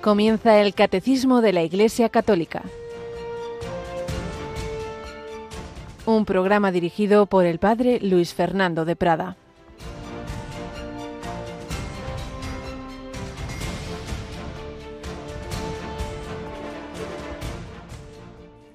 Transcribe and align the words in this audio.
Comienza 0.00 0.58
el 0.62 0.72
Catecismo 0.72 1.42
de 1.42 1.52
la 1.52 1.62
Iglesia 1.62 2.08
Católica. 2.08 2.62
Un 6.06 6.24
programa 6.24 6.72
dirigido 6.72 7.26
por 7.26 7.44
el 7.44 7.58
Padre 7.58 8.00
Luis 8.00 8.32
Fernando 8.32 8.86
de 8.86 8.96
Prada. 8.96 9.36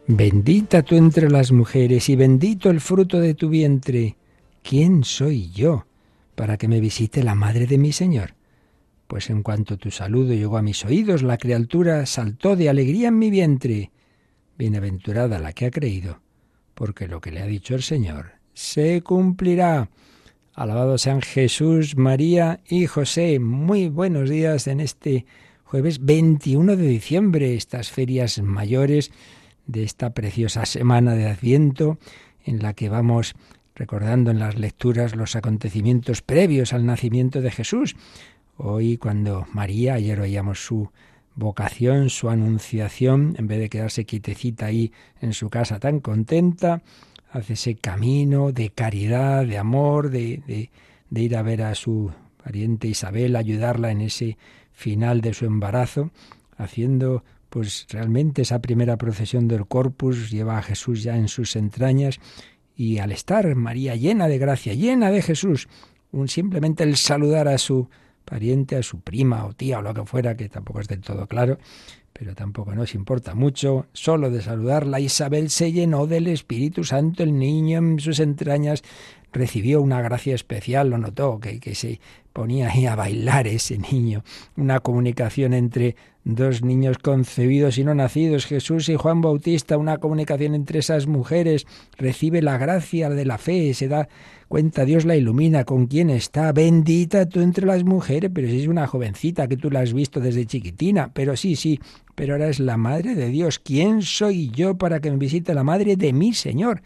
Bendita 0.06 0.84
tú 0.84 0.96
entre 0.96 1.32
las 1.32 1.52
mujeres 1.52 2.08
y 2.10 2.16
bendito 2.16 2.70
el 2.70 2.80
fruto 2.80 3.20
de 3.20 3.34
tu 3.34 3.50
vientre. 3.50 4.16
¿Quién 4.62 5.04
soy 5.04 5.50
yo 5.50 5.88
para 6.36 6.58
que 6.58 6.68
me 6.68 6.80
visite 6.80 7.24
la 7.24 7.34
madre 7.34 7.66
de 7.66 7.80
mi 7.80 7.92
Señor? 7.92 8.36
Pues 9.08 9.30
en 9.30 9.44
cuanto 9.44 9.78
tu 9.78 9.92
saludo 9.92 10.34
llegó 10.34 10.58
a 10.58 10.62
mis 10.62 10.84
oídos, 10.84 11.22
la 11.22 11.38
criatura 11.38 12.06
saltó 12.06 12.56
de 12.56 12.70
alegría 12.70 13.10
en 13.10 13.20
mi 13.20 13.30
vientre. 13.30 13.92
Bienaventurada 14.58 15.40
la 15.40 15.54
que 15.54 15.66
ha 15.66 15.72
creído, 15.72 16.22
porque 16.74 17.08
lo 17.08 17.22
que 17.22 17.32
le 17.32 17.42
ha 17.42 17.46
dicho 17.46 17.76
el 17.76 17.84
Señor 17.84 18.34
se 18.54 19.02
cumplirá. 19.02 19.90
Alabado 20.54 20.98
sean 20.98 21.22
Jesús, 21.22 21.98
María 21.98 22.62
y 22.68 22.88
José. 22.88 23.40
Muy 23.40 23.90
buenos 23.90 24.30
días 24.30 24.68
en 24.68 24.80
este 24.80 25.26
jueves 25.66 26.04
21 26.04 26.78
de 26.78 26.88
diciembre, 26.88 27.56
estas 27.56 27.92
ferias 27.92 28.42
mayores 28.42 29.12
de 29.68 29.84
esta 29.84 30.14
preciosa 30.14 30.66
semana 30.66 31.16
de 31.16 31.28
Adviento 31.28 32.00
en 32.46 32.60
la 32.64 32.74
que 32.74 32.88
vamos 32.88 33.36
recordando 33.76 34.32
en 34.32 34.40
las 34.40 34.58
lecturas 34.58 35.16
los 35.16 35.36
acontecimientos 35.36 36.22
previos 36.22 36.72
al 36.72 36.86
nacimiento 36.86 37.42
de 37.42 37.52
Jesús. 37.52 37.96
Hoy 38.58 38.98
cuando 38.98 39.46
María, 39.52 39.96
ayer 39.96 40.20
oíamos 40.20 40.66
su 40.66 40.90
vocación, 41.36 42.10
su 42.10 42.30
anunciación, 42.30 43.36
en 43.38 43.48
vez 43.48 43.60
de 43.60 43.70
quedarse 43.70 44.06
quitecita 44.06 44.68
ahí 44.68 44.92
en 45.20 45.34
su 45.34 45.50
casa 45.50 45.80
tan 45.80 46.00
contenta, 46.00 46.82
hace 47.32 47.54
ese 47.54 47.76
camino 47.76 48.54
de 48.54 48.70
caridad, 48.70 49.46
de 49.46 49.58
amor, 49.58 50.10
de, 50.10 50.42
de, 50.48 50.70
de 51.10 51.22
ir 51.22 51.36
a 51.36 51.42
ver 51.42 51.64
a 51.64 51.76
su 51.76 52.12
pariente 52.42 52.88
Isabel, 52.88 53.36
ayudarla 53.36 53.92
en 53.92 54.02
ese 54.02 54.38
final 54.72 55.20
de 55.20 55.34
su 55.34 55.46
embarazo, 55.46 56.12
haciendo 56.58 57.24
pues 57.50 57.88
realmente 57.90 58.42
esa 58.44 58.60
primera 58.60 58.98
procesión 58.98 59.48
del 59.48 59.66
Corpus 59.66 60.32
lleva 60.32 60.58
a 60.58 60.62
Jesús 60.62 61.04
ya 61.04 61.18
en 61.18 61.28
sus 61.28 61.56
entrañas 61.56 62.20
y 62.76 63.00
al 63.00 63.12
estar 63.12 63.54
María 63.56 63.96
llena 63.96 64.28
de 64.28 64.38
gracia, 64.38 64.74
llena 64.74 65.12
de 65.12 65.22
Jesús, 65.22 65.68
un 66.12 66.28
simplemente 66.28 66.84
el 66.84 66.98
saludar 66.98 67.48
a 67.48 67.58
su 67.58 67.90
pariente, 68.26 68.76
a 68.76 68.84
su 68.84 69.00
prima 69.00 69.46
o 69.46 69.54
tía 69.54 69.80
o 69.80 69.82
lo 69.82 69.94
que 69.94 70.06
fuera, 70.06 70.36
que 70.36 70.50
tampoco 70.50 70.82
es 70.82 70.88
del 70.88 71.02
todo 71.02 71.28
claro, 71.28 71.58
pero 72.12 72.34
tampoco 72.34 72.74
nos 72.74 72.96
importa 72.96 73.36
mucho, 73.36 73.88
solo 73.94 74.30
de 74.30 74.42
saludarla, 74.42 75.00
Isabel 75.00 75.50
se 75.50 75.72
llenó 75.72 76.08
del 76.08 76.28
Espíritu 76.28 76.84
Santo, 76.84 77.24
el 77.24 77.38
niño 77.38 77.78
en 77.78 78.00
sus 78.00 78.20
entrañas 78.20 78.84
recibió 79.36 79.82
una 79.82 80.02
gracia 80.02 80.34
especial, 80.34 80.90
lo 80.90 80.98
notó, 80.98 81.40
que, 81.40 81.60
que 81.60 81.76
se 81.76 82.00
ponía 82.34 82.70
ahí 82.70 82.86
a 82.86 82.96
bailar 82.96 83.48
ese 83.48 83.78
niño, 83.78 84.24
una 84.58 84.80
comunicación 84.80 85.54
entre 85.54 85.96
dos 86.26 86.64
niños 86.64 86.98
concebidos 86.98 87.78
y 87.78 87.84
no 87.84 87.94
nacidos, 87.94 88.46
Jesús 88.46 88.90
y 88.90 88.96
Juan 88.96 89.22
Bautista, 89.22 89.78
una 89.78 90.00
comunicación 90.00 90.56
entre 90.56 90.80
esas 90.80 91.06
mujeres, 91.06 91.68
recibe 91.98 92.42
la 92.42 92.58
gracia 92.58 93.10
de 93.10 93.26
la 93.26 93.38
fe, 93.38 93.74
se 93.74 93.88
da 93.88 94.10
cuenta, 94.48 94.86
Dios 94.86 95.06
la 95.06 95.16
ilumina, 95.16 95.66
con 95.66 95.86
quién 95.86 96.10
está, 96.10 96.52
bendita 96.52 97.28
tú 97.28 97.42
entre 97.42 97.66
las 97.66 97.84
mujeres, 97.84 98.32
pero 98.34 98.48
si 98.48 98.62
es 98.62 98.68
una 98.68 98.88
jovencita 98.88 99.48
que 99.48 99.58
tú 99.58 99.70
la 99.70 99.82
has 99.82 99.94
visto 99.94 100.20
desde 100.20 100.46
chiquitina, 100.46 101.12
pero 101.14 101.38
sí, 101.38 101.56
sí, 101.56 101.80
pero 102.16 102.34
ahora 102.34 102.50
es 102.50 102.60
la 102.60 102.78
Madre 102.78 103.16
de 103.16 103.30
Dios, 103.30 103.60
¿quién 103.60 104.02
soy 104.02 104.50
yo 104.50 104.78
para 104.78 105.00
que 105.00 105.12
me 105.12 105.18
visite 105.18 105.54
la 105.54 105.64
Madre 105.64 105.96
de 105.96 106.12
mi 106.12 106.34
Señor? 106.34 106.82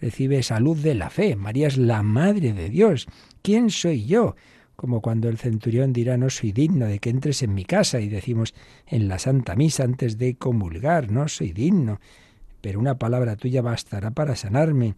Recibe 0.00 0.42
salud 0.42 0.76
de 0.76 0.94
la 0.94 1.10
fe, 1.10 1.36
María 1.36 1.68
es 1.68 1.76
la 1.76 2.02
Madre 2.02 2.52
de 2.52 2.68
Dios, 2.68 3.06
¿quién 3.42 3.70
soy 3.70 4.06
yo? 4.06 4.36
como 4.78 5.00
cuando 5.00 5.28
el 5.28 5.38
centurión 5.38 5.92
dirá 5.92 6.16
no 6.16 6.30
soy 6.30 6.52
digno 6.52 6.86
de 6.86 7.00
que 7.00 7.10
entres 7.10 7.42
en 7.42 7.52
mi 7.52 7.64
casa 7.64 7.98
y 7.98 8.08
decimos 8.08 8.54
en 8.86 9.08
la 9.08 9.18
Santa 9.18 9.56
Misa 9.56 9.82
antes 9.82 10.18
de 10.18 10.36
comulgar, 10.36 11.10
no 11.10 11.26
soy 11.26 11.50
digno, 11.50 11.98
pero 12.60 12.78
una 12.78 12.96
palabra 12.96 13.34
tuya 13.34 13.60
bastará 13.60 14.12
para 14.12 14.36
sanarme. 14.36 14.94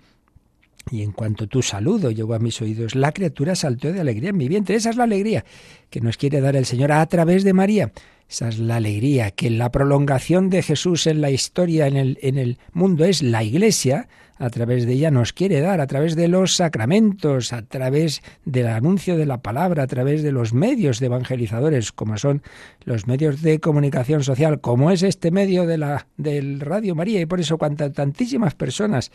Y 0.91 1.03
en 1.03 1.13
cuanto 1.13 1.47
tu 1.47 1.63
saludo 1.63 2.11
llegó 2.11 2.35
a 2.35 2.39
mis 2.39 2.61
oídos, 2.61 2.95
la 2.95 3.13
criatura 3.13 3.55
saltó 3.55 3.91
de 3.91 4.01
alegría 4.01 4.31
en 4.31 4.37
mi 4.37 4.49
vientre. 4.49 4.77
Esa 4.77 4.91
es 4.91 4.97
la 4.97 5.05
alegría 5.05 5.47
que 5.89 6.03
nos 6.03 6.19
quiere 6.19 6.43
dar 6.43 6.57
el 6.57 6.67
Señor 6.67 6.93
a 6.93 7.07
través 7.07 7.43
de 7.43 7.55
María. 7.55 7.91
Esa 8.29 8.49
es 8.49 8.59
la 8.59 8.77
alegría 8.77 9.31
que 9.31 9.49
la 9.49 9.71
prolongación 9.71 10.51
de 10.51 10.63
Jesús 10.63 11.07
en 11.07 11.23
la 11.23 11.31
historia, 11.31 11.87
en 11.87 11.97
el, 11.97 12.19
en 12.21 12.37
el 12.37 12.59
mundo, 12.75 13.07
es 13.07 13.23
la 13.23 13.43
Iglesia, 13.45 14.09
a 14.41 14.49
través 14.49 14.87
de 14.87 14.95
ella 14.95 15.11
nos 15.11 15.35
quiere 15.35 15.61
dar, 15.61 15.81
a 15.81 15.87
través 15.87 16.17
de 16.17 16.27
los 16.27 16.57
sacramentos, 16.57 17.53
a 17.53 17.61
través 17.63 18.23
del 18.47 18.69
anuncio 18.69 19.19
de 19.19 19.27
la 19.27 19.43
palabra, 19.43 19.83
a 19.83 19.87
través 19.87 20.23
de 20.23 20.33
los 20.33 20.55
medios 20.55 20.99
de 20.99 21.07
evangelizadores, 21.07 21.93
como 21.93 22.17
son 22.17 22.43
los 22.85 23.07
medios 23.07 23.43
de 23.43 23.61
comunicación 23.61 24.25
social, 24.25 24.63
como 24.63 24.91
es 24.91 25.03
este 25.03 25.31
medio 25.31 25.67
de 25.67 25.77
la 25.77 26.07
del 26.17 26.61
Radio 26.61 26.95
María, 26.95 27.21
y 27.21 27.27
por 27.27 27.39
eso 27.39 27.59
cuantas 27.59 27.93
tantísimas 27.93 28.55
personas 28.55 29.13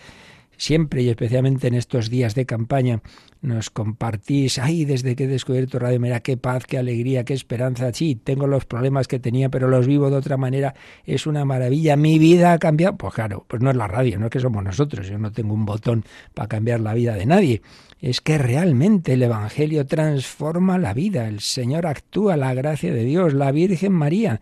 siempre 0.57 1.01
y 1.01 1.09
especialmente 1.09 1.67
en 1.67 1.75
estos 1.75 2.09
días 2.09 2.35
de 2.35 2.45
campaña 2.45 3.01
nos 3.41 3.69
compartís, 3.69 4.57
ay, 4.57 4.85
desde 4.85 5.15
que 5.15 5.25
he 5.25 5.27
descubierto 5.27 5.77
Radio 5.79 5.99
María, 5.99 6.19
qué 6.19 6.35
paz, 6.35 6.65
qué 6.65 6.77
alegría, 6.77 7.23
qué 7.23 7.33
esperanza. 7.33 7.93
Sí, 7.93 8.15
tengo 8.15 8.47
los 8.47 8.65
problemas 8.65 9.07
que 9.07 9.19
tenía, 9.19 9.49
pero 9.49 9.67
los 9.67 9.87
vivo 9.87 10.09
de 10.09 10.17
otra 10.17 10.37
manera. 10.37 10.73
Es 11.05 11.27
una 11.27 11.45
maravilla. 11.45 11.95
Mi 11.95 12.17
vida 12.17 12.53
ha 12.53 12.59
cambiado. 12.59 12.97
Pues 12.97 13.13
claro, 13.13 13.45
pues 13.47 13.61
no 13.61 13.69
es 13.69 13.75
la 13.75 13.87
radio, 13.87 14.17
no 14.17 14.25
es 14.25 14.31
que 14.31 14.39
somos 14.39 14.63
nosotros. 14.63 15.07
Yo 15.07 15.17
no 15.17 15.31
tengo 15.31 15.53
un 15.53 15.65
botón 15.65 16.03
para 16.33 16.47
cambiar 16.47 16.79
la 16.79 16.93
vida 16.93 17.13
de 17.13 17.25
nadie. 17.25 17.61
Es 18.01 18.21
que 18.21 18.37
realmente 18.37 19.13
el 19.13 19.23
Evangelio 19.23 19.85
transforma 19.85 20.77
la 20.77 20.93
vida. 20.93 21.27
El 21.27 21.39
Señor 21.39 21.85
actúa, 21.85 22.37
la 22.37 22.53
gracia 22.53 22.93
de 22.93 23.03
Dios, 23.03 23.33
la 23.33 23.51
Virgen 23.51 23.93
María. 23.93 24.41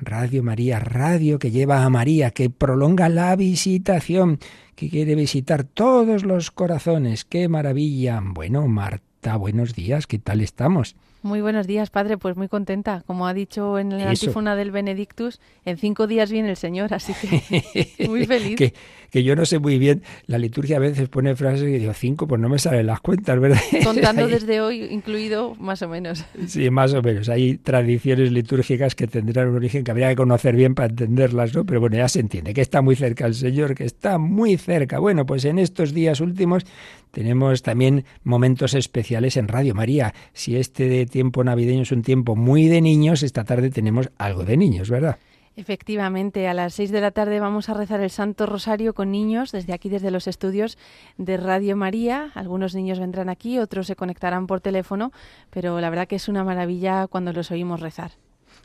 Radio 0.00 0.42
María, 0.42 0.78
radio 0.78 1.38
que 1.38 1.50
lleva 1.50 1.84
a 1.84 1.90
María, 1.90 2.30
que 2.30 2.50
prolonga 2.50 3.08
la 3.08 3.34
visitación 3.36 4.38
que 4.74 4.88
quiere 4.88 5.14
visitar 5.14 5.64
todos 5.64 6.24
los 6.24 6.50
corazones. 6.50 7.24
¡Qué 7.24 7.48
maravilla! 7.48 8.22
Bueno, 8.22 8.66
Marta, 8.68 9.36
buenos 9.36 9.74
días, 9.74 10.06
¿qué 10.06 10.18
tal 10.18 10.40
estamos? 10.40 10.96
Muy 11.22 11.40
buenos 11.40 11.66
días, 11.66 11.90
padre. 11.90 12.16
Pues 12.16 12.36
muy 12.36 12.48
contenta. 12.48 13.02
Como 13.06 13.26
ha 13.26 13.34
dicho 13.34 13.78
en 13.78 13.90
la 13.90 14.10
antífona 14.10 14.54
del 14.54 14.70
Benedictus, 14.70 15.40
en 15.64 15.76
cinco 15.76 16.06
días 16.06 16.30
viene 16.30 16.50
el 16.50 16.56
Señor, 16.56 16.94
así 16.94 17.12
que 17.14 18.06
muy 18.08 18.24
feliz. 18.26 18.56
que, 18.56 18.72
que, 19.10 19.24
yo 19.24 19.34
no 19.34 19.44
sé 19.44 19.58
muy 19.58 19.78
bien, 19.78 20.02
la 20.26 20.38
liturgia 20.38 20.76
a 20.76 20.80
veces 20.80 21.08
pone 21.08 21.34
frases 21.34 21.68
y 21.68 21.78
digo 21.78 21.92
cinco, 21.92 22.28
pues 22.28 22.40
no 22.40 22.48
me 22.48 22.58
salen 22.58 22.86
las 22.86 23.00
cuentas, 23.00 23.40
¿verdad? 23.40 23.60
Contando 23.84 24.28
desde 24.28 24.60
hoy, 24.60 24.84
incluido 24.84 25.56
más 25.56 25.82
o 25.82 25.88
menos. 25.88 26.24
Sí, 26.46 26.70
más 26.70 26.94
o 26.94 27.02
menos. 27.02 27.28
Hay 27.28 27.58
tradiciones 27.58 28.30
litúrgicas 28.30 28.94
que 28.94 29.08
tendrán 29.08 29.48
un 29.48 29.56
origen 29.56 29.82
que 29.82 29.90
habría 29.90 30.10
que 30.10 30.16
conocer 30.16 30.54
bien 30.54 30.76
para 30.76 30.88
entenderlas, 30.88 31.54
¿no? 31.54 31.64
Pero 31.64 31.80
bueno, 31.80 31.96
ya 31.96 32.08
se 32.08 32.20
entiende 32.20 32.54
que 32.54 32.60
está 32.60 32.80
muy 32.80 32.94
cerca 32.94 33.26
el 33.26 33.34
Señor, 33.34 33.74
que 33.74 33.84
está 33.84 34.18
muy 34.18 34.56
cerca. 34.56 35.00
Bueno, 35.00 35.26
pues 35.26 35.44
en 35.44 35.58
estos 35.58 35.92
días 35.92 36.20
últimos 36.20 36.64
tenemos 37.10 37.62
también 37.62 38.04
momentos 38.22 38.74
especiales 38.74 39.36
en 39.36 39.48
Radio 39.48 39.74
María. 39.74 40.14
Si 40.32 40.56
este 40.56 40.88
de 40.88 41.06
tiempo 41.18 41.42
navideño 41.42 41.82
es 41.82 41.90
un 41.90 42.02
tiempo 42.02 42.36
muy 42.36 42.68
de 42.68 42.80
niños, 42.80 43.24
esta 43.24 43.42
tarde 43.42 43.70
tenemos 43.70 44.08
algo 44.18 44.44
de 44.44 44.56
niños, 44.56 44.88
¿verdad? 44.88 45.18
Efectivamente, 45.56 46.46
a 46.46 46.54
las 46.54 46.74
seis 46.74 46.92
de 46.92 47.00
la 47.00 47.10
tarde 47.10 47.40
vamos 47.40 47.68
a 47.68 47.74
rezar 47.74 48.00
el 48.00 48.10
Santo 48.10 48.46
Rosario 48.46 48.94
con 48.94 49.10
niños 49.10 49.50
desde 49.50 49.72
aquí, 49.72 49.88
desde 49.88 50.12
los 50.12 50.28
estudios 50.28 50.78
de 51.16 51.36
Radio 51.36 51.74
María. 51.76 52.30
Algunos 52.36 52.76
niños 52.76 53.00
vendrán 53.00 53.28
aquí, 53.28 53.58
otros 53.58 53.88
se 53.88 53.96
conectarán 53.96 54.46
por 54.46 54.60
teléfono, 54.60 55.10
pero 55.50 55.80
la 55.80 55.90
verdad 55.90 56.06
que 56.06 56.14
es 56.14 56.28
una 56.28 56.44
maravilla 56.44 57.08
cuando 57.08 57.32
los 57.32 57.50
oímos 57.50 57.80
rezar. 57.80 58.12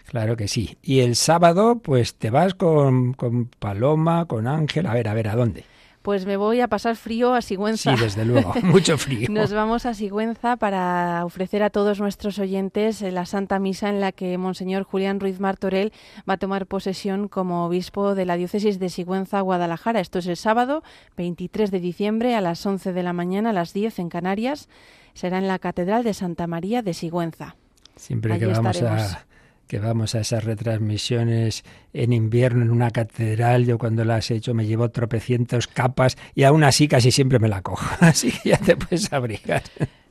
Claro 0.05 0.37
que 0.37 0.47
sí. 0.47 0.77
Y 0.83 0.99
el 0.99 1.15
sábado, 1.15 1.79
pues 1.79 2.13
te 2.13 2.29
vas 2.29 2.53
con, 2.53 3.13
con 3.13 3.45
Paloma, 3.47 4.27
con 4.27 4.45
Ángel, 4.45 4.85
a 4.85 4.93
ver, 4.93 5.07
a 5.07 5.15
ver, 5.15 5.29
¿a 5.29 5.35
dónde? 5.35 5.65
Pues 6.03 6.25
me 6.25 6.35
voy 6.35 6.59
a 6.59 6.67
pasar 6.67 6.97
frío 6.97 7.33
a 7.33 7.41
Sigüenza. 7.41 7.95
Sí, 7.95 8.03
desde 8.03 8.25
luego, 8.25 8.53
mucho 8.63 8.97
frío. 8.97 9.29
Nos 9.31 9.53
vamos 9.53 9.85
a 9.85 9.93
Sigüenza 9.93 10.57
para 10.57 11.23
ofrecer 11.23 11.63
a 11.63 11.69
todos 11.69 12.01
nuestros 12.01 12.39
oyentes 12.39 13.01
la 13.01 13.25
Santa 13.25 13.57
Misa 13.57 13.87
en 13.87 14.01
la 14.01 14.11
que 14.11 14.37
Monseñor 14.37 14.83
Julián 14.83 15.21
Ruiz 15.21 15.39
Martorell 15.39 15.93
va 16.29 16.33
a 16.33 16.37
tomar 16.37 16.67
posesión 16.67 17.29
como 17.29 17.65
obispo 17.65 18.15
de 18.15 18.25
la 18.25 18.35
diócesis 18.35 18.79
de 18.79 18.89
Sigüenza, 18.89 19.39
Guadalajara. 19.39 20.01
Esto 20.01 20.19
es 20.19 20.27
el 20.27 20.35
sábado 20.35 20.83
23 21.15 21.71
de 21.71 21.79
diciembre 21.79 22.35
a 22.35 22.41
las 22.41 22.65
11 22.65 22.91
de 22.91 23.01
la 23.01 23.13
mañana, 23.13 23.51
a 23.51 23.53
las 23.53 23.71
10 23.73 23.99
en 23.99 24.09
Canarias. 24.09 24.67
Será 25.13 25.37
en 25.37 25.47
la 25.47 25.57
Catedral 25.57 26.03
de 26.03 26.13
Santa 26.13 26.47
María 26.47 26.81
de 26.81 26.93
Sigüenza. 26.93 27.55
Siempre 27.95 28.37
que 28.37 28.45
vamos 28.47 28.81
a 28.81 29.25
que 29.67 29.79
vamos 29.79 30.15
a 30.15 30.19
esas 30.19 30.43
retransmisiones 30.43 31.63
en 31.93 32.13
invierno 32.13 32.63
en 32.63 32.71
una 32.71 32.91
catedral, 32.91 33.65
yo 33.65 33.77
cuando 33.77 34.05
las 34.05 34.29
he 34.31 34.35
hecho 34.35 34.53
me 34.53 34.65
llevo 34.65 34.89
tropecientos 34.89 35.67
capas 35.67 36.17
y 36.35 36.43
aún 36.43 36.63
así 36.63 36.87
casi 36.87 37.11
siempre 37.11 37.39
me 37.39 37.47
la 37.47 37.61
cojo, 37.61 37.85
así 38.01 38.31
que 38.31 38.49
ya 38.49 38.57
te 38.57 38.75
puedes 38.75 39.11
abrigar. 39.13 39.63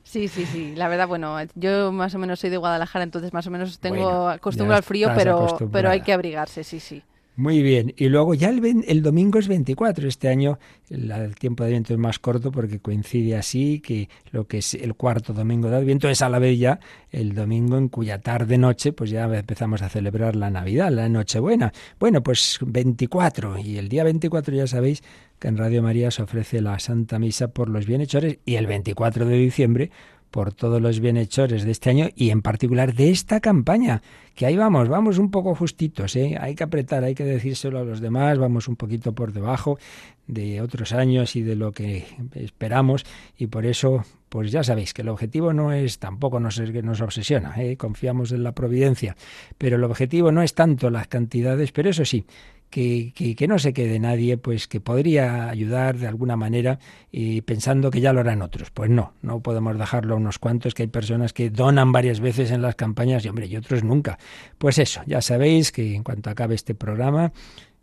Sí, 0.03 0.27
sí, 0.27 0.45
sí. 0.45 0.75
La 0.75 0.89
verdad, 0.89 1.07
bueno, 1.07 1.37
yo 1.55 1.91
más 1.91 2.13
o 2.13 2.19
menos 2.19 2.39
soy 2.39 2.49
de 2.49 2.57
Guadalajara, 2.57 3.03
entonces 3.03 3.33
más 3.33 3.47
o 3.47 3.51
menos 3.51 3.79
tengo 3.79 4.35
costumbre 4.41 4.75
al 4.75 4.83
frío, 4.83 5.11
pero, 5.15 5.57
pero 5.71 5.89
hay 5.89 6.01
que 6.01 6.13
abrigarse, 6.13 6.63
sí, 6.63 6.79
sí. 6.79 7.03
Muy 7.35 7.63
bien. 7.63 7.95
Y 7.97 8.09
luego 8.09 8.35
ya 8.35 8.49
el, 8.49 8.83
el, 8.87 9.01
domingo 9.01 9.39
es 9.39 9.47
24. 9.47 10.07
Este 10.07 10.29
año 10.29 10.59
el, 10.89 11.33
tiempo 11.33 11.63
de 11.63 11.71
viento 11.71 11.91
es 11.91 11.99
más 11.99 12.19
corto 12.19 12.51
porque 12.51 12.79
coincide 12.79 13.35
así 13.35 13.79
que 13.79 14.07
lo 14.31 14.45
que 14.45 14.59
es 14.59 14.75
el 14.75 14.93
cuarto 14.93 15.33
domingo 15.33 15.67
de 15.69 15.77
Adviento 15.77 16.07
es 16.09 16.21
a 16.21 16.29
la 16.29 16.37
vez 16.37 16.59
ya 16.59 16.79
el 17.09 17.33
domingo 17.33 17.77
en 17.77 17.89
cuya 17.89 18.19
tarde-noche 18.21 18.93
pues 18.93 19.09
ya 19.09 19.23
empezamos 19.23 19.81
a 19.81 19.89
celebrar 19.89 20.35
la 20.35 20.51
Navidad, 20.51 20.91
la 20.91 21.09
Nochebuena. 21.09 21.73
Bueno, 21.99 22.21
pues 22.21 22.59
24. 22.61 23.57
Y 23.57 23.79
el 23.79 23.89
día 23.89 24.03
24 24.03 24.55
ya 24.55 24.67
sabéis 24.67 25.01
que 25.39 25.47
en 25.47 25.57
Radio 25.57 25.81
María 25.81 26.11
se 26.11 26.21
ofrece 26.21 26.61
la 26.61 26.77
Santa 26.77 27.17
Misa 27.17 27.47
por 27.47 27.67
los 27.67 27.87
bienhechores 27.87 28.37
y 28.45 28.55
el 28.55 28.67
24 28.67 29.25
de 29.25 29.37
diciembre 29.37 29.91
por 30.33 30.51
todos 30.51 30.81
los 30.81 30.99
bienhechores 30.99 31.63
de 31.63 31.69
este 31.69 31.91
año 31.91 32.09
y 32.15 32.31
en 32.31 32.41
particular 32.41 32.95
de 32.95 33.11
esta 33.11 33.39
campaña, 33.39 34.01
que 34.33 34.47
ahí 34.47 34.57
vamos, 34.57 34.89
vamos 34.89 35.19
un 35.19 35.29
poco 35.29 35.53
justitos, 35.53 36.15
¿eh? 36.15 36.37
hay 36.41 36.55
que 36.55 36.63
apretar, 36.63 37.03
hay 37.03 37.13
que 37.13 37.23
decírselo 37.23 37.77
a 37.77 37.83
los 37.83 38.01
demás, 38.01 38.39
vamos 38.39 38.67
un 38.67 38.75
poquito 38.75 39.13
por 39.13 39.31
debajo 39.31 39.77
de 40.25 40.59
otros 40.59 40.91
años 40.91 41.35
y 41.35 41.43
de 41.43 41.55
lo 41.55 41.71
que 41.71 42.07
esperamos 42.33 43.05
y 43.37 43.45
por 43.45 43.67
eso 43.67 44.05
pues 44.29 44.51
ya 44.51 44.63
sabéis 44.63 44.95
que 44.95 45.03
el 45.03 45.09
objetivo 45.09 45.53
no 45.53 45.71
es 45.71 45.99
tampoco 45.99 46.39
nos, 46.39 46.59
nos 46.59 47.01
obsesiona, 47.01 47.53
¿eh? 47.61 47.77
confiamos 47.77 48.31
en 48.31 48.41
la 48.41 48.53
providencia, 48.53 49.15
pero 49.59 49.75
el 49.75 49.83
objetivo 49.83 50.31
no 50.31 50.41
es 50.41 50.55
tanto 50.55 50.89
las 50.89 51.07
cantidades, 51.07 51.71
pero 51.71 51.91
eso 51.91 52.05
sí, 52.05 52.25
que, 52.73 53.45
no 53.47 53.59
se 53.59 53.71
quede 53.71 53.99
nadie, 53.99 54.37
pues 54.37 54.67
que 54.67 54.79
podría 54.79 55.49
ayudar 55.49 55.97
de 55.97 56.07
alguna 56.07 56.35
manera 56.35 56.79
y 57.11 57.41
pensando 57.41 57.91
que 57.91 58.01
ya 58.01 58.13
lo 58.13 58.21
harán 58.21 58.41
otros. 58.41 58.71
Pues 58.71 58.89
no, 58.89 59.13
no 59.21 59.41
podemos 59.41 59.77
dejarlo 59.77 60.15
a 60.15 60.17
unos 60.17 60.39
cuantos, 60.39 60.73
que 60.73 60.83
hay 60.83 60.87
personas 60.87 61.33
que 61.33 61.51
donan 61.51 61.91
varias 61.91 62.19
veces 62.19 62.49
en 62.49 62.63
las 62.63 62.73
campañas 62.73 63.23
y 63.23 63.29
hombre, 63.29 63.45
y 63.45 63.55
otros 63.57 63.83
nunca. 63.83 64.17
Pues 64.57 64.79
eso, 64.79 65.01
ya 65.05 65.21
sabéis 65.21 65.71
que 65.71 65.93
en 65.93 66.03
cuanto 66.03 66.31
acabe 66.31 66.55
este 66.55 66.73
programa, 66.73 67.31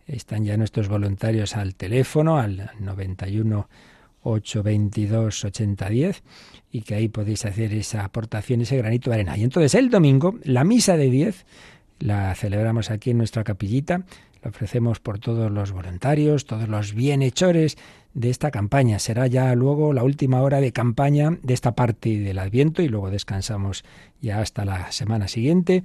están 0.08 0.44
ya 0.44 0.56
nuestros 0.56 0.88
voluntarios 0.88 1.54
al 1.54 1.76
teléfono, 1.76 2.38
al 2.38 2.72
91 2.80 3.68
822 4.22 5.44
8010 5.44 6.22
y 6.72 6.82
que 6.82 6.96
ahí 6.96 7.08
podéis 7.08 7.44
hacer 7.46 7.72
esa 7.72 8.04
aportación, 8.04 8.60
ese 8.60 8.76
granito 8.76 9.10
de 9.10 9.14
arena. 9.14 9.36
Y 9.38 9.44
entonces 9.44 9.74
el 9.76 9.88
domingo, 9.88 10.34
la 10.42 10.64
misa 10.64 10.96
de 10.96 11.10
10 11.10 11.46
la 12.00 12.34
celebramos 12.34 12.90
aquí 12.90 13.10
en 13.10 13.18
nuestra 13.18 13.44
capillita 13.44 14.04
lo 14.42 14.50
ofrecemos 14.50 15.00
por 15.00 15.18
todos 15.18 15.50
los 15.50 15.72
voluntarios, 15.72 16.46
todos 16.46 16.68
los 16.68 16.94
bienhechores 16.94 17.76
de 18.14 18.30
esta 18.30 18.50
campaña. 18.50 18.98
Será 18.98 19.26
ya 19.26 19.54
luego 19.54 19.92
la 19.92 20.02
última 20.02 20.42
hora 20.42 20.60
de 20.60 20.72
campaña 20.72 21.38
de 21.42 21.54
esta 21.54 21.74
parte 21.74 22.18
del 22.18 22.38
Adviento 22.38 22.82
y 22.82 22.88
luego 22.88 23.10
descansamos 23.10 23.84
ya 24.20 24.40
hasta 24.40 24.64
la 24.64 24.90
semana 24.92 25.28
siguiente 25.28 25.84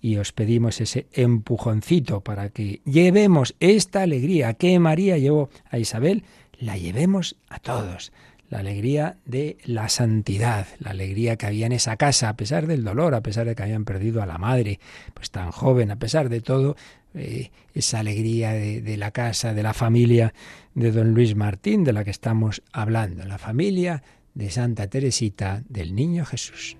y 0.00 0.16
os 0.16 0.32
pedimos 0.32 0.80
ese 0.80 1.06
empujoncito 1.12 2.20
para 2.20 2.50
que 2.50 2.80
llevemos 2.84 3.54
esta 3.60 4.02
alegría 4.02 4.54
que 4.54 4.78
María 4.78 5.18
llevó 5.18 5.50
a 5.70 5.78
Isabel, 5.78 6.24
la 6.58 6.78
llevemos 6.78 7.36
a 7.48 7.58
todos 7.58 8.12
la 8.48 8.58
alegría 8.58 9.16
de 9.24 9.58
la 9.64 9.88
santidad, 9.88 10.66
la 10.78 10.90
alegría 10.90 11.36
que 11.36 11.46
había 11.46 11.66
en 11.66 11.72
esa 11.72 11.96
casa, 11.96 12.28
a 12.28 12.36
pesar 12.36 12.66
del 12.66 12.84
dolor, 12.84 13.14
a 13.14 13.22
pesar 13.22 13.46
de 13.46 13.54
que 13.54 13.62
habían 13.62 13.84
perdido 13.84 14.22
a 14.22 14.26
la 14.26 14.38
madre, 14.38 14.78
pues 15.14 15.30
tan 15.30 15.50
joven, 15.50 15.90
a 15.90 15.96
pesar 15.96 16.28
de 16.28 16.40
todo, 16.40 16.76
eh, 17.16 17.50
esa 17.74 18.00
alegría 18.00 18.52
de, 18.52 18.80
de 18.82 18.96
la 18.96 19.10
casa, 19.10 19.54
de 19.54 19.62
la 19.62 19.74
familia 19.74 20.32
de 20.74 20.92
don 20.92 21.14
Luis 21.14 21.34
Martín, 21.34 21.84
de 21.84 21.92
la 21.92 22.04
que 22.04 22.10
estamos 22.10 22.62
hablando, 22.72 23.24
la 23.24 23.38
familia 23.38 24.02
de 24.34 24.50
Santa 24.50 24.86
Teresita 24.88 25.62
del 25.68 25.94
Niño 25.94 26.26
Jesús. 26.26 26.76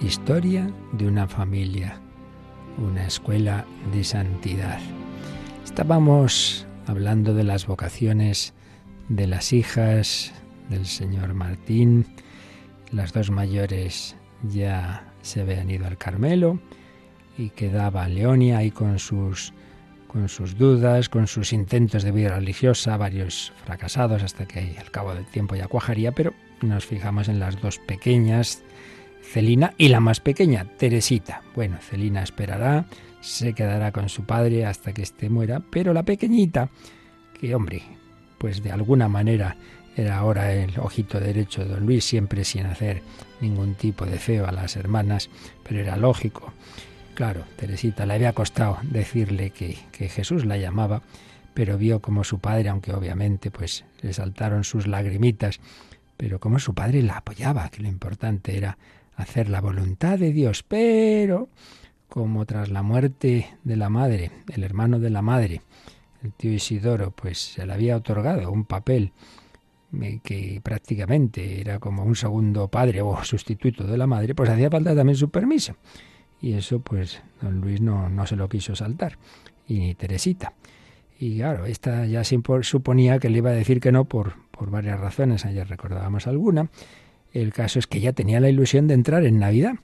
Historia 0.00 0.68
de 0.92 1.06
una 1.06 1.28
familia, 1.28 2.00
una 2.80 3.06
escuela 3.06 3.64
de 3.92 4.02
santidad. 4.04 4.80
Estábamos 5.64 6.66
hablando 6.86 7.34
de 7.34 7.44
las 7.44 7.66
vocaciones 7.66 8.54
de 9.08 9.26
las 9.26 9.52
hijas 9.52 10.32
del 10.68 10.86
señor 10.86 11.34
Martín. 11.34 12.06
Las 12.90 13.12
dos 13.12 13.30
mayores 13.30 14.16
ya 14.42 15.06
se 15.22 15.42
habían 15.42 15.70
ido 15.70 15.86
al 15.86 15.98
Carmelo 15.98 16.58
y 17.36 17.50
quedaba 17.50 18.08
Leonia 18.08 18.58
ahí 18.58 18.70
con 18.70 18.98
sus 18.98 19.52
con 20.08 20.28
sus 20.28 20.58
dudas, 20.58 21.08
con 21.08 21.28
sus 21.28 21.52
intentos 21.52 22.02
de 22.02 22.10
vida 22.10 22.34
religiosa, 22.34 22.96
varios 22.96 23.52
fracasados 23.64 24.24
hasta 24.24 24.44
que 24.44 24.76
al 24.76 24.90
cabo 24.90 25.14
del 25.14 25.24
tiempo 25.24 25.54
ya 25.54 25.68
cuajaría, 25.68 26.10
pero 26.10 26.34
nos 26.62 26.84
fijamos 26.84 27.28
en 27.28 27.38
las 27.38 27.60
dos 27.60 27.78
pequeñas, 27.78 28.64
Celina 29.22 29.74
y 29.78 29.88
la 29.88 30.00
más 30.00 30.20
pequeña, 30.20 30.64
Teresita. 30.76 31.42
Bueno, 31.54 31.78
Celina 31.80 32.22
esperará, 32.22 32.86
se 33.20 33.52
quedará 33.52 33.92
con 33.92 34.08
su 34.08 34.24
padre 34.24 34.66
hasta 34.66 34.92
que 34.92 35.02
éste 35.02 35.30
muera, 35.30 35.60
pero 35.70 35.92
la 35.92 36.02
pequeñita, 36.02 36.70
que 37.38 37.54
hombre, 37.54 37.82
pues 38.38 38.62
de 38.62 38.72
alguna 38.72 39.08
manera 39.08 39.56
era 39.96 40.18
ahora 40.18 40.52
el 40.52 40.78
ojito 40.78 41.20
derecho 41.20 41.64
de 41.64 41.70
don 41.70 41.86
Luis, 41.86 42.04
siempre 42.04 42.44
sin 42.44 42.66
hacer 42.66 43.02
ningún 43.40 43.74
tipo 43.74 44.06
de 44.06 44.18
feo 44.18 44.46
a 44.46 44.52
las 44.52 44.76
hermanas, 44.76 45.28
pero 45.62 45.80
era 45.80 45.96
lógico. 45.96 46.52
Claro, 47.14 47.44
Teresita 47.56 48.06
le 48.06 48.14
había 48.14 48.32
costado 48.32 48.78
decirle 48.82 49.50
que, 49.50 49.76
que 49.92 50.08
Jesús 50.08 50.46
la 50.46 50.56
llamaba, 50.56 51.02
pero 51.54 51.76
vio 51.76 52.00
como 52.00 52.24
su 52.24 52.38
padre, 52.38 52.68
aunque 52.68 52.92
obviamente 52.94 53.50
pues 53.50 53.84
le 54.00 54.12
saltaron 54.12 54.64
sus 54.64 54.86
lagrimitas, 54.86 55.60
pero 56.16 56.38
como 56.38 56.58
su 56.58 56.74
padre 56.74 57.02
la 57.02 57.18
apoyaba, 57.18 57.68
que 57.68 57.82
lo 57.82 57.88
importante 57.88 58.56
era 58.56 58.78
hacer 59.20 59.48
la 59.48 59.60
voluntad 59.60 60.18
de 60.18 60.32
Dios, 60.32 60.62
pero 60.62 61.48
como 62.08 62.44
tras 62.44 62.70
la 62.70 62.82
muerte 62.82 63.46
de 63.62 63.76
la 63.76 63.88
madre, 63.88 64.30
el 64.52 64.64
hermano 64.64 64.98
de 64.98 65.10
la 65.10 65.22
madre, 65.22 65.62
el 66.22 66.32
tío 66.32 66.52
Isidoro, 66.52 67.12
pues 67.12 67.38
se 67.38 67.64
le 67.64 67.72
había 67.72 67.96
otorgado 67.96 68.50
un 68.50 68.64
papel 68.64 69.12
que 70.22 70.60
prácticamente 70.62 71.60
era 71.60 71.78
como 71.78 72.04
un 72.04 72.14
segundo 72.14 72.68
padre 72.68 73.02
o 73.02 73.24
sustituto 73.24 73.84
de 73.84 73.98
la 73.98 74.06
madre, 74.06 74.34
pues 74.34 74.50
hacía 74.50 74.70
falta 74.70 74.94
también 74.94 75.16
su 75.16 75.30
permiso. 75.30 75.76
Y 76.40 76.52
eso 76.54 76.80
pues 76.80 77.22
don 77.40 77.60
Luis 77.60 77.80
no, 77.80 78.08
no 78.08 78.26
se 78.26 78.36
lo 78.36 78.48
quiso 78.48 78.74
saltar, 78.74 79.18
y 79.66 79.78
ni 79.78 79.94
Teresita. 79.94 80.52
Y 81.18 81.38
claro, 81.38 81.66
esta 81.66 82.06
ya 82.06 82.22
suponía 82.24 83.18
que 83.18 83.28
le 83.28 83.38
iba 83.38 83.50
a 83.50 83.54
decir 83.54 83.80
que 83.80 83.92
no 83.92 84.06
por, 84.06 84.34
por 84.50 84.70
varias 84.70 84.98
razones, 84.98 85.44
ayer 85.44 85.68
recordábamos 85.68 86.26
alguna, 86.26 86.70
el 87.32 87.52
caso 87.52 87.78
es 87.78 87.86
que 87.86 88.00
ya 88.00 88.12
tenía 88.12 88.40
la 88.40 88.48
ilusión 88.48 88.86
de 88.86 88.94
entrar 88.94 89.24
en 89.24 89.38
Navidad 89.38 89.74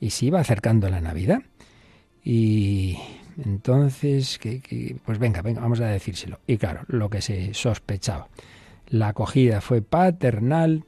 y 0.00 0.10
se 0.10 0.26
iba 0.26 0.40
acercando 0.40 0.88
la 0.88 1.00
Navidad. 1.00 1.42
Y 2.24 2.98
entonces, 3.44 4.38
que, 4.38 4.96
pues 5.04 5.18
venga, 5.18 5.42
venga, 5.42 5.60
vamos 5.60 5.80
a 5.80 5.86
decírselo. 5.86 6.40
Y 6.46 6.56
claro, 6.56 6.82
lo 6.88 7.10
que 7.10 7.20
se 7.20 7.54
sospechaba. 7.54 8.28
La 8.88 9.08
acogida 9.08 9.60
fue 9.60 9.82
paternal, 9.82 10.84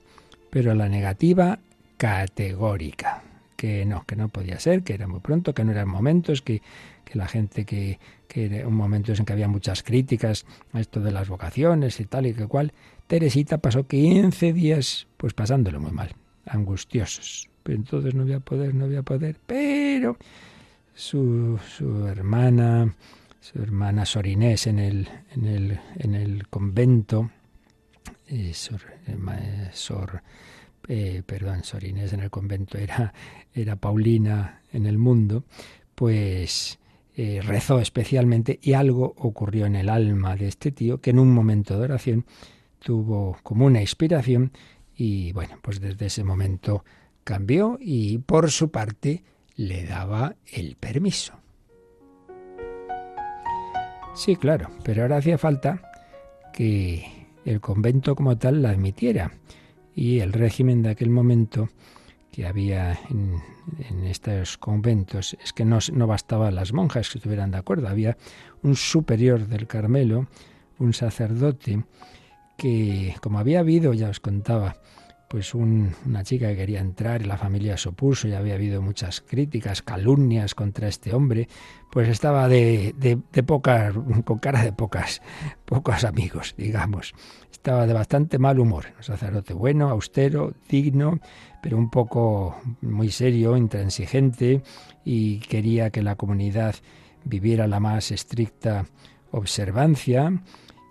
pero 0.51 0.75
la 0.75 0.89
negativa 0.89 1.59
categórica. 1.97 3.23
Que 3.57 3.85
no, 3.85 4.05
que 4.05 4.15
no 4.15 4.29
podía 4.29 4.61
ser, 4.61 4.85
que 4.85 4.95
era 4.95 5.09
muy 5.09 5.21
pronto, 5.21 5.53
que 5.53 5.65
no 5.65 5.73
eran 5.73 5.89
momentos, 5.89 6.43
que, 6.43 6.63
que 7.09 7.19
la 7.19 7.27
gente 7.27 7.65
que, 7.65 7.99
que 8.29 8.65
un 8.67 8.75
momentos 8.75 9.19
en 9.19 9.25
que 9.25 9.33
había 9.33 9.49
muchas 9.49 9.83
críticas 9.83 10.45
a 10.73 10.81
esto 10.81 11.01
de 11.01 11.11
las 11.11 11.29
vocaciones 11.29 11.99
y 12.01 12.05
tal 12.05 12.27
y 12.27 12.35
que 12.35 12.47
cual, 12.47 12.73
Teresita 13.07 13.59
pasó 13.59 13.87
15 13.87 14.53
días 14.53 15.07
pues 15.17 15.33
pasándolo 15.33 15.81
muy 15.81 15.93
mal, 15.93 16.15
angustiosos. 16.47 17.49
Pero 17.63 17.79
entonces 17.79 18.15
no 18.15 18.25
voy 18.25 18.35
a 18.35 18.41
poder, 18.41 18.75
no 18.75 18.87
voy 18.87 18.97
a 18.97 19.03
poder, 19.03 19.37
pero 19.47 20.19
su, 20.95 21.59
su 21.77 22.07
hermana, 22.07 22.95
su 23.41 23.63
hermana 23.63 24.05
Sorinés 24.05 24.67
en 24.67 24.79
el, 24.79 25.09
en 25.35 25.47
el, 25.47 25.81
en 25.97 26.15
el 26.15 26.49
convento, 26.49 27.31
eh, 28.27 28.53
Sor, 28.53 28.83
eh, 29.07 29.71
Sor 29.73 30.23
eh, 30.89 31.23
perdón, 31.25 31.65
Sorinés 31.65 32.13
en 32.13 32.21
el 32.21 32.31
convento 32.31 32.79
era, 32.79 33.13
era 33.55 33.77
Paulina 33.77 34.63
en 34.73 34.87
el 34.87 34.99
mundo, 34.99 35.45
pues 35.95 36.79
rezó 37.43 37.81
especialmente 37.81 38.61
y 38.63 38.75
algo 38.75 39.15
ocurrió 39.17 39.67
en 39.67 39.75
el 39.75 39.89
alma 39.89 40.37
de 40.37 40.47
este 40.47 40.71
tío 40.71 41.01
que 41.01 41.11
en 41.11 41.19
un 41.19 41.35
momento 41.35 41.77
de 41.77 41.85
oración 41.85 42.25
tuvo 42.79 43.37
como 43.43 43.67
una 43.67 43.81
inspiración 43.81 44.53
y 44.97 45.33
bueno, 45.33 45.59
pues 45.61 45.81
desde 45.81 46.07
ese 46.07 46.23
momento 46.23 46.85
cambió 47.25 47.77
y 47.81 48.19
por 48.19 48.51
su 48.53 48.71
parte 48.71 49.25
le 49.57 49.85
daba 49.85 50.37
el 50.53 50.77
permiso. 50.77 51.35
Sí, 54.15 54.37
claro, 54.37 54.71
pero 54.85 55.03
ahora 55.03 55.19
hacía 55.19 55.39
falta 55.39 55.83
que 56.53 57.05
el 57.45 57.61
convento 57.61 58.15
como 58.17 58.39
tal 58.39 58.63
la 58.63 58.71
admitiera 58.71 59.33
y 59.95 60.21
el 60.21 60.33
régimen 60.33 60.83
de 60.83 60.91
aquel 60.91 61.11
momento 61.11 61.69
que 62.39 62.47
había 62.47 62.97
en, 63.11 64.05
estos 64.05 64.59
conventos 64.59 65.37
es 65.43 65.53
que 65.53 65.65
no, 65.65 65.81
no 65.93 66.07
bastaban 66.07 66.55
las 66.55 66.73
monjas 66.73 67.11
que 67.11 67.19
estuvieran 67.19 67.51
de 67.51 67.59
acuerdo, 67.59 67.89
había 67.89 68.17
un 68.63 68.77
superior 68.77 69.49
del 69.49 69.67
Carmelo, 69.67 70.29
un 70.79 70.93
sacerdote, 70.93 71.85
que 72.57 73.17
como 73.23 73.41
había 73.41 73.59
habido, 73.59 73.93
ya 73.93 74.09
os 74.09 74.21
contaba, 74.21 74.77
pues 75.29 75.53
una 75.53 76.23
chica 76.23 76.47
que 76.51 76.57
quería 76.57 76.79
entrar 76.79 77.23
y 77.23 77.25
la 77.25 77.37
familia 77.37 77.77
se 77.77 77.89
opuso 77.89 78.29
y 78.29 78.35
había 78.35 78.55
habido 78.55 78.83
muchas 78.83 79.21
críticas, 79.21 79.83
calumnias 79.83 80.55
contra 80.55 80.87
este 80.87 81.13
hombre, 81.13 81.49
pues 81.91 82.09
estaba 82.09 82.47
de, 82.47 82.95
de, 82.97 83.19
de 83.33 83.43
pocas, 83.43 83.95
con 84.25 84.39
cara 84.39 84.63
de 84.63 84.73
pocas, 84.73 85.23
pocos 85.65 86.05
amigos, 86.05 86.55
digamos. 86.57 87.15
Estaba 87.51 87.87
de 87.89 87.95
bastante 87.95 88.39
mal 88.39 88.61
humor, 88.61 88.87
un 88.97 89.03
sacerdote 89.03 89.55
bueno, 89.55 89.91
austero, 89.91 90.55
digno, 90.69 91.19
pero 91.63 91.77
un 91.77 91.91
poco 91.91 92.57
muy 92.81 93.11
serio, 93.11 93.57
intransigente 93.57 94.63
y 95.05 95.39
quería 95.41 95.91
que 95.91 96.03
la 96.03 96.17
comunidad 96.17 96.75
viviera 97.25 97.67
la 97.67 97.81
más 97.81 98.11
estricta 98.11 98.87
observancia 99.31 100.33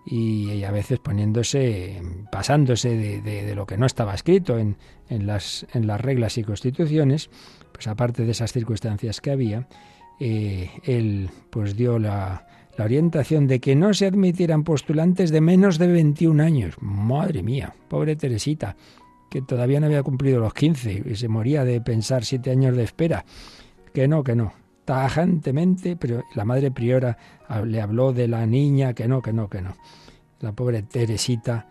y, 0.05 0.63
a 0.63 0.71
veces 0.71 0.99
poniéndose, 0.99 2.01
pasándose 2.31 3.21
de, 3.21 3.55
lo 3.55 3.65
que 3.65 3.77
no 3.77 3.85
estaba 3.85 4.13
escrito 4.13 4.57
en, 4.57 4.77
las, 5.09 5.65
en 5.73 5.85
las 5.85 5.99
reglas 5.99 6.37
y 6.37 6.43
constituciones, 6.43 7.29
pues 7.73 7.87
aparte 7.87 8.23
de 8.23 8.31
esas 8.31 8.53
circunstancias 8.53 9.19
que 9.19 9.31
había, 9.31 9.67
eh, 10.19 10.71
él 10.83 11.29
pues 11.49 11.75
dio 11.75 11.99
la, 11.99 12.47
la 12.77 12.85
orientación 12.85 13.47
de 13.47 13.59
que 13.59 13.75
no 13.75 13.93
se 13.93 14.05
admitieran 14.05 14.63
postulantes 14.63 15.31
de 15.31 15.41
menos 15.41 15.77
de 15.77 15.87
21 15.87 16.41
años. 16.41 16.75
Madre 16.79 17.43
mía, 17.43 17.73
pobre 17.89 18.15
Teresita, 18.15 18.77
que 19.29 19.41
todavía 19.41 19.79
no 19.79 19.87
había 19.87 20.03
cumplido 20.03 20.39
los 20.39 20.53
15 20.53 21.03
y 21.05 21.15
se 21.15 21.27
moría 21.27 21.63
de 21.63 21.81
pensar 21.81 22.23
siete 22.23 22.51
años 22.51 22.75
de 22.75 22.83
espera. 22.83 23.25
Que 23.93 24.07
no, 24.07 24.23
que 24.23 24.35
no. 24.35 24.53
Tajantemente, 24.85 25.95
pero 25.95 26.23
la 26.35 26.45
madre 26.45 26.71
priora 26.71 27.17
le 27.65 27.81
habló 27.81 28.13
de 28.13 28.27
la 28.27 28.45
niña, 28.45 28.93
que 28.93 29.07
no, 29.07 29.21
que 29.21 29.33
no, 29.33 29.49
que 29.49 29.61
no. 29.61 29.75
La 30.39 30.53
pobre 30.53 30.83
Teresita 30.83 31.67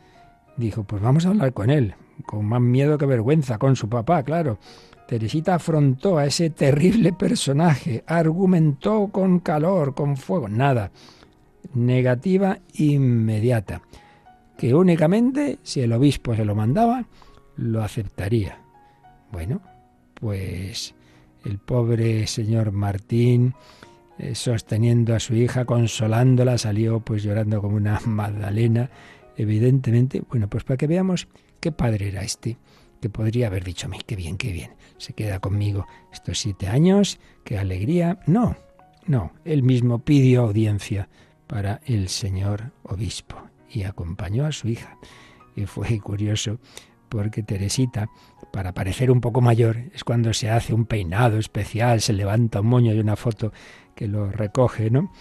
dijo, 0.56 0.84
pues 0.84 1.00
vamos 1.00 1.24
a 1.24 1.30
hablar 1.30 1.52
con 1.52 1.70
él, 1.70 1.94
con 2.26 2.44
más 2.44 2.60
miedo 2.60 2.98
que 2.98 3.06
vergüenza, 3.06 3.58
con 3.58 3.76
su 3.76 3.88
papá, 3.88 4.22
claro. 4.22 4.58
Teresita 5.06 5.54
afrontó 5.54 6.18
a 6.18 6.26
ese 6.26 6.50
terrible 6.50 7.12
personaje, 7.12 8.02
argumentó 8.06 9.08
con 9.08 9.38
calor, 9.38 9.94
con 9.94 10.16
fuego, 10.16 10.48
nada. 10.48 10.90
Negativa 11.74 12.58
inmediata, 12.74 13.82
que 14.58 14.74
únicamente 14.74 15.58
si 15.62 15.80
el 15.80 15.92
obispo 15.92 16.34
se 16.34 16.44
lo 16.44 16.54
mandaba, 16.54 17.06
lo 17.56 17.82
aceptaría. 17.82 18.60
Bueno, 19.32 19.60
pues 20.14 20.94
el 21.44 21.58
pobre 21.58 22.26
señor 22.26 22.72
Martín 22.72 23.54
eh, 24.18 24.34
sosteniendo 24.34 25.14
a 25.14 25.20
su 25.20 25.34
hija, 25.34 25.66
consolándola, 25.66 26.56
salió 26.56 27.00
pues 27.00 27.22
llorando 27.22 27.60
como 27.60 27.76
una 27.76 28.00
Magdalena, 28.06 28.90
evidentemente, 29.36 30.22
bueno, 30.30 30.48
pues 30.48 30.64
para 30.64 30.78
que 30.78 30.86
veamos 30.86 31.28
qué 31.60 31.70
padre 31.70 32.08
era 32.08 32.22
este, 32.22 32.56
que 33.00 33.10
podría 33.10 33.48
haber 33.48 33.62
dicho 33.64 33.86
a 33.86 33.90
mí, 33.90 33.98
qué 34.06 34.16
bien, 34.16 34.38
qué 34.38 34.52
bien, 34.52 34.72
se 34.96 35.12
queda 35.12 35.38
conmigo 35.38 35.86
estos 36.12 36.38
siete 36.38 36.66
años, 36.66 37.18
qué 37.44 37.58
alegría. 37.58 38.18
No, 38.26 38.56
no, 39.06 39.32
él 39.44 39.62
mismo 39.62 39.98
pidió 39.98 40.42
audiencia 40.42 41.10
para 41.46 41.80
el 41.84 42.08
señor 42.08 42.72
obispo 42.84 43.36
y 43.70 43.82
acompañó 43.82 44.46
a 44.46 44.52
su 44.52 44.68
hija. 44.68 44.96
Y 45.54 45.66
fue 45.66 46.00
curioso 46.00 46.58
porque 47.08 47.42
Teresita, 47.42 48.08
para 48.52 48.72
parecer 48.72 49.10
un 49.10 49.20
poco 49.20 49.40
mayor, 49.40 49.76
es 49.94 50.04
cuando 50.04 50.32
se 50.32 50.50
hace 50.50 50.74
un 50.74 50.86
peinado 50.86 51.38
especial, 51.38 52.00
se 52.00 52.12
levanta 52.12 52.60
un 52.60 52.68
moño 52.68 52.92
y 52.94 52.98
una 52.98 53.16
foto 53.16 53.52
que 53.94 54.08
lo 54.08 54.30
recoge, 54.30 54.90
¿no? 54.90 55.12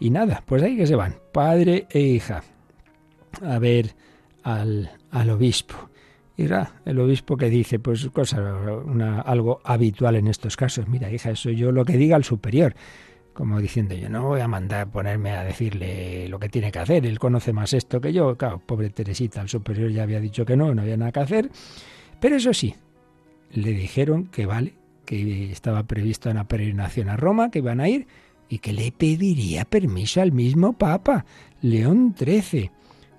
Y 0.00 0.10
nada, 0.10 0.42
pues 0.46 0.62
ahí 0.62 0.76
que 0.76 0.86
se 0.86 0.94
van, 0.94 1.16
padre 1.32 1.86
e 1.90 2.00
hija, 2.00 2.42
a 3.42 3.58
ver 3.58 3.94
al, 4.42 4.90
al 5.10 5.30
obispo. 5.30 5.88
Y 6.36 6.44
el 6.84 7.00
obispo 7.00 7.36
que 7.36 7.50
dice, 7.50 7.80
pues 7.80 8.08
cosa, 8.10 8.40
una, 8.84 9.20
algo 9.22 9.60
habitual 9.64 10.14
en 10.14 10.28
estos 10.28 10.56
casos, 10.56 10.86
mira 10.86 11.10
hija, 11.10 11.30
eso 11.30 11.50
yo 11.50 11.72
lo 11.72 11.84
que 11.84 11.96
diga 11.96 12.14
al 12.14 12.22
superior, 12.22 12.76
como 13.38 13.60
diciendo 13.60 13.94
yo 13.94 14.08
no 14.08 14.24
voy 14.24 14.40
a 14.40 14.48
mandar 14.48 14.90
ponerme 14.90 15.30
a 15.30 15.44
decirle 15.44 16.28
lo 16.28 16.40
que 16.40 16.48
tiene 16.48 16.72
que 16.72 16.80
hacer, 16.80 17.06
él 17.06 17.20
conoce 17.20 17.52
más 17.52 17.72
esto 17.72 18.00
que 18.00 18.12
yo, 18.12 18.36
claro, 18.36 18.58
pobre 18.58 18.90
Teresita, 18.90 19.40
el 19.40 19.48
superior 19.48 19.92
ya 19.92 20.02
había 20.02 20.18
dicho 20.18 20.44
que 20.44 20.56
no, 20.56 20.74
no 20.74 20.82
había 20.82 20.96
nada 20.96 21.12
que 21.12 21.20
hacer, 21.20 21.50
pero 22.18 22.34
eso 22.34 22.52
sí, 22.52 22.74
le 23.52 23.70
dijeron 23.70 24.26
que 24.26 24.44
vale, 24.44 24.74
que 25.04 25.52
estaba 25.52 25.84
previsto 25.84 26.28
una 26.28 26.48
peregrinación 26.48 27.08
a 27.10 27.16
Roma, 27.16 27.52
que 27.52 27.60
iban 27.60 27.80
a 27.80 27.88
ir 27.88 28.08
y 28.48 28.58
que 28.58 28.72
le 28.72 28.90
pediría 28.90 29.64
permiso 29.64 30.20
al 30.20 30.32
mismo 30.32 30.72
Papa, 30.72 31.24
León 31.62 32.16
XIII. 32.18 32.72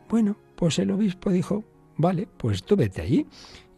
Bueno, 0.09 0.35
pues 0.57 0.79
el 0.79 0.91
obispo 0.91 1.29
dijo, 1.31 1.63
vale, 1.95 2.27
pues 2.35 2.63
tú 2.63 2.75
vete 2.75 3.01
allí. 3.01 3.25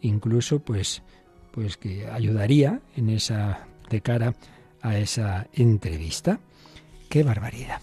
Incluso, 0.02 0.60
pues, 0.60 1.04
pues 1.52 1.78
que 1.78 2.08
ayudaría 2.08 2.82
en 2.96 3.10
esa 3.10 3.68
de 3.92 4.02
cara 4.02 4.34
a 4.82 4.98
esa 4.98 5.48
entrevista. 5.54 6.40
Qué 7.10 7.24
barbaridad. 7.24 7.82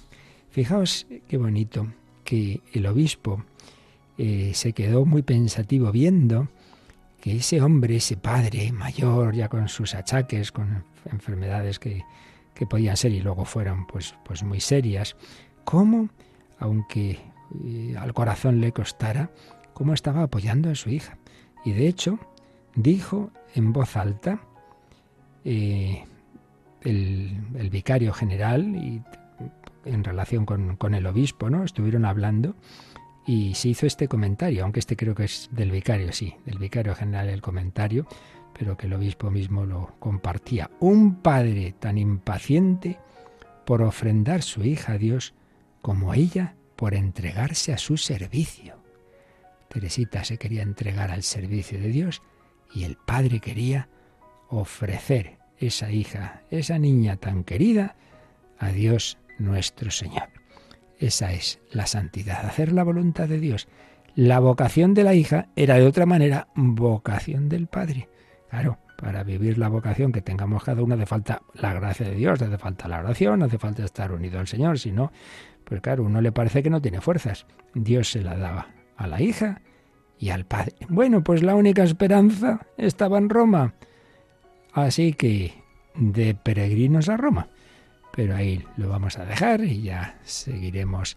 Fijaos 0.51 1.07
qué 1.29 1.37
bonito 1.37 1.87
que 2.25 2.61
el 2.73 2.87
obispo 2.87 3.45
eh, 4.17 4.53
se 4.55 4.73
quedó 4.73 5.05
muy 5.05 5.23
pensativo 5.23 5.93
viendo 5.93 6.49
que 7.21 7.37
ese 7.37 7.61
hombre, 7.63 7.97
ese 7.97 8.17
padre 8.17 8.73
mayor, 8.73 9.35
ya 9.35 9.49
con 9.49 9.69
sus 9.69 9.95
achaques, 9.95 10.53
con 10.53 10.85
enfermedades 11.11 11.79
que, 11.79 12.05
que 12.55 12.67
podían 12.67 12.97
ser 12.97 13.13
y 13.13 13.21
luego 13.21 13.45
fueron 13.45 13.87
pues, 13.87 14.15
pues 14.25 14.43
muy 14.43 14.61
serias, 14.61 15.17
cómo, 15.65 16.09
aunque 16.59 17.19
eh, 17.65 17.95
al 17.99 18.13
corazón 18.15 18.61
le 18.61 18.73
costara, 18.73 19.31
cómo 19.75 19.95
estaba 19.95 20.25
apoyando 20.25 20.71
a 20.71 20.75
su 20.75 20.91
hija. 20.91 21.19
Y 21.65 21.73
de 21.73 21.89
hecho, 21.89 22.19
dijo 22.75 23.31
en 23.55 23.73
voz 23.73 23.97
alta 23.97 24.41
eh, 25.45 26.05
el, 26.89 27.71
vicario 27.71 28.13
general 28.13 28.75
y 28.77 29.03
en 29.85 30.05
relación 30.05 30.47
con, 30.47 30.77
con 30.77 30.95
el 30.95 31.07
obispo, 31.07 31.51
¿no? 31.51 31.65
Estuvieron 31.65 32.05
hablando 32.05 32.57
y 33.27 33.55
se 33.55 33.69
hizo 33.69 33.87
este 33.87 34.09
comentario, 34.09 34.65
aunque 34.65 34.81
este 34.81 34.97
creo 34.97 35.15
que 35.15 35.25
es 35.25 35.49
del 35.53 35.71
vicario, 35.71 36.13
sí, 36.13 36.35
del 36.47 36.59
vicario 36.59 36.95
general 36.95 37.29
el 37.29 37.43
comentario, 37.43 38.07
pero 38.59 38.77
que 38.77 38.87
el 38.87 38.95
obispo 38.95 39.31
mismo 39.31 39.67
lo 39.67 39.95
compartía. 39.99 40.71
Un 40.81 41.17
padre 41.17 41.75
tan 41.79 41.99
impaciente 41.99 42.99
por 43.65 43.83
ofrendar 43.83 44.43
su 44.43 44.65
hija 44.65 44.95
a 44.95 44.99
Dios 44.99 45.35
como 45.83 46.15
ella 46.15 46.55
por 46.75 46.95
entregarse 46.95 47.73
a 47.73 47.79
su 47.79 47.97
servicio. 47.97 48.77
Teresita 49.69 50.25
se 50.25 50.39
quería 50.39 50.63
entregar 50.63 51.11
al 51.11 51.23
servicio 51.23 51.79
de 51.79 51.89
Dios 51.89 52.23
y 52.75 52.85
el 52.85 52.97
padre 52.97 53.41
quería 53.41 53.89
ofrecer 54.49 55.38
esa 55.61 55.91
hija, 55.91 56.43
esa 56.51 56.79
niña 56.79 57.17
tan 57.17 57.45
querida, 57.45 57.97
a 58.59 58.71
Dios 58.71 59.19
nuestro 59.39 59.91
Señor. 59.91 60.29
Esa 60.99 61.33
es 61.33 61.61
la 61.71 61.87
santidad, 61.87 62.45
hacer 62.45 62.73
la 62.73 62.83
voluntad 62.83 63.29
de 63.29 63.39
Dios. 63.39 63.69
La 64.15 64.41
vocación 64.41 64.95
de 64.95 65.05
la 65.05 65.15
hija 65.15 65.49
era 65.55 65.77
de 65.77 65.87
otra 65.87 66.07
manera 66.07 66.49
vocación 66.57 67.49
del 67.49 67.69
Padre. 67.69 68.09
Claro, 68.51 68.79
para 68.97 69.23
vivir 69.23 69.59
la 69.59 69.69
vocación 69.69 70.11
que 70.11 70.23
tengamos 70.23 70.65
cada 70.65 70.83
uno 70.83 70.97
hace 70.97 71.07
falta 71.07 71.43
la 71.55 71.73
gracia 71.73 72.09
de 72.09 72.17
Dios, 72.17 72.43
hace 72.43 72.59
falta 72.59 72.89
la 72.89 72.99
oración, 72.99 73.43
hace 73.45 73.59
falta 73.59 73.85
estar 73.85 74.11
unido 74.11 74.41
al 74.41 74.49
Señor, 74.49 74.79
si 74.79 74.91
no, 74.91 75.13
pues 75.65 75.81
claro, 75.81 76.03
uno 76.03 76.21
le 76.21 76.33
parece 76.33 76.63
que 76.63 76.71
no 76.71 76.83
tiene 76.83 77.01
fuerzas. 77.01 77.47
Dios 77.75 78.11
se 78.11 78.23
la 78.23 78.37
daba 78.37 78.69
a 78.97 79.07
la 79.07 79.23
hija 79.23 79.61
y 80.19 80.31
al 80.31 80.47
padre. 80.47 80.75
Bueno, 80.89 81.23
pues 81.23 81.43
la 81.43 81.55
única 81.55 81.85
esperanza 81.85 82.67
estaba 82.77 83.19
en 83.19 83.29
Roma. 83.29 83.75
Así 84.73 85.13
que 85.13 85.55
de 85.95 86.35
peregrinos 86.35 87.09
a 87.09 87.17
Roma 87.17 87.49
pero 88.19 88.35
ahí 88.35 88.65
lo 88.77 88.89
vamos 88.89 89.17
a 89.17 89.25
dejar 89.25 89.63
y 89.63 89.83
ya 89.83 90.19
seguiremos 90.25 91.17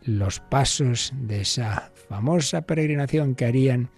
los 0.00 0.40
pasos 0.40 1.12
de 1.14 1.42
esa 1.42 1.92
famosa 2.08 2.62
peregrinación 2.62 3.34
que 3.34 3.44
harían 3.44 3.90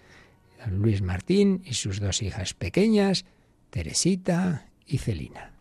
Luis 0.69 1.03
Martín 1.03 1.63
y 1.65 1.75
sus 1.75 2.01
dos 2.01 2.21
hijas 2.21 2.55
pequeñas, 2.55 3.27
Teresita 3.71 4.67
y 4.87 4.99
Celina. 4.99 5.52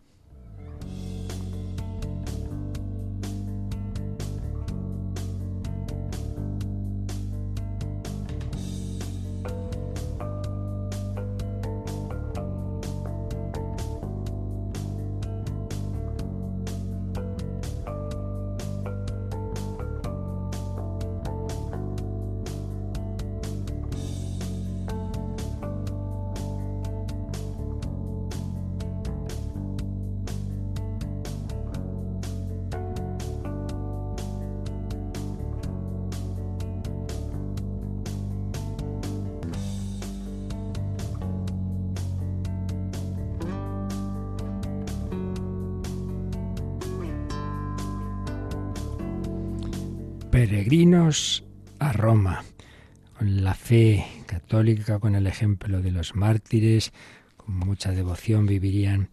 Con 55.00 55.14
el 55.14 55.26
ejemplo 55.26 55.82
de 55.82 55.90
los 55.90 56.14
mártires, 56.14 56.92
con 57.36 57.56
mucha 57.56 57.92
devoción 57.92 58.46
vivirían 58.46 59.08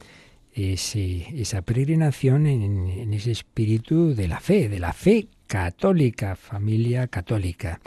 esa 0.53 1.61
peregrinación 1.61 2.47
en, 2.47 2.89
en 2.89 3.13
ese 3.13 3.31
espíritu 3.31 4.13
de 4.13 4.27
la 4.27 4.39
fe, 4.39 4.67
de 4.67 4.79
la 4.79 4.93
fe 4.93 5.27
católica, 5.47 6.35
familia 6.35 7.07
católica. 7.07 7.79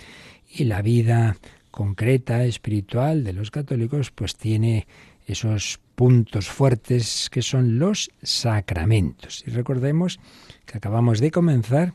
Y 0.48 0.64
la 0.64 0.82
vida 0.82 1.36
concreta, 1.70 2.44
espiritual 2.44 3.24
de 3.24 3.32
los 3.32 3.50
católicos, 3.50 4.10
pues 4.10 4.36
tiene 4.36 4.86
esos 5.26 5.80
puntos 5.94 6.48
fuertes 6.48 7.28
que 7.30 7.42
son 7.42 7.78
los 7.78 8.10
sacramentos. 8.22 9.44
Y 9.46 9.50
recordemos 9.50 10.18
que 10.66 10.78
acabamos 10.78 11.20
de 11.20 11.30
comenzar 11.30 11.94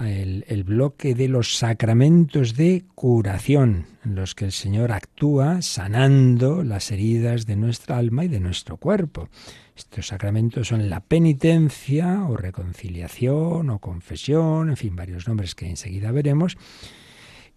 el, 0.00 0.64
bloque 0.64 1.14
de 1.14 1.28
los 1.28 1.56
sacramentos 1.56 2.54
de 2.54 2.84
curación, 2.94 3.86
en 4.04 4.14
los 4.14 4.34
que 4.34 4.44
el 4.44 4.52
Señor 4.52 4.92
actúa 4.92 5.62
sanando 5.62 6.62
las 6.62 6.90
heridas 6.90 7.46
de 7.46 7.56
nuestra 7.56 7.96
alma 7.96 8.24
y 8.24 8.28
de 8.28 8.40
nuestro 8.40 8.76
cuerpo. 8.76 9.28
Estos 9.74 10.08
sacramentos 10.08 10.68
son 10.68 10.90
la 10.90 11.00
penitencia 11.00 12.24
o 12.28 12.36
reconciliación 12.36 13.70
o 13.70 13.78
confesión, 13.78 14.70
en 14.70 14.76
fin, 14.76 14.96
varios 14.96 15.28
nombres 15.28 15.54
que 15.54 15.68
enseguida 15.68 16.12
veremos, 16.12 16.56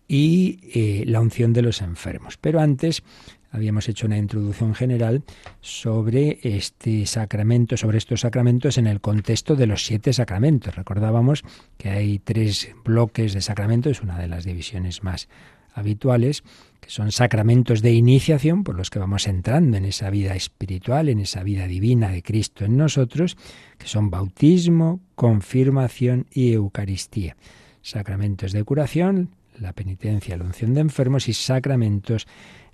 y 0.10 0.60
eh, 0.74 1.04
la 1.06 1.22
unción 1.22 1.54
de 1.54 1.62
los 1.62 1.82
enfermos. 1.82 2.36
Pero 2.38 2.60
antes 2.60 3.04
habíamos 3.52 3.88
hecho 3.88 4.08
una 4.08 4.18
introducción 4.18 4.74
general 4.76 5.24
sobre 5.62 6.40
este 6.42 7.06
sacramento, 7.06 7.78
sobre 7.78 8.00
estos 8.00 8.22
sacramentos 8.22 8.78
en 8.78 8.88
el 8.88 9.00
contexto 9.00 9.56
de 9.56 9.68
los 9.68 9.86
siete 9.86 10.12
sacramentos. 10.12 10.76
Recordábamos 10.76 11.44
que 11.78 11.90
hay 11.90 12.20
tres 12.20 12.70
bloques 12.84 13.34
de 13.34 13.42
sacramentos, 13.42 14.02
una 14.02 14.18
de 14.18 14.28
las 14.28 14.44
divisiones 14.44 15.04
más 15.04 15.30
habituales, 15.76 16.44
que 16.80 16.90
son 16.90 17.12
sacramentos 17.12 17.84
de 17.84 17.94
iniciación 17.94 18.64
por 18.64 18.76
los 18.76 18.90
que 18.90 19.00
vamos 19.00 19.28
entrando 19.28 19.78
en 19.78 19.86
esa 19.86 20.10
vida 20.10 20.36
espiritual, 20.36 21.08
en 21.08 21.20
esa 21.20 21.44
vida 21.44 21.68
divina 21.68 22.10
de 22.10 22.24
Cristo 22.24 22.66
en 22.66 22.78
nosotros, 22.78 23.38
que 23.78 23.88
son 23.88 24.10
bautismo, 24.10 25.00
confirmación 25.14 26.26
y 26.32 26.54
Eucaristía. 26.54 27.38
Sacramentos 27.82 28.52
de 28.52 28.64
curación, 28.64 29.30
la 29.60 29.74
penitencia, 29.74 30.38
la 30.38 30.46
unción 30.46 30.74
de 30.74 30.82
enfermos 30.82 31.28
y 31.28 31.34
sacramentos 31.34 32.28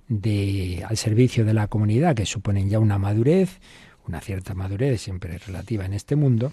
al 0.08 0.96
servicio 0.96 1.44
de 1.44 1.54
la 1.54 1.66
comunidad, 1.68 2.14
que 2.14 2.26
suponen 2.26 2.68
ya 2.68 2.78
una 2.78 2.98
madurez, 2.98 3.58
una 4.06 4.20
cierta 4.20 4.54
madurez 4.54 5.00
siempre 5.00 5.38
relativa 5.38 5.84
en 5.84 5.92
este 5.92 6.16
mundo, 6.16 6.52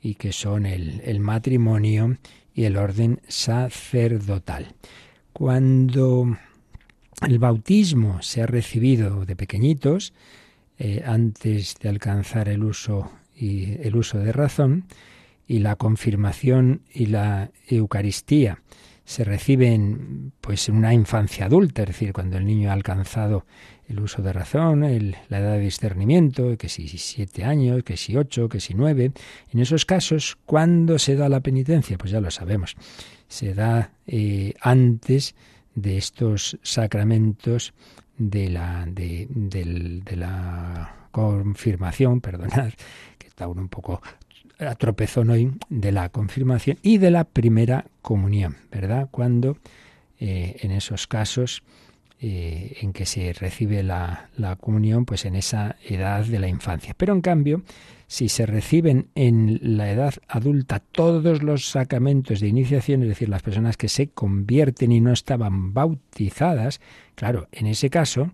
y 0.00 0.14
que 0.14 0.32
son 0.32 0.66
el, 0.66 1.20
matrimonio 1.20 2.18
y 2.54 2.64
el 2.64 2.76
orden 2.76 3.20
sacerdotal. 3.28 4.74
Cuando 5.32 6.36
el 7.26 7.38
bautismo 7.38 8.22
se 8.22 8.42
ha 8.42 8.46
recibido 8.46 9.24
de 9.24 9.36
pequeñitos, 9.36 10.12
eh, 10.78 11.02
antes 11.06 11.76
de 11.80 11.88
alcanzar 11.88 12.48
el 12.48 12.64
uso 12.64 13.10
y 13.36 13.80
el 13.82 13.96
uso 13.96 14.18
de 14.18 14.32
razón, 14.32 14.84
y 15.46 15.58
la 15.58 15.76
confirmación 15.76 16.82
y 16.92 17.06
la 17.06 17.50
Eucaristía 17.66 18.58
se 19.04 19.24
reciben 19.24 20.32
pues 20.40 20.68
en 20.68 20.76
una 20.76 20.94
infancia 20.94 21.46
adulta, 21.46 21.82
es 21.82 21.88
decir, 21.88 22.12
cuando 22.12 22.38
el 22.38 22.44
niño 22.44 22.70
ha 22.70 22.72
alcanzado 22.72 23.46
el 23.88 24.00
uso 24.00 24.22
de 24.22 24.32
razón, 24.32 24.80
la 25.28 25.38
edad 25.38 25.52
de 25.52 25.60
discernimiento, 25.60 26.56
que 26.56 26.68
si 26.68 26.88
siete 26.88 27.44
años, 27.44 27.82
que 27.82 27.96
si 27.96 28.16
ocho, 28.16 28.48
que 28.48 28.60
si 28.60 28.74
nueve. 28.74 29.12
En 29.50 29.60
esos 29.60 29.84
casos, 29.84 30.38
¿cuándo 30.46 30.98
se 30.98 31.16
da 31.16 31.28
la 31.28 31.40
penitencia? 31.40 31.98
Pues 31.98 32.10
ya 32.10 32.20
lo 32.20 32.30
sabemos. 32.30 32.76
Se 33.28 33.54
da 33.54 33.92
eh, 34.06 34.54
antes 34.60 35.34
de 35.74 35.98
estos 35.98 36.58
sacramentos 36.62 37.74
de 38.16 38.48
la, 38.50 38.86
de, 38.86 39.26
de 39.28 40.16
la 40.16 41.08
confirmación, 41.10 42.20
perdonad, 42.22 42.72
que 43.18 43.26
está 43.26 43.46
uno 43.48 43.62
un 43.62 43.68
poco 43.68 44.00
tropezón 44.78 45.30
hoy 45.30 45.52
de 45.68 45.92
la 45.92 46.08
confirmación 46.08 46.78
y 46.82 46.98
de 46.98 47.10
la 47.10 47.24
primera 47.24 47.86
comunión, 48.00 48.56
¿verdad? 48.70 49.08
Cuando 49.10 49.56
eh, 50.18 50.56
en 50.60 50.70
esos 50.70 51.06
casos 51.06 51.62
eh, 52.20 52.76
en 52.80 52.92
que 52.92 53.04
se 53.04 53.32
recibe 53.32 53.82
la, 53.82 54.28
la, 54.36 54.54
comunión, 54.54 55.04
pues 55.04 55.24
en 55.24 55.34
esa 55.34 55.74
edad 55.84 56.24
de 56.24 56.38
la 56.38 56.46
infancia. 56.46 56.94
Pero 56.96 57.12
en 57.12 57.20
cambio, 57.20 57.62
si 58.06 58.28
se 58.28 58.46
reciben 58.46 59.08
en 59.16 59.58
la 59.62 59.90
edad 59.90 60.14
adulta 60.28 60.78
todos 60.78 61.42
los 61.42 61.66
sacramentos 61.66 62.38
de 62.38 62.46
iniciación, 62.46 63.02
es 63.02 63.08
decir, 63.08 63.28
las 63.28 63.42
personas 63.42 63.76
que 63.76 63.88
se 63.88 64.10
convierten 64.10 64.92
y 64.92 65.00
no 65.00 65.12
estaban 65.12 65.74
bautizadas, 65.74 66.80
claro, 67.16 67.48
en 67.50 67.66
ese 67.66 67.90
caso 67.90 68.30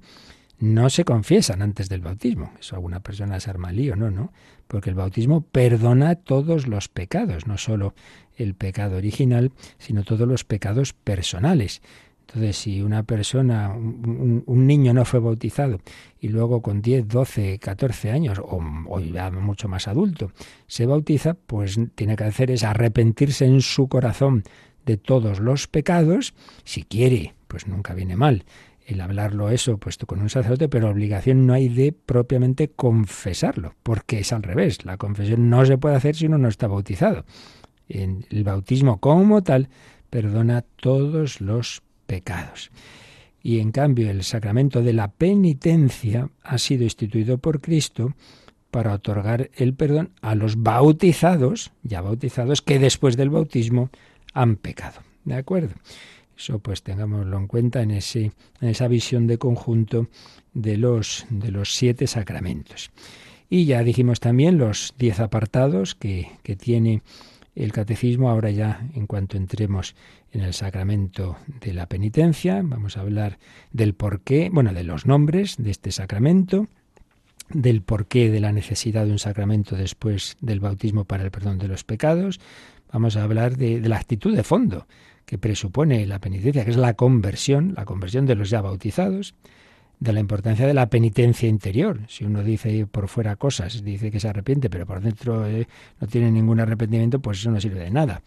no 0.59 0.90
se 0.90 1.05
confiesan 1.05 1.62
antes 1.62 1.88
del 1.88 2.01
bautismo. 2.01 2.53
Eso 2.59 2.77
alguna 2.77 3.01
persona 3.01 3.38
se 3.40 3.51
arma 3.51 3.73
lío, 3.73 3.97
no, 3.97 4.11
no 4.11 4.33
porque 4.68 4.90
el 4.90 4.97
bautismo 4.97 5.40
perdona 5.40 6.14
todos 6.14 6.68
los 6.68 6.88
pecados, 6.88 7.47
no 7.47 7.59
solo 7.59 7.94
el 8.37 8.55
pecado 8.55 8.99
original, 8.99 9.51
sino 9.79 10.05
todos 10.05 10.29
los 10.29 10.44
pecados 10.44 10.92
personales. 10.92 11.83
Entonces, 12.21 12.59
si 12.59 12.83
una 12.83 13.05
persona, 13.05 13.71
un, 13.71 14.66
niño 14.66 14.92
no 14.92 15.07
fue 15.07 15.18
bautizado 15.18 15.81
y 16.21 16.29
luego 16.29 16.61
con 16.61 16.83
10, 16.83 17.09
12, 17.09 17.59
14 17.59 18.11
años, 18.11 18.38
o, 18.38 18.62
o, 18.87 19.01
ya 19.01 19.31
mucho 19.31 19.66
más 19.66 19.88
adulto, 19.88 20.31
se 20.66 20.85
bautiza, 20.85 21.35
pues 21.35 21.81
tiene 21.94 22.16
que 22.16 22.25
hacer 22.25 22.51
es 22.51 22.64
arrepentirse 22.64 23.47
en 23.47 23.62
su 23.62 23.88
corazón 23.88 24.44
de 24.85 24.99
todos 24.99 25.40
los 25.40 25.68
pecados, 25.68 26.35
si 26.64 26.83
quiere, 26.83 27.35
pues 27.47 27.66
nunca 27.66 27.94
viene 27.94 28.16
mal 28.16 28.44
el 28.88 29.03
hablarlo 29.03 29.51
eso 29.51 29.77
puesto 29.77 30.07
con 30.07 30.20
un 30.20 30.31
sacerdote, 30.31 30.70
pero 30.70 30.88
obligación 30.88 31.46
no 31.46 31.53
hay 31.53 31.68
de 31.68 31.92
propiamente 31.92 32.68
confesarlo, 32.70 33.74
porque 33.83 34.20
es 34.20 34.33
al 34.33 34.42
revés. 34.42 34.87
La 34.87 34.96
confesión 34.96 35.51
no 35.51 35.66
se 35.66 35.77
puede 35.77 35.96
hacer 35.96 36.16
si 36.16 36.24
uno 36.24 36.38
no 36.38 36.48
está 36.48 36.68
bautizado. 36.68 37.27
el 37.87 38.44
bautismo 38.44 38.98
como 38.98 39.42
tal 39.42 39.68
perdona 40.09 40.62
todos 40.62 41.42
los 41.42 41.83
pecados. 42.07 42.70
Y 43.42 43.61
en 43.61 43.72
cambio 43.72 44.11
el 44.11 44.24
sacramento 44.24 44.83
de 44.83 44.94
la 44.94 45.09
penitencia 45.09 46.31
ha 46.42 46.57
sido 46.57 46.85
instituido 46.85 47.37
por 47.37 47.61
Cristo 47.61 48.14
para 48.70 48.94
otorgar 48.94 49.51
el 49.55 49.74
perdón 49.74 50.12
a 50.22 50.35
los 50.35 50.62
bautizados, 50.62 51.72
ya 51.83 52.01
bautizados, 52.01 52.62
que 52.62 52.79
después 52.79 53.18
del 53.18 53.29
bautismo 53.29 53.90
han 54.33 54.57
pecado. 54.57 55.01
¿De 55.24 55.35
acuerdo? 55.35 55.74
Eso 56.38 56.61
pues 56.61 56.83
tengámoslo 56.83 57.37
en 57.37 57.48
cuenta 57.48 57.83
en, 57.83 57.90
ese, 57.90 58.31
en 58.61 58.68
esa 58.68 58.87
visión 58.87 59.27
de 59.27 59.38
conjunto 59.38 60.09
de 60.55 60.77
los, 60.77 61.27
de 61.31 61.51
los 61.51 61.74
siete 61.74 62.07
sacramentos. 62.07 62.90
Y 63.51 63.64
ya 63.64 63.83
dijimos 63.83 64.20
también 64.20 64.57
los 64.57 64.94
diez 64.98 65.18
apartados 65.18 65.96
que, 65.96 66.31
que 66.44 66.55
tiene 66.55 67.03
el 67.57 67.72
catecismo. 67.72 68.31
Ahora 68.31 68.51
ya, 68.51 68.87
en 68.94 69.09
cuanto 69.09 69.37
entremos 69.37 69.96
en 70.31 70.42
el 70.42 70.55
sacramento 70.55 71.38
de 71.61 71.74
la 71.74 71.87
penitencia, 71.87 72.61
vamos 72.62 72.96
a 72.96 73.01
hablar 73.01 73.38
del 73.72 73.94
porqué, 73.94 74.48
bueno, 74.53 74.72
de 74.72 74.85
los 74.85 75.07
nombres 75.07 75.57
de 75.59 75.72
este 75.72 75.90
sacramento, 75.90 76.68
del 77.48 77.83
porqué 77.83 78.31
de 78.31 78.40
la 78.40 78.53
necesidad 78.53 79.07
de 79.07 79.12
un 79.12 79.18
sacramento 79.18 79.74
después 79.74 80.37
del 80.40 80.61
bautismo 80.61 81.05
para 81.05 81.24
el 81.24 81.33
perdón 81.33 81.59
de 81.59 81.66
los 81.66 81.83
pecados. 81.83 82.38
Vamos 82.92 83.16
a 83.16 83.24
hablar 83.24 83.57
de, 83.57 83.81
de 83.81 83.88
la 83.88 83.96
actitud 83.96 84.37
de 84.37 84.44
fondo 84.44 84.87
que 85.29 85.37
presupone 85.37 86.07
la 86.07 86.21
penitencia, 86.21 86.64
que 86.64 86.71
es 86.71 86.79
la 86.79 86.95
conversión, 86.95 87.75
la 87.77 87.85
conversión 87.85 88.25
de 88.25 88.35
los 88.35 88.49
ya 88.49 88.62
bautizados, 88.62 89.35
de 90.01 90.14
la 90.14 90.21
importancia 90.21 90.67
de 90.67 90.73
la 90.73 90.88
penitencia 90.88 91.47
interior. 91.47 92.01
Si 92.09 92.25
uno 92.25 92.43
dice 92.43 92.87
por 92.87 93.09
fuera 93.09 93.37
cosas, 93.37 93.85
dice 93.85 94.11
que 94.11 94.21
se 94.21 94.29
arrepiente, 94.29 94.71
pero 94.71 94.87
por 94.87 95.03
dentro 95.03 95.47
eh, 95.47 95.69
no 96.01 96.07
tiene 96.07 96.31
ningún 96.31 96.61
arrepentimiento, 96.61 97.21
pues 97.21 97.41
eso 97.41 97.51
no 97.51 97.61
sirve 97.61 97.81
de 97.81 97.91
nada. 97.91 98.23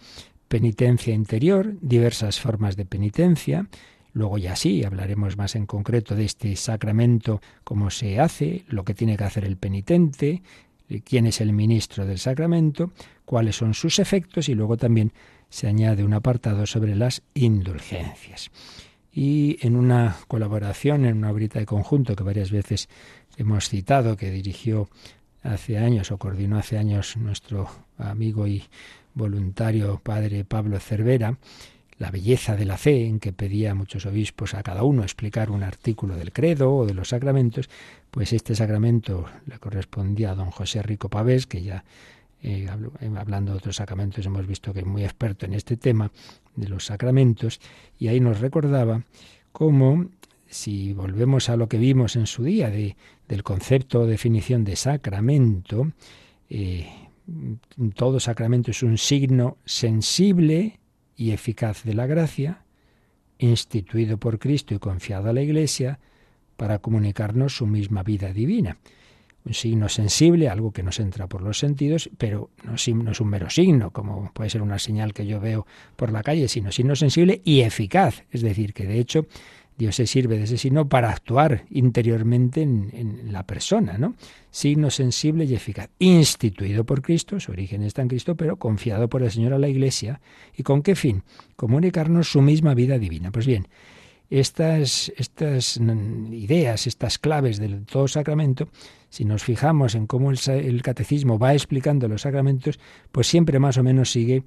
Penitencia 0.48 1.12
interior, 1.12 1.74
diversas 1.82 2.40
formas 2.40 2.76
de 2.76 2.86
penitencia. 2.86 3.68
Luego 4.14 4.38
ya 4.38 4.56
sí, 4.56 4.84
hablaremos 4.84 5.38
más 5.38 5.56
en 5.56 5.66
concreto 5.66 6.16
de 6.16 6.26
este 6.26 6.56
sacramento, 6.56 7.42
cómo 7.64 7.90
se 7.90 8.20
hace, 8.20 8.64
lo 8.68 8.86
que 8.86 8.94
tiene 8.94 9.18
que 9.18 9.24
hacer 9.24 9.44
el 9.44 9.58
penitente, 9.58 10.44
quién 11.04 11.26
es 11.26 11.42
el 11.42 11.52
ministro 11.52 12.06
del 12.06 12.20
sacramento, 12.20 12.92
cuáles 13.26 13.56
son 13.56 13.74
sus 13.74 13.98
efectos 13.98 14.50
y 14.50 14.54
luego 14.54 14.78
también 14.78 15.14
se 15.52 15.68
añade 15.68 16.04
un 16.04 16.14
apartado 16.14 16.66
sobre 16.66 16.96
las 16.96 17.22
indulgencias. 17.36 18.50
Y 19.12 19.58
en 19.62 19.76
una 19.76 20.16
colaboración, 20.30 21.06
en 21.06 21.18
una 21.18 21.32
brita 21.34 21.60
de 21.60 21.66
conjunto 21.66 22.16
que 22.16 22.24
varias 22.24 22.50
veces 22.50 22.88
hemos 23.38 23.68
citado, 23.68 24.16
que 24.16 24.32
dirigió 24.32 24.90
hace 25.44 25.78
años 25.78 26.12
o 26.12 26.18
coordinó 26.18 26.58
hace 26.58 26.78
años 26.78 27.18
nuestro 27.18 27.70
amigo 27.98 28.48
y 28.48 28.64
voluntario 29.14 30.00
padre 30.02 30.46
Pablo 30.46 30.80
Cervera, 30.80 31.38
la 31.98 32.12
belleza 32.12 32.56
de 32.56 32.66
la 32.66 32.78
fe, 32.78 33.06
en 33.06 33.20
que 33.20 33.34
pedía 33.34 33.72
a 33.72 33.76
muchos 33.76 34.06
obispos 34.06 34.54
a 34.54 34.64
cada 34.64 34.84
uno 34.84 35.04
explicar 35.04 35.52
un 35.52 35.64
artículo 35.64 36.16
del 36.16 36.32
credo 36.32 36.74
o 36.74 36.86
de 36.86 36.94
los 36.94 37.10
sacramentos, 37.10 37.70
pues 38.10 38.32
este 38.32 38.56
sacramento 38.56 39.26
le 39.46 39.60
correspondía 39.60 40.32
a 40.32 40.36
don 40.36 40.50
José 40.50 40.82
Rico 40.82 41.10
Pavés, 41.10 41.46
que 41.46 41.62
ya 41.62 41.84
eh, 42.44 42.68
eh, 43.00 43.12
hablando 43.16 43.52
de 43.52 43.58
otros 43.60 43.76
sacramentos, 43.76 44.26
hemos 44.26 44.48
visto 44.48 44.74
que 44.74 44.80
es 44.80 44.86
muy 44.86 45.04
experto 45.04 45.46
en 45.46 45.54
este 45.54 45.78
tema 45.78 46.12
de 46.56 46.70
los 46.70 46.86
sacramentos, 46.86 47.60
y 48.00 48.08
ahí 48.08 48.20
nos 48.20 48.40
recordaba 48.40 49.04
cómo, 49.52 50.08
si 50.48 50.94
volvemos 50.94 51.50
a 51.50 51.56
lo 51.56 51.70
que 51.70 51.78
vimos 51.78 52.16
en 52.16 52.26
su 52.26 52.44
día 52.44 52.70
de, 52.70 52.96
del 53.28 53.44
concepto 53.44 54.02
o 54.02 54.08
definición 54.08 54.64
de 54.64 54.76
sacramento, 54.76 55.92
eh, 56.50 56.90
todo 57.96 58.20
sacramento 58.20 58.72
es 58.72 58.82
un 58.82 58.98
signo 58.98 59.58
sensible 59.66 60.80
y 61.16 61.32
eficaz 61.32 61.84
de 61.84 61.94
la 61.94 62.08
gracia, 62.08 62.64
instituido 63.38 64.18
por 64.18 64.40
Cristo 64.40 64.74
y 64.74 64.80
confiado 64.80 65.30
a 65.30 65.34
la 65.34 65.42
Iglesia, 65.42 66.00
para 66.58 66.80
comunicarnos 66.80 67.56
su 67.56 67.66
misma 67.66 68.04
vida 68.04 68.34
divina 68.34 68.78
un 69.46 69.54
signo 69.54 69.90
sensible, 69.90 70.50
algo 70.50 70.72
que 70.72 70.84
nos 70.84 71.00
entra 71.00 71.28
por 71.28 71.42
los 71.42 71.58
sentidos, 71.58 72.10
pero 72.18 72.50
no, 72.64 72.76
es 72.76 72.88
un 72.88 73.28
mero 73.28 73.50
signo, 73.50 73.92
como 73.92 74.32
puede 74.34 74.50
ser 74.50 74.62
una 74.62 74.80
señal 74.80 75.14
que 75.14 75.26
yo 75.26 75.40
veo 75.40 75.66
por 75.96 76.12
la 76.12 76.24
calle, 76.24 76.48
sino 76.48 76.72
signo 76.72 76.96
sensible 76.96 77.42
y 77.44 77.62
eficaz. 77.62 78.24
Es 78.32 78.42
decir, 78.42 78.74
que 78.74 78.86
de 78.86 79.00
hecho 79.00 79.26
Dios 79.78 79.96
se 79.96 80.06
sirve 80.06 80.38
de 80.38 80.44
ese 80.44 80.58
signo 80.58 80.88
para 80.88 81.10
actuar 81.10 81.66
interiormente 81.72 82.62
en, 82.62 83.32
la 83.32 83.48
persona, 83.48 83.98
¿no? 83.98 84.14
Signo 84.52 84.92
sensible 84.92 85.46
y 85.46 85.56
eficaz, 85.56 85.90
instituido 85.98 86.84
por 86.84 87.02
Cristo, 87.02 87.40
su 87.40 87.52
origen 87.52 87.82
está 87.82 88.02
en 88.02 88.10
Cristo, 88.10 88.36
pero 88.36 88.58
confiado 88.58 89.10
por 89.10 89.24
el 89.24 89.32
Señor 89.32 89.54
a 89.54 89.58
la 89.58 89.70
Iglesia. 89.70 90.22
¿Y 90.56 90.64
con 90.64 90.84
qué 90.84 90.96
fin? 90.96 91.24
Comunicarnos 91.56 92.32
su 92.32 92.42
misma 92.42 92.76
vida 92.76 93.00
divina. 93.00 93.32
Pues 93.32 93.48
bien, 93.48 93.70
estas, 94.30 95.12
estas 95.18 95.78
ideas, 95.78 96.86
estas 96.86 97.18
claves 97.18 97.58
del 97.58 97.86
todo 97.86 98.08
sacramento, 98.08 98.70
si 99.12 99.26
nos 99.26 99.44
fijamos 99.44 99.94
en 99.94 100.08
cómo 100.08 100.32
el, 100.32 100.82
catecismo 100.82 101.38
va 101.38 101.54
explicando 101.54 102.08
los 102.08 102.22
sacramentos, 102.22 102.80
pues 103.12 103.28
siempre 103.28 103.60
más 103.60 103.78
o 103.78 103.84
menos 103.84 104.10
sigue, 104.10 104.44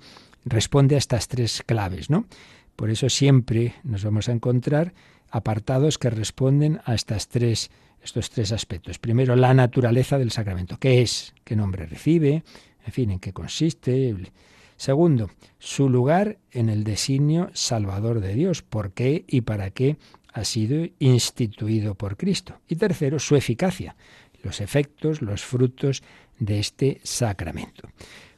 responde 0.46 0.94
a 0.94 0.98
estas 0.98 1.28
tres 1.28 1.62
claves, 1.64 2.08
¿no? 2.08 2.26
Por 2.74 2.88
eso 2.88 3.10
siempre 3.10 3.74
nos 3.84 4.02
vamos 4.04 4.30
a 4.30 4.32
encontrar 4.32 4.94
apartados 5.30 5.98
que 5.98 6.08
responden 6.08 6.80
a 6.86 6.94
estas 6.94 7.28
tres, 7.28 7.70
estos 8.02 8.30
tres 8.30 8.52
aspectos. 8.52 8.98
Primero, 8.98 9.36
la 9.36 9.52
naturaleza 9.52 10.16
del 10.18 10.30
sacramento. 10.30 10.78
¿Qué 10.78 11.02
es? 11.02 11.34
¿Qué 11.44 11.56
nombre 11.56 11.84
recibe? 11.84 12.42
En 12.86 12.92
fin, 12.92 13.10
¿en 13.10 13.18
qué 13.18 13.34
consiste? 13.34 14.16
Segundo, 14.78 15.30
su 15.58 15.90
lugar 15.90 16.38
en 16.52 16.70
el 16.70 16.84
designio 16.84 17.50
salvador 17.52 18.20
de 18.20 18.34
Dios. 18.34 18.62
¿Por 18.62 18.92
qué 18.92 19.26
y 19.28 19.42
para 19.42 19.70
qué 19.70 19.98
ha 20.32 20.44
sido 20.44 20.86
instituido 21.00 21.94
por 21.96 22.16
Cristo? 22.16 22.60
Y 22.66 22.76
tercero, 22.76 23.18
su 23.18 23.36
eficacia, 23.36 23.94
los 24.44 24.60
efectos, 24.60 25.22
los 25.22 25.42
frutos 25.42 26.02
de 26.38 26.60
este 26.60 27.00
sacramento. 27.02 27.88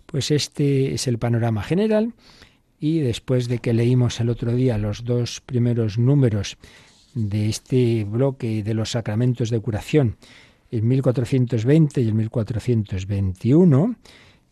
Pues 0.07 0.31
este 0.31 0.95
es 0.95 1.07
el 1.07 1.19
panorama 1.19 1.62
general 1.62 2.14
y 2.79 3.01
después 3.01 3.49
de 3.49 3.59
que 3.59 3.75
leímos 3.75 4.21
el 4.21 4.29
otro 4.29 4.55
día 4.55 4.79
los 4.79 5.05
dos 5.05 5.40
primeros 5.40 5.99
números 5.99 6.57
de 7.14 7.49
este 7.49 8.05
bloque 8.05 8.62
de 8.62 8.75
los 8.75 8.90
sacramentos 8.90 9.51
de 9.51 9.61
curación, 9.61 10.16
el 10.71 10.83
1420 10.83 12.01
y 12.03 12.09
el 12.09 12.14
1421, 12.14 13.97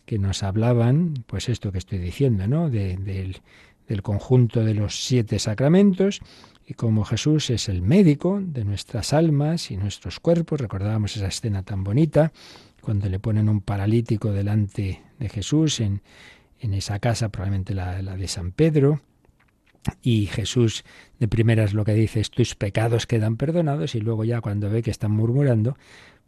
que 0.07 0.19
nos 0.19 0.43
hablaban, 0.43 1.25
pues 1.27 1.49
esto 1.49 1.73
que 1.73 1.79
estoy 1.79 1.99
diciendo, 1.99 2.47
¿no? 2.47 2.71
del, 2.71 3.41
del 3.87 4.03
conjunto 4.03 4.65
de 4.65 4.75
los 4.75 5.05
siete 5.05 5.39
sacramentos 5.39 6.21
y 6.67 6.75
como 6.75 7.05
Jesús 7.05 7.51
es 7.51 7.69
el 7.69 7.83
médico 7.83 8.41
de 8.43 8.65
nuestras 8.65 9.13
almas 9.13 9.71
y 9.71 9.77
nuestros 9.77 10.21
cuerpos. 10.21 10.61
Recordábamos 10.61 11.17
esa 11.17 11.27
escena 11.27 11.63
tan 11.63 11.85
bonita 11.85 12.33
cuando 12.81 13.09
le 13.09 13.19
ponen 13.19 13.49
un 13.49 13.61
paralítico 13.61 14.33
delante 14.33 15.03
de 15.19 15.29
Jesús 15.29 15.81
en, 15.81 16.03
en 16.61 16.75
esa 16.75 16.99
casa, 16.99 17.29
probablemente 17.29 17.75
la, 17.75 18.03
la 18.03 18.17
de 18.17 18.29
San 18.29 18.53
Pedro, 18.53 19.01
y 20.03 20.27
Jesús 20.27 20.85
de 21.19 21.29
primeras 21.29 21.75
lo 21.75 21.85
que 21.85 21.93
dice 21.93 22.21
es 22.21 22.31
tus 22.31 22.55
pecados 22.55 23.07
quedan 23.07 23.37
perdonados 23.37 23.95
y 23.95 24.01
luego 24.01 24.25
ya 24.25 24.41
cuando 24.41 24.71
ve 24.71 24.83
que 24.83 24.91
están 24.91 25.11
murmurando, 25.11 25.77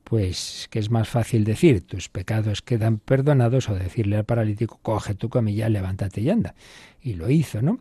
pues 0.05 0.69
que 0.71 0.79
es 0.79 0.91
más 0.91 1.09
fácil 1.09 1.45
decir 1.45 1.81
tus 1.81 2.09
pecados 2.09 2.63
quedan 2.63 2.99
perdonados 2.99 3.69
o 3.69 3.75
decirle 3.75 4.17
al 4.17 4.25
paralítico 4.25 4.79
coge 4.83 5.15
tu 5.15 5.29
camilla, 5.29 5.69
levántate 5.69 6.21
y 6.21 6.31
anda. 6.31 6.55
Y 7.01 7.15
lo 7.15 7.31
hizo, 7.31 7.63
¿no? 7.63 7.81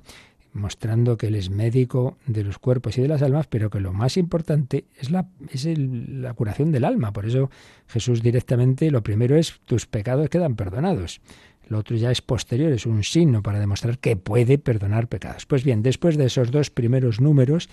Mostrando 0.56 1.18
que 1.18 1.28
él 1.28 1.36
es 1.36 1.50
médico 1.50 2.18
de 2.26 2.44
los 2.44 2.58
cuerpos 2.58 2.98
y 2.98 3.02
de 3.02 3.10
las 3.10 3.22
almas, 3.22 3.46
pero 3.48 3.70
que 3.70 3.82
lo 3.82 3.94
más 3.94 4.16
importante 4.16 4.86
es 4.98 5.12
la, 5.12 5.28
es 5.52 5.68
la 5.78 6.34
curación 6.34 6.72
del 6.72 6.86
alma. 6.86 7.12
Por 7.12 7.26
eso 7.26 7.52
Jesús 7.88 8.24
directamente 8.24 8.90
lo 8.90 9.04
primero 9.04 9.36
es 9.36 9.60
tus 9.66 9.86
pecados 9.86 10.30
quedan 10.30 10.56
perdonados. 10.56 11.20
Lo 11.68 11.80
otro 11.80 11.98
ya 11.98 12.10
es 12.10 12.22
posterior, 12.22 12.72
es 12.72 12.86
un 12.86 13.04
signo 13.04 13.44
para 13.44 13.60
demostrar 13.60 14.00
que 14.00 14.16
puede 14.16 14.58
perdonar 14.58 15.08
pecados. 15.08 15.46
Pues 15.46 15.64
bien, 15.64 15.84
después 15.84 16.18
de 16.18 16.26
esos 16.26 16.52
dos 16.52 16.70
primeros 16.70 17.20
números 17.20 17.70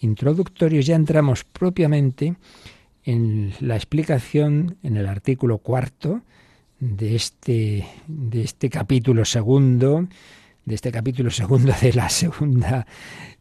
introductorios 0.00 0.86
ya 0.86 0.96
entramos 0.96 1.44
propiamente 1.44 2.34
en 3.04 3.52
la 3.60 3.76
explicación 3.76 4.76
en 4.82 4.96
el 4.96 5.06
artículo 5.06 5.58
cuarto 5.58 6.22
de 6.80 7.14
este, 7.14 7.86
de 8.08 8.42
este 8.42 8.70
capítulo 8.70 9.24
segundo, 9.24 10.08
de 10.64 10.74
este 10.74 10.90
capítulo 10.90 11.30
segundo 11.30 11.72
de 11.80 11.92
la 11.92 12.08
segunda 12.08 12.86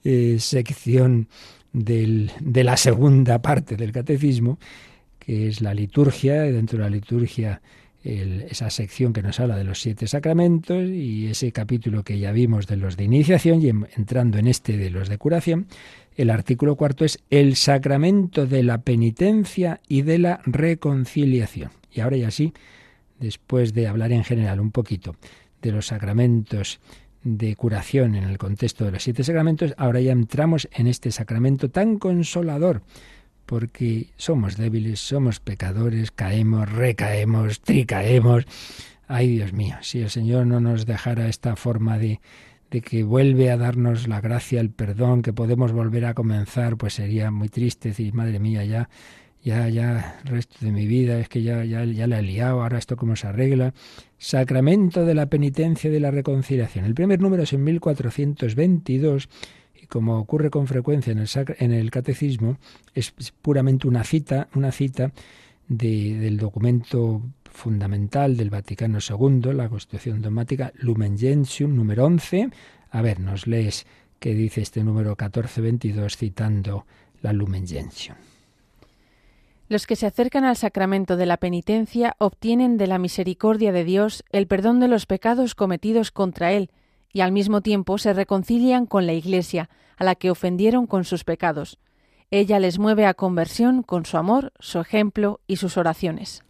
eh, 0.04 0.38
sección 0.40 1.28
del, 1.72 2.32
de 2.40 2.64
la 2.64 2.78
segunda 2.78 3.42
parte 3.42 3.76
del 3.76 3.92
catecismo, 3.92 4.60
que 5.20 5.48
es 5.48 5.62
la 5.62 5.74
liturgia, 5.74 6.46
y 6.48 6.52
dentro 6.52 6.78
de 6.78 6.84
la 6.84 6.90
liturgia 6.90 7.62
esa 8.04 8.70
sección 8.70 9.14
que 9.14 9.22
nos 9.22 9.40
habla 9.40 9.56
de 9.56 9.64
los 9.64 9.82
siete 9.82 10.08
sacramentos 10.08 10.84
y 10.84 11.28
ese 11.28 11.54
capítulo 11.54 12.04
que 12.04 12.20
ya 12.20 12.34
vimos 12.34 12.68
de 12.68 12.76
los 12.76 12.98
de 12.98 13.06
iniciación 13.06 13.62
y 13.62 13.70
entrando 13.70 14.38
en 14.38 14.48
este 14.48 14.78
de 14.78 14.90
los 14.90 15.08
de 15.08 15.18
curación, 15.18 15.68
el 16.18 16.30
artículo 16.30 16.76
cuarto 16.76 17.06
es 17.06 17.20
el 17.30 17.56
sacramento 17.56 18.46
de 18.46 18.64
la 18.64 18.82
penitencia 18.82 19.80
y 19.88 20.02
de 20.02 20.20
la 20.20 20.42
reconciliación. 20.46 21.72
Y 21.92 22.02
ahora 22.02 22.18
ya 22.18 22.30
sí, 22.30 22.54
después 23.20 23.74
de 23.74 23.88
hablar 23.88 24.12
en 24.12 24.26
general 24.26 24.60
un 24.60 24.72
poquito 24.72 25.16
de 25.62 25.72
los 25.72 25.88
sacramentos 25.88 26.82
de 27.24 27.56
curación 27.56 28.16
en 28.16 28.26
el 28.26 28.38
contexto 28.38 28.86
de 28.86 28.92
los 28.92 29.04
siete 29.04 29.24
sacramentos, 29.24 29.74
ahora 29.78 30.02
ya 30.02 30.12
entramos 30.12 30.68
en 30.74 30.88
este 30.88 31.12
sacramento 31.12 31.70
tan 31.70 31.98
consolador, 31.98 32.84
porque 33.46 34.08
somos 34.18 34.58
débiles, 34.58 35.00
somos 35.00 35.40
pecadores, 35.40 36.12
caemos, 36.12 36.72
recaemos, 36.72 37.62
tricaemos. 37.62 38.46
Ay, 39.08 39.36
Dios 39.36 39.54
mío, 39.54 39.76
si 39.82 40.02
el 40.02 40.10
Señor 40.10 40.48
no 40.48 40.60
nos 40.60 40.86
dejara 40.86 41.28
esta 41.28 41.56
forma 41.56 41.98
de, 41.98 42.20
de 42.72 42.82
que 42.82 43.04
vuelve 43.04 43.52
a 43.52 43.58
darnos 43.58 44.08
la 44.08 44.22
gracia, 44.22 44.60
el 44.60 44.70
perdón, 44.70 45.22
que 45.22 45.34
podemos 45.34 45.72
volver 45.72 46.06
a 46.06 46.14
comenzar, 46.14 46.78
pues 46.78 46.96
sería 46.96 47.32
muy 47.32 47.50
triste 47.50 47.90
decir, 47.90 48.14
madre 48.14 48.40
mía, 48.40 48.66
ya 48.66 48.90
ya, 49.44 49.68
ya, 49.68 50.20
el 50.24 50.32
resto 50.32 50.58
de 50.62 50.72
mi 50.72 50.88
vida, 50.88 51.20
es 51.20 51.28
que 51.28 51.44
ya, 51.44 51.66
ya, 51.66 51.84
ya 51.84 52.08
la 52.08 52.20
he 52.20 52.22
liado, 52.22 52.62
ahora 52.62 52.78
esto 52.78 52.96
cómo 52.96 53.18
se 53.18 53.28
arregla. 53.28 53.74
Sacramento 54.18 55.06
de 55.06 55.14
la 55.16 55.26
penitencia 55.26 55.90
y 55.90 55.94
de 55.94 56.00
la 56.00 56.12
reconciliación. 56.12 56.86
El 56.86 56.94
primer 56.94 57.20
número 57.20 57.44
es 57.44 57.52
en 57.52 57.64
1422 57.66 59.30
y 59.82 59.88
como 59.88 60.18
ocurre 60.18 60.50
con 60.50 60.66
frecuencia 60.68 61.12
en 61.12 61.20
el, 61.20 61.30
en 61.60 61.74
el 61.74 61.92
catecismo, 61.92 62.58
es 62.94 63.12
puramente 63.42 63.86
una 63.86 64.06
cita, 64.06 64.48
una 64.56 64.72
cita 64.72 65.12
de, 65.68 66.18
del 66.20 66.38
documento 66.38 67.22
fundamental 67.44 68.38
del 68.38 68.50
Vaticano 68.50 69.00
II, 69.00 69.54
la 69.54 69.68
Constitución 69.68 70.22
dogmática 70.22 70.72
Lumen 70.76 71.18
Gentium, 71.18 71.76
número 71.76 72.06
11. 72.06 72.50
A 72.92 73.02
ver, 73.02 73.20
nos 73.20 73.46
lees 73.46 73.86
qué 74.20 74.34
dice 74.34 74.62
este 74.62 74.86
número 74.86 75.10
1422 75.10 76.16
citando 76.16 76.86
la 77.22 77.34
Lumen 77.34 77.68
Gentium. 77.68 78.16
Los 79.74 79.88
que 79.88 79.96
se 79.96 80.06
acercan 80.06 80.46
al 80.46 80.56
sacramento 80.56 81.18
de 81.18 81.26
la 81.26 81.38
penitencia 81.38 82.16
obtienen 82.20 82.78
de 82.78 82.86
la 82.86 83.00
misericordia 83.00 83.72
de 83.72 83.84
Dios 83.84 84.24
el 84.32 84.46
perdón 84.46 84.80
de 84.80 84.88
los 84.88 85.08
pecados 85.08 85.56
cometidos 85.56 86.12
contra 86.12 86.52
Él 86.52 86.70
y 87.12 87.22
al 87.22 87.32
mismo 87.32 87.62
tiempo 87.62 87.98
se 87.98 88.14
reconcilian 88.14 88.86
con 88.86 89.08
la 89.08 89.14
Iglesia, 89.14 89.72
a 89.98 90.04
la 90.04 90.14
que 90.14 90.30
ofendieron 90.30 90.86
con 90.86 91.06
sus 91.06 91.24
pecados. 91.24 91.80
Ella 92.30 92.60
les 92.60 92.78
mueve 92.78 93.08
a 93.08 93.16
conversión 93.16 93.82
con 93.82 94.06
su 94.06 94.18
amor, 94.18 94.54
su 94.60 94.80
ejemplo 94.80 95.42
y 95.48 95.56
sus 95.56 95.76
oraciones. 95.76 96.44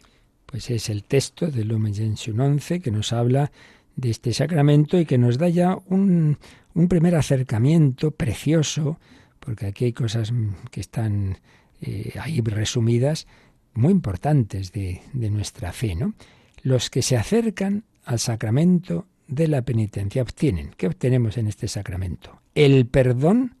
Pues 0.44 0.68
es 0.68 0.90
el 0.90 1.04
texto 1.04 1.46
del 1.46 1.68
Lumen 1.68 1.94
Gentium 1.94 2.38
11 2.38 2.80
que 2.80 2.90
nos 2.90 3.14
habla 3.14 3.50
de 3.96 4.10
este 4.10 4.34
sacramento 4.34 4.98
y 4.98 5.06
que 5.06 5.16
nos 5.16 5.38
da 5.38 5.48
ya 5.48 5.78
un, 5.86 6.36
un 6.74 6.88
primer 6.88 7.14
acercamiento 7.14 8.10
precioso, 8.10 8.98
porque 9.40 9.64
aquí 9.64 9.86
hay 9.86 9.92
cosas 9.94 10.30
que 10.70 10.82
están 10.82 11.38
eh, 11.80 12.12
ahí 12.20 12.40
resumidas 12.40 13.26
muy 13.74 13.92
importantes 13.92 14.72
de, 14.72 15.02
de 15.12 15.30
nuestra 15.30 15.72
fe, 15.72 15.94
¿no? 15.94 16.14
Los 16.62 16.90
que 16.90 17.02
se 17.02 17.16
acercan 17.16 17.84
al 18.04 18.18
sacramento 18.18 19.06
de 19.26 19.48
la 19.48 19.62
penitencia 19.62 20.22
obtienen. 20.22 20.70
¿Qué 20.76 20.86
obtenemos 20.86 21.36
en 21.36 21.46
este 21.46 21.68
sacramento? 21.68 22.40
El 22.54 22.86
perdón 22.86 23.56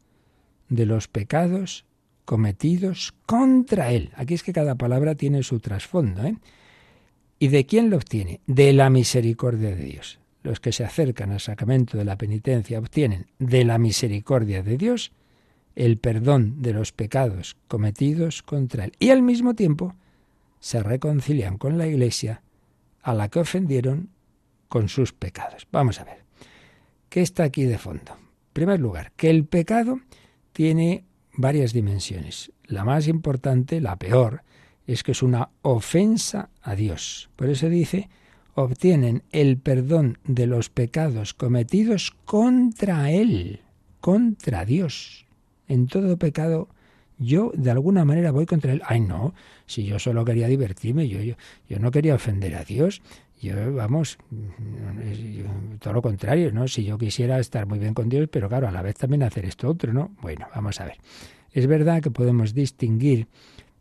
de 0.68 0.86
los 0.86 1.08
pecados 1.08 1.84
cometidos 2.24 3.14
contra 3.26 3.92
Él. 3.92 4.10
Aquí 4.16 4.34
es 4.34 4.42
que 4.42 4.52
cada 4.52 4.76
palabra 4.76 5.14
tiene 5.14 5.42
su 5.42 5.60
trasfondo. 5.60 6.24
¿eh? 6.24 6.36
¿Y 7.38 7.48
de 7.48 7.66
quién 7.66 7.90
lo 7.90 7.96
obtiene? 7.96 8.40
De 8.46 8.72
la 8.72 8.90
misericordia 8.90 9.74
de 9.74 9.84
Dios. 9.84 10.18
Los 10.42 10.60
que 10.60 10.72
se 10.72 10.84
acercan 10.84 11.32
al 11.32 11.40
sacramento 11.40 11.96
de 11.96 12.04
la 12.04 12.16
penitencia 12.16 12.78
obtienen 12.78 13.26
de 13.38 13.64
la 13.64 13.78
misericordia 13.78 14.62
de 14.62 14.76
Dios 14.76 15.12
el 15.76 15.98
perdón 15.98 16.62
de 16.62 16.72
los 16.72 16.92
pecados 16.92 17.56
cometidos 17.68 18.42
contra 18.42 18.84
Él. 18.84 18.92
Y 18.98 19.10
al 19.10 19.22
mismo 19.22 19.54
tiempo 19.54 19.94
se 20.60 20.82
reconcilian 20.82 21.58
con 21.58 21.78
la 21.78 21.86
Iglesia 21.86 22.42
a 23.02 23.14
la 23.14 23.28
que 23.28 23.40
ofendieron 23.40 24.10
con 24.68 24.88
sus 24.88 25.12
pecados. 25.12 25.66
Vamos 25.70 26.00
a 26.00 26.04
ver. 26.04 26.24
¿Qué 27.08 27.22
está 27.22 27.44
aquí 27.44 27.64
de 27.64 27.78
fondo? 27.78 28.12
En 28.12 28.52
primer 28.52 28.80
lugar, 28.80 29.12
que 29.16 29.30
el 29.30 29.44
pecado 29.44 30.00
tiene 30.52 31.04
varias 31.36 31.72
dimensiones. 31.72 32.52
La 32.64 32.84
más 32.84 33.08
importante, 33.08 33.80
la 33.80 33.96
peor, 33.96 34.42
es 34.86 35.02
que 35.02 35.12
es 35.12 35.22
una 35.22 35.50
ofensa 35.62 36.50
a 36.62 36.74
Dios. 36.74 37.30
Por 37.36 37.50
eso 37.50 37.68
dice, 37.68 38.08
obtienen 38.54 39.22
el 39.32 39.58
perdón 39.58 40.18
de 40.24 40.46
los 40.46 40.70
pecados 40.70 41.34
cometidos 41.34 42.12
contra 42.24 43.10
Él, 43.10 43.60
contra 44.00 44.64
Dios. 44.64 45.23
En 45.68 45.86
todo 45.86 46.16
pecado 46.16 46.68
yo 47.18 47.52
de 47.54 47.70
alguna 47.70 48.04
manera 48.04 48.30
voy 48.32 48.46
contra 48.46 48.72
Él. 48.72 48.82
Ay, 48.86 49.00
no, 49.00 49.34
si 49.66 49.84
yo 49.84 49.98
solo 49.98 50.24
quería 50.24 50.48
divertirme, 50.48 51.08
yo, 51.08 51.20
yo, 51.20 51.34
yo 51.68 51.78
no 51.78 51.90
quería 51.90 52.14
ofender 52.14 52.54
a 52.56 52.64
Dios. 52.64 53.02
Yo, 53.40 53.74
vamos, 53.74 54.18
todo 55.80 55.92
lo 55.92 56.02
contrario, 56.02 56.50
¿no? 56.50 56.66
Si 56.66 56.84
yo 56.84 56.96
quisiera 56.96 57.38
estar 57.38 57.66
muy 57.66 57.78
bien 57.78 57.92
con 57.92 58.08
Dios, 58.08 58.28
pero 58.30 58.48
claro, 58.48 58.68
a 58.68 58.70
la 58.70 58.80
vez 58.80 58.96
también 58.96 59.22
hacer 59.22 59.44
esto 59.44 59.68
otro, 59.68 59.92
¿no? 59.92 60.12
Bueno, 60.22 60.46
vamos 60.54 60.80
a 60.80 60.86
ver. 60.86 60.96
Es 61.52 61.66
verdad 61.66 62.02
que 62.02 62.10
podemos 62.10 62.54
distinguir 62.54 63.28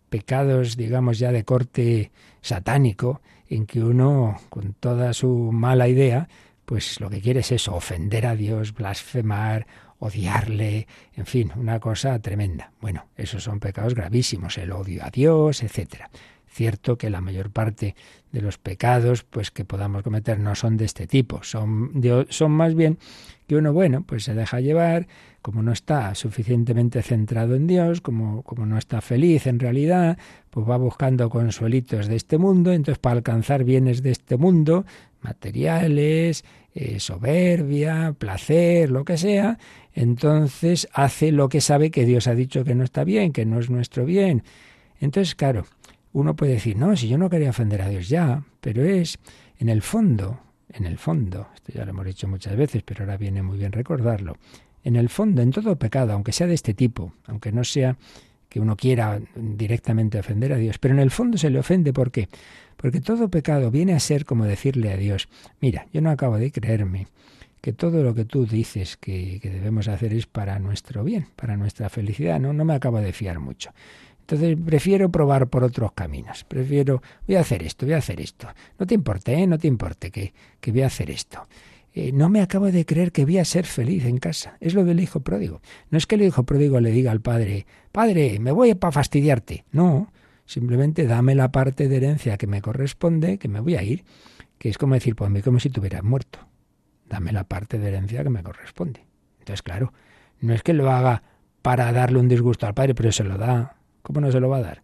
pecados, 0.10 0.76
digamos, 0.76 1.17
ya 1.17 1.32
de 1.32 1.43
corte 1.43 2.12
satánico, 2.41 3.22
en 3.50 3.65
que 3.65 3.84
uno, 3.84 4.38
con 4.50 4.74
toda 4.74 5.13
su 5.13 5.52
mala 5.52 5.88
idea, 5.88 6.28
pues 6.65 7.00
lo 7.00 7.10
que 7.10 7.22
quiere 7.22 7.39
es 7.39 7.52
eso, 7.52 7.74
ofender 7.74 8.26
a 8.26 8.36
Dios, 8.36 8.74
blasfemar, 8.74 9.65
odiarle, 10.04 10.88
en 11.16 11.26
fin, 11.26 11.52
una 11.56 11.80
cosa 11.80 12.20
tremenda. 12.20 12.72
Bueno, 12.82 13.08
esos 13.16 13.44
son 13.44 13.60
pecados 13.60 13.96
gravísimos, 13.96 14.58
el 14.58 14.72
odio 14.72 15.04
a 15.04 15.10
Dios, 15.10 15.63
etcétera. 15.63 16.10
Cierto 16.48 16.98
que 16.98 17.10
la 17.10 17.22
mayor 17.22 17.50
parte 17.50 17.96
de 18.32 18.42
los 18.42 18.58
pecados 18.58 19.24
pues 19.24 19.50
que 19.50 19.66
podamos 19.66 20.04
cometer 20.04 20.39
no 20.39 20.54
son 20.56 20.78
de 20.78 20.86
este 20.86 21.08
tipo, 21.08 21.42
son, 21.44 22.02
son 22.30 22.52
más 22.52 22.76
bien 22.76 23.00
que 23.48 23.56
uno, 23.56 23.74
bueno, 23.74 24.04
pues 24.04 24.24
se 24.24 24.34
deja 24.34 24.60
llevar, 24.60 25.08
como 25.42 25.63
no 25.63 25.72
está 25.72 26.13
suficientemente 26.16 27.02
centrado 27.02 27.56
en 27.56 27.66
Dios, 27.66 28.02
como, 28.02 28.44
como 28.44 28.66
no 28.66 28.78
está 28.78 29.02
feliz 29.02 29.48
en 29.48 29.60
realidad, 29.60 30.18
pues 30.50 30.70
va 30.70 30.78
buscando 30.78 31.30
consuelitos 31.30 32.08
de 32.08 32.16
este 32.18 32.38
mundo, 32.38 32.72
entonces 32.72 33.00
para 33.00 33.16
alcanzar 33.18 33.63
bienes 33.63 34.04
de 34.04 34.12
este 34.12 34.38
mundo, 34.38 34.86
materiales, 35.22 36.46
eh, 36.75 36.99
soberbia, 36.99 38.15
placer, 38.17 38.89
lo 38.89 39.05
que 39.05 39.17
sea, 39.17 39.59
entonces 39.93 40.88
hace 40.93 41.31
lo 41.31 41.49
que 41.49 41.62
sabe 41.62 41.91
que 41.91 42.05
Dios 42.05 42.27
ha 42.27 42.36
dicho 42.36 42.63
que 42.63 42.75
no 42.75 42.83
está 42.83 43.03
bien, 43.03 43.31
que 43.31 43.45
no 43.45 43.59
es 43.59 43.69
nuestro 43.69 44.05
bien. 44.05 44.43
Entonces, 44.99 45.36
claro, 45.36 45.65
uno 46.13 46.36
puede 46.36 46.53
decir, 46.53 46.77
no, 46.77 46.95
si 46.95 47.07
yo 47.07 47.17
no 47.17 47.29
quería 47.29 47.49
ofender 47.49 47.81
a 47.81 47.89
Dios 47.89 48.09
ya, 48.09 48.43
pero 48.62 48.83
es 48.83 49.19
en 49.59 49.69
el 49.69 49.81
fondo, 49.81 50.39
en 50.69 50.86
el 50.86 50.97
fondo, 50.97 51.47
esto 51.53 51.73
ya 51.73 51.86
lo 51.86 51.91
hemos 51.91 52.05
dicho 52.05 52.27
muchas 52.27 52.55
veces, 52.55 52.83
pero 52.83 53.03
ahora 53.03 53.17
viene 53.17 53.43
muy 53.43 53.57
bien 53.57 53.71
recordarlo, 53.71 54.38
en 54.83 54.95
el 54.95 55.09
fondo, 55.09 55.41
en 55.41 55.51
todo 55.51 55.75
pecado, 55.77 56.13
aunque 56.13 56.31
sea 56.31 56.47
de 56.47 56.55
este 56.55 56.73
tipo, 56.73 57.13
aunque 57.25 57.51
no 57.51 57.63
sea 57.63 57.97
que 58.54 58.60
uno 58.60 58.76
quiera 58.76 59.20
directamente 59.36 60.20
ofender 60.20 60.54
a 60.54 60.58
Dios, 60.58 60.78
pero 60.78 60.94
en 60.94 61.00
el 61.00 61.10
fondo 61.10 61.39
se 61.39 61.50
le 61.50 61.58
ofende, 61.58 61.92
¿por 61.92 62.12
qué? 62.12 62.30
Porque 62.78 63.02
todo 63.02 63.28
pecado 63.28 63.72
viene 63.72 63.94
a 63.94 64.00
ser 64.00 64.26
como 64.26 64.46
decirle 64.46 64.94
a 64.94 64.98
Dios, 64.98 65.28
mira, 65.60 65.88
yo 65.92 66.02
no 66.02 66.12
acabo 66.12 66.38
de 66.38 66.52
creerme 66.52 67.08
que 67.62 67.74
todo 67.74 68.04
lo 68.04 68.13
que 68.13 68.26
tú 68.26 68.46
dices 68.46 68.96
que, 68.96 69.39
que 69.42 69.50
debemos 69.50 69.88
hacer 69.88 70.13
es 70.13 70.28
para 70.28 70.60
nuestro 70.60 71.04
bien, 71.04 71.26
para 71.36 71.58
nuestra 71.58 71.89
felicidad, 71.89 72.39
no, 72.39 72.54
no 72.54 72.63
me 72.63 72.76
acabo 72.76 73.02
de 73.02 73.12
fiar 73.12 73.39
mucho. 73.39 73.72
Entonces 74.20 74.56
prefiero 74.63 75.10
probar 75.10 75.48
por 75.48 75.63
otros 75.63 75.94
caminos. 75.94 76.44
Prefiero, 76.44 77.02
voy 77.26 77.38
a 77.38 77.39
hacer 77.39 77.63
esto, 77.63 77.88
voy 77.88 77.96
a 77.96 77.98
hacer 77.98 78.22
esto. 78.22 78.48
No 78.78 78.86
te 78.86 78.94
importe, 78.94 79.34
¿eh? 79.34 79.48
no 79.48 79.58
te 79.58 79.68
importe 79.68 80.12
que, 80.12 80.32
que 80.62 80.72
voy 80.72 80.84
a 80.84 80.88
hacer 80.88 81.10
esto. 81.10 81.48
Eh, 81.93 82.12
no 82.12 82.29
me 82.29 82.41
acabo 82.41 82.71
de 82.71 82.86
creer 82.86 83.12
que 83.12 83.25
voy 83.25 83.38
a 83.38 83.45
ser 83.45 83.65
feliz 83.65 84.06
en 84.06 84.17
casa. 84.17 84.58
Es 84.60 84.73
lo 84.73 84.84
del 84.84 84.99
hijo 84.99 85.19
pródigo. 85.19 85.62
No 85.89 85.97
es 85.97 86.08
que 86.08 86.15
el 86.15 86.23
hijo 86.23 86.43
pródigo 86.43 86.79
le 86.79 86.91
diga 86.91 87.12
al 87.12 87.21
padre, 87.21 87.65
padre, 87.91 88.39
me 88.39 88.51
voy 88.51 88.73
para 88.75 88.91
fastidiarte. 88.91 89.65
No, 89.71 90.12
simplemente 90.45 91.06
dame 91.06 91.36
la 91.36 91.51
parte 91.51 91.88
de 91.88 91.97
herencia 91.97 92.38
que 92.38 92.47
me 92.47 92.62
corresponde, 92.62 93.38
que 93.38 93.47
me 93.47 93.60
voy 93.60 93.75
a 93.75 93.84
ir. 93.84 94.03
Que 94.58 94.69
es 94.69 94.77
como 94.77 94.95
decir, 94.95 95.15
pues 95.15 95.29
mí 95.29 95.41
como 95.41 95.60
si 95.60 95.69
tuvieras 95.69 96.03
muerto. 96.03 96.39
Dame 97.08 97.32
la 97.32 97.43
parte 97.43 97.77
de 97.77 97.89
herencia 97.89 98.23
que 98.23 98.29
me 98.29 98.43
corresponde. 98.43 99.06
Entonces, 99.39 99.62
claro, 99.62 99.93
no 100.39 100.53
es 100.53 100.63
que 100.63 100.73
lo 100.73 100.89
haga 100.89 101.21
para 101.62 101.91
darle 101.91 102.19
un 102.19 102.27
disgusto 102.27 102.65
al 102.65 102.73
padre, 102.73 102.95
pero 102.95 103.12
se 103.12 103.23
lo 103.23 103.38
da 103.38 103.77
¿Cómo 104.03 104.19
no 104.19 104.32
se 104.32 104.39
lo 104.39 104.49
va 104.49 104.58
a 104.58 104.62
dar? 104.62 104.84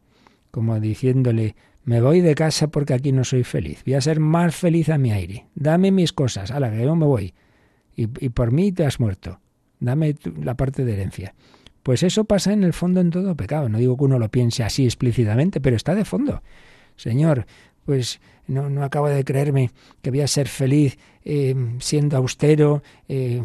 Como 0.49 0.79
diciéndole, 0.79 1.55
me 1.83 2.01
voy 2.01 2.21
de 2.21 2.35
casa 2.35 2.67
porque 2.67 2.93
aquí 2.93 3.11
no 3.11 3.23
soy 3.23 3.43
feliz. 3.43 3.83
Voy 3.85 3.95
a 3.95 4.01
ser 4.01 4.19
más 4.19 4.55
feliz 4.55 4.89
a 4.89 4.97
mi 4.97 5.11
aire. 5.11 5.47
Dame 5.55 5.91
mis 5.91 6.13
cosas, 6.13 6.51
a 6.51 6.59
la 6.59 6.71
que 6.71 6.83
yo 6.83 6.95
me 6.95 7.05
voy. 7.05 7.33
Y, 7.95 8.07
por 8.07 8.51
mí 8.51 8.71
te 8.71 8.85
has 8.85 8.99
muerto. 8.99 9.41
Dame 9.79 10.15
la 10.41 10.55
parte 10.55 10.85
de 10.85 10.93
herencia. 10.93 11.33
Pues 11.83 12.03
eso 12.03 12.23
pasa 12.23 12.53
en 12.53 12.63
el 12.63 12.73
fondo 12.73 13.01
en 13.01 13.09
todo 13.09 13.35
pecado. 13.35 13.67
No 13.67 13.77
digo 13.77 13.97
que 13.97 14.05
uno 14.05 14.19
lo 14.19 14.29
piense 14.29 14.63
así 14.63 14.85
explícitamente, 14.85 15.59
pero 15.59 15.75
está 15.75 15.95
de 15.95 16.05
fondo. 16.05 16.41
Señor, 16.95 17.45
pues 17.89 18.19
no, 18.45 18.69
no 18.69 18.83
acabo 18.83 19.09
de 19.09 19.23
creerme 19.23 19.71
que 20.03 20.11
voy 20.11 20.21
a 20.21 20.27
ser 20.27 20.47
feliz 20.47 20.99
eh, 21.25 21.55
siendo 21.79 22.17
austero, 22.17 22.83
eh, 23.07 23.41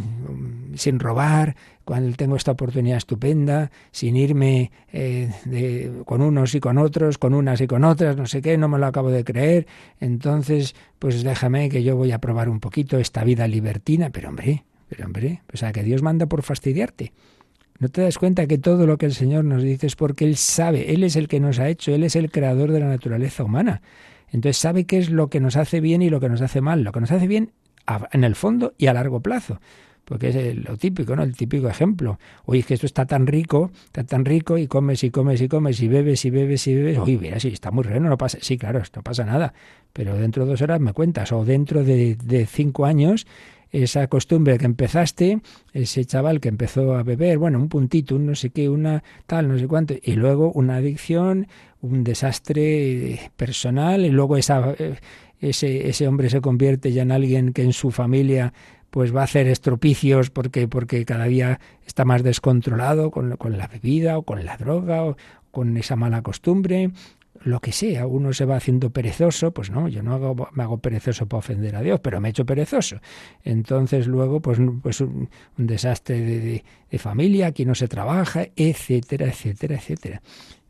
sin 0.74 1.00
robar, 1.00 1.56
cuando 1.82 2.14
tengo 2.14 2.36
esta 2.36 2.50
oportunidad 2.50 2.98
estupenda, 2.98 3.70
sin 3.90 4.18
irme 4.18 4.70
eh, 4.92 5.90
con 6.04 6.20
unos 6.20 6.54
y 6.54 6.60
con 6.60 6.76
otros, 6.76 7.16
con 7.16 7.32
unas 7.32 7.58
y 7.62 7.66
con 7.66 7.84
otras, 7.84 8.18
no 8.18 8.26
sé 8.26 8.42
qué, 8.42 8.58
no 8.58 8.68
me 8.68 8.78
lo 8.78 8.84
acabo 8.84 9.10
de 9.10 9.24
creer. 9.24 9.66
Entonces, 9.98 10.74
pues 10.98 11.22
déjame 11.22 11.70
que 11.70 11.82
yo 11.82 11.96
voy 11.96 12.12
a 12.12 12.18
probar 12.18 12.50
un 12.50 12.60
poquito 12.60 12.98
esta 12.98 13.24
vida 13.24 13.48
libertina. 13.48 14.10
Pero 14.10 14.28
hombre, 14.28 14.64
pero 14.90 15.06
hombre, 15.06 15.40
o 15.54 15.56
sea, 15.56 15.72
que 15.72 15.82
Dios 15.82 16.02
manda 16.02 16.26
por 16.26 16.42
fastidiarte. 16.42 17.14
¿No 17.78 17.88
te 17.88 18.02
das 18.02 18.18
cuenta 18.18 18.46
que 18.46 18.58
todo 18.58 18.86
lo 18.86 18.98
que 18.98 19.06
el 19.06 19.14
Señor 19.14 19.46
nos 19.46 19.62
dice 19.62 19.86
es 19.86 19.96
porque 19.96 20.26
Él 20.26 20.36
sabe, 20.36 20.92
Él 20.92 21.02
es 21.02 21.16
el 21.16 21.28
que 21.28 21.40
nos 21.40 21.58
ha 21.58 21.70
hecho, 21.70 21.94
Él 21.94 22.04
es 22.04 22.14
el 22.14 22.30
creador 22.30 22.70
de 22.70 22.80
la 22.80 22.88
naturaleza 22.88 23.42
humana? 23.42 23.80
Entonces 24.34 24.58
sabe 24.58 24.84
qué 24.84 24.98
es 24.98 25.10
lo 25.10 25.28
que 25.30 25.38
nos 25.38 25.56
hace 25.56 25.80
bien 25.80 26.02
y 26.02 26.10
lo 26.10 26.18
que 26.18 26.28
nos 26.28 26.42
hace 26.42 26.60
mal. 26.60 26.82
Lo 26.82 26.90
que 26.90 27.00
nos 27.00 27.12
hace 27.12 27.28
bien 27.28 27.52
en 28.10 28.24
el 28.24 28.34
fondo 28.34 28.74
y 28.78 28.88
a 28.88 28.92
largo 28.92 29.20
plazo. 29.20 29.60
Porque 30.04 30.28
es 30.28 30.56
lo 30.56 30.76
típico, 30.76 31.14
¿no? 31.14 31.22
El 31.22 31.36
típico 31.36 31.68
ejemplo. 31.68 32.18
Oye, 32.44 32.60
es 32.60 32.66
que 32.66 32.74
esto 32.74 32.84
está 32.84 33.06
tan 33.06 33.28
rico, 33.28 33.70
está 33.86 34.04
tan 34.04 34.24
rico, 34.24 34.58
y 34.58 34.66
comes 34.66 35.04
y 35.04 35.10
comes 35.10 35.40
y 35.40 35.48
comes 35.48 35.80
y 35.80 35.88
bebes 35.88 36.24
y 36.24 36.30
bebes 36.30 36.66
y 36.66 36.74
bebes. 36.74 36.98
Oye, 36.98 37.16
mira, 37.16 37.38
sí, 37.38 37.48
está 37.48 37.70
muy 37.70 37.84
rico, 37.84 38.00
no 38.00 38.18
pasa. 38.18 38.38
Sí, 38.40 38.58
claro, 38.58 38.82
no 38.94 39.02
pasa 39.02 39.24
nada. 39.24 39.54
Pero 39.92 40.18
dentro 40.18 40.44
de 40.44 40.50
dos 40.50 40.60
horas 40.62 40.80
me 40.80 40.92
cuentas. 40.92 41.30
O 41.30 41.44
dentro 41.44 41.84
de, 41.84 42.16
de 42.16 42.44
cinco 42.46 42.86
años 42.86 43.26
esa 43.82 44.06
costumbre 44.06 44.56
que 44.56 44.66
empezaste, 44.66 45.40
ese 45.72 46.04
chaval 46.04 46.40
que 46.40 46.48
empezó 46.48 46.94
a 46.94 47.02
beber, 47.02 47.38
bueno, 47.38 47.58
un 47.58 47.68
puntito, 47.68 48.14
un 48.14 48.26
no 48.26 48.34
sé 48.36 48.50
qué, 48.50 48.68
una 48.68 49.02
tal, 49.26 49.48
no 49.48 49.58
sé 49.58 49.66
cuánto, 49.66 49.94
y 50.00 50.12
luego 50.12 50.52
una 50.52 50.76
adicción, 50.76 51.48
un 51.80 52.04
desastre 52.04 53.32
personal, 53.36 54.04
y 54.04 54.10
luego 54.10 54.36
esa, 54.36 54.74
eh, 54.78 54.96
ese, 55.40 55.88
ese 55.88 56.06
hombre 56.06 56.30
se 56.30 56.40
convierte 56.40 56.92
ya 56.92 57.02
en 57.02 57.10
alguien 57.10 57.52
que 57.52 57.62
en 57.62 57.72
su 57.72 57.90
familia 57.90 58.52
pues 58.90 59.14
va 59.14 59.22
a 59.22 59.24
hacer 59.24 59.48
estropicios 59.48 60.30
porque, 60.30 60.68
porque 60.68 61.04
cada 61.04 61.24
día 61.24 61.58
está 61.84 62.04
más 62.04 62.22
descontrolado 62.22 63.10
con, 63.10 63.36
con 63.36 63.58
la 63.58 63.66
bebida 63.66 64.18
o 64.18 64.22
con 64.22 64.44
la 64.44 64.56
droga 64.56 65.04
o 65.04 65.16
con 65.50 65.76
esa 65.76 65.96
mala 65.96 66.22
costumbre, 66.22 66.92
lo 67.44 67.60
que 67.60 67.72
sea, 67.72 68.06
uno 68.06 68.32
se 68.32 68.46
va 68.46 68.56
haciendo 68.56 68.90
perezoso, 68.90 69.52
pues 69.52 69.70
no, 69.70 69.86
yo 69.88 70.02
no 70.02 70.14
hago, 70.14 70.48
me 70.52 70.62
hago 70.62 70.78
perezoso 70.78 71.26
para 71.26 71.38
ofender 71.38 71.76
a 71.76 71.82
Dios, 71.82 72.00
pero 72.00 72.20
me 72.20 72.28
he 72.28 72.30
hecho 72.30 72.46
perezoso. 72.46 73.00
Entonces 73.42 74.06
luego, 74.06 74.40
pues, 74.40 74.58
pues 74.82 75.02
un, 75.02 75.28
desastre 75.58 76.20
de, 76.20 76.64
de, 76.90 76.98
familia, 76.98 77.48
aquí 77.48 77.66
no 77.66 77.74
se 77.74 77.86
trabaja, 77.86 78.46
etcétera, 78.56 79.26
etcétera, 79.26 79.76
etcétera. 79.76 80.22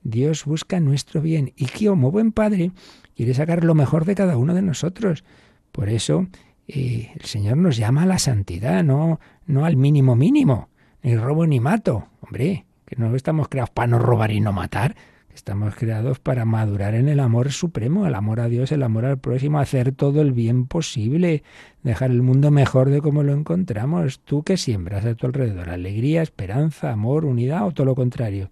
Dios 0.03 0.45
busca 0.45 0.81
nuestro 0.81 1.23
bien 1.23 1.53
y 1.57 1.67
que 1.67 1.87
como 1.87 2.11
buen 2.11 2.33
padre 2.33 2.73
quiere 3.15 3.35
sacar 3.35 3.63
lo 3.63 3.75
mejor 3.75 4.05
de 4.05 4.17
cada 4.17 4.37
uno 4.37 4.53
de 4.53 4.63
nosotros. 4.63 5.25
Por 5.71 5.89
eso 5.89 6.27
eh, 6.67 7.13
el 7.15 7.25
Señor 7.25 7.57
nos 7.57 7.77
llama 7.77 8.03
a 8.03 8.07
la 8.07 8.19
santidad, 8.19 8.83
no, 8.83 9.21
no 9.47 9.65
al 9.65 9.77
mínimo 9.77 10.17
mínimo, 10.17 10.71
ni 11.03 11.17
robo 11.17 11.47
ni 11.47 11.61
mato. 11.61 12.09
Hombre, 12.21 12.67
que 12.85 12.97
no 12.97 13.15
estamos 13.15 13.49
creados 13.49 13.71
para 13.71 13.87
no 13.87 13.99
robar 13.99 14.33
y 14.33 14.41
no 14.41 14.53
matar, 14.53 14.97
estamos 15.35 15.75
creados 15.75 16.19
para 16.19 16.45
madurar 16.45 16.95
en 16.95 17.09
el 17.09 17.21
amor 17.21 17.53
supremo, 17.53 18.07
el 18.07 18.15
amor 18.15 18.41
a 18.41 18.49
Dios, 18.49 18.73
el 18.73 18.83
amor 18.83 19.05
al 19.05 19.19
próximo, 19.19 19.59
hacer 19.59 19.93
todo 19.93 20.21
el 20.21 20.33
bien 20.33 20.67
posible, 20.67 21.43
dejar 21.83 22.11
el 22.11 22.23
mundo 22.23 22.51
mejor 22.51 22.91
de 22.91 23.01
como 23.01 23.23
lo 23.23 23.33
encontramos. 23.33 24.21
Tú 24.21 24.43
que 24.43 24.57
siembras 24.57 25.05
a 25.05 25.15
tu 25.15 25.27
alrededor, 25.27 25.71
alegría, 25.71 26.23
esperanza, 26.23 26.93
amor, 26.93 27.25
unidad 27.25 27.67
o 27.67 27.73
todo 27.73 27.87
lo 27.87 27.95
contrario. 27.95 28.51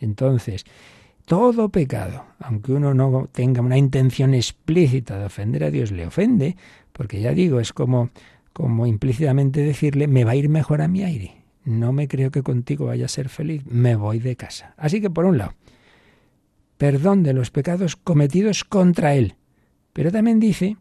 Entonces, 0.00 0.64
todo 1.26 1.70
pecado, 1.70 2.24
aunque 2.38 2.72
uno 2.72 2.94
no 2.94 3.28
tenga 3.32 3.60
una 3.60 3.78
intención 3.78 4.34
explícita 4.34 5.18
de 5.18 5.26
ofender 5.26 5.64
a 5.64 5.70
Dios, 5.70 5.90
le 5.90 6.06
ofende, 6.06 6.56
porque 6.92 7.20
ya 7.20 7.32
digo, 7.32 7.60
es 7.60 7.72
como, 7.72 8.10
como 8.52 8.86
implícitamente 8.86 9.60
decirle, 9.60 10.06
me 10.06 10.24
va 10.24 10.32
a 10.32 10.36
ir 10.36 10.48
mejor 10.48 10.82
a 10.82 10.88
mi 10.88 11.02
aire, 11.02 11.42
no 11.64 11.92
me 11.92 12.06
creo 12.06 12.30
que 12.30 12.42
contigo 12.42 12.86
vaya 12.86 13.06
a 13.06 13.08
ser 13.08 13.28
feliz, 13.28 13.64
me 13.66 13.96
voy 13.96 14.20
de 14.20 14.36
casa. 14.36 14.74
Así 14.76 15.00
que 15.00 15.10
por 15.10 15.24
un 15.24 15.38
lado, 15.38 15.54
perdón 16.78 17.22
de 17.22 17.32
los 17.32 17.50
pecados 17.50 17.96
cometidos 17.96 18.64
contra 18.64 19.14
Él, 19.14 19.34
pero 19.92 20.12
también 20.12 20.40
dice 20.40 20.76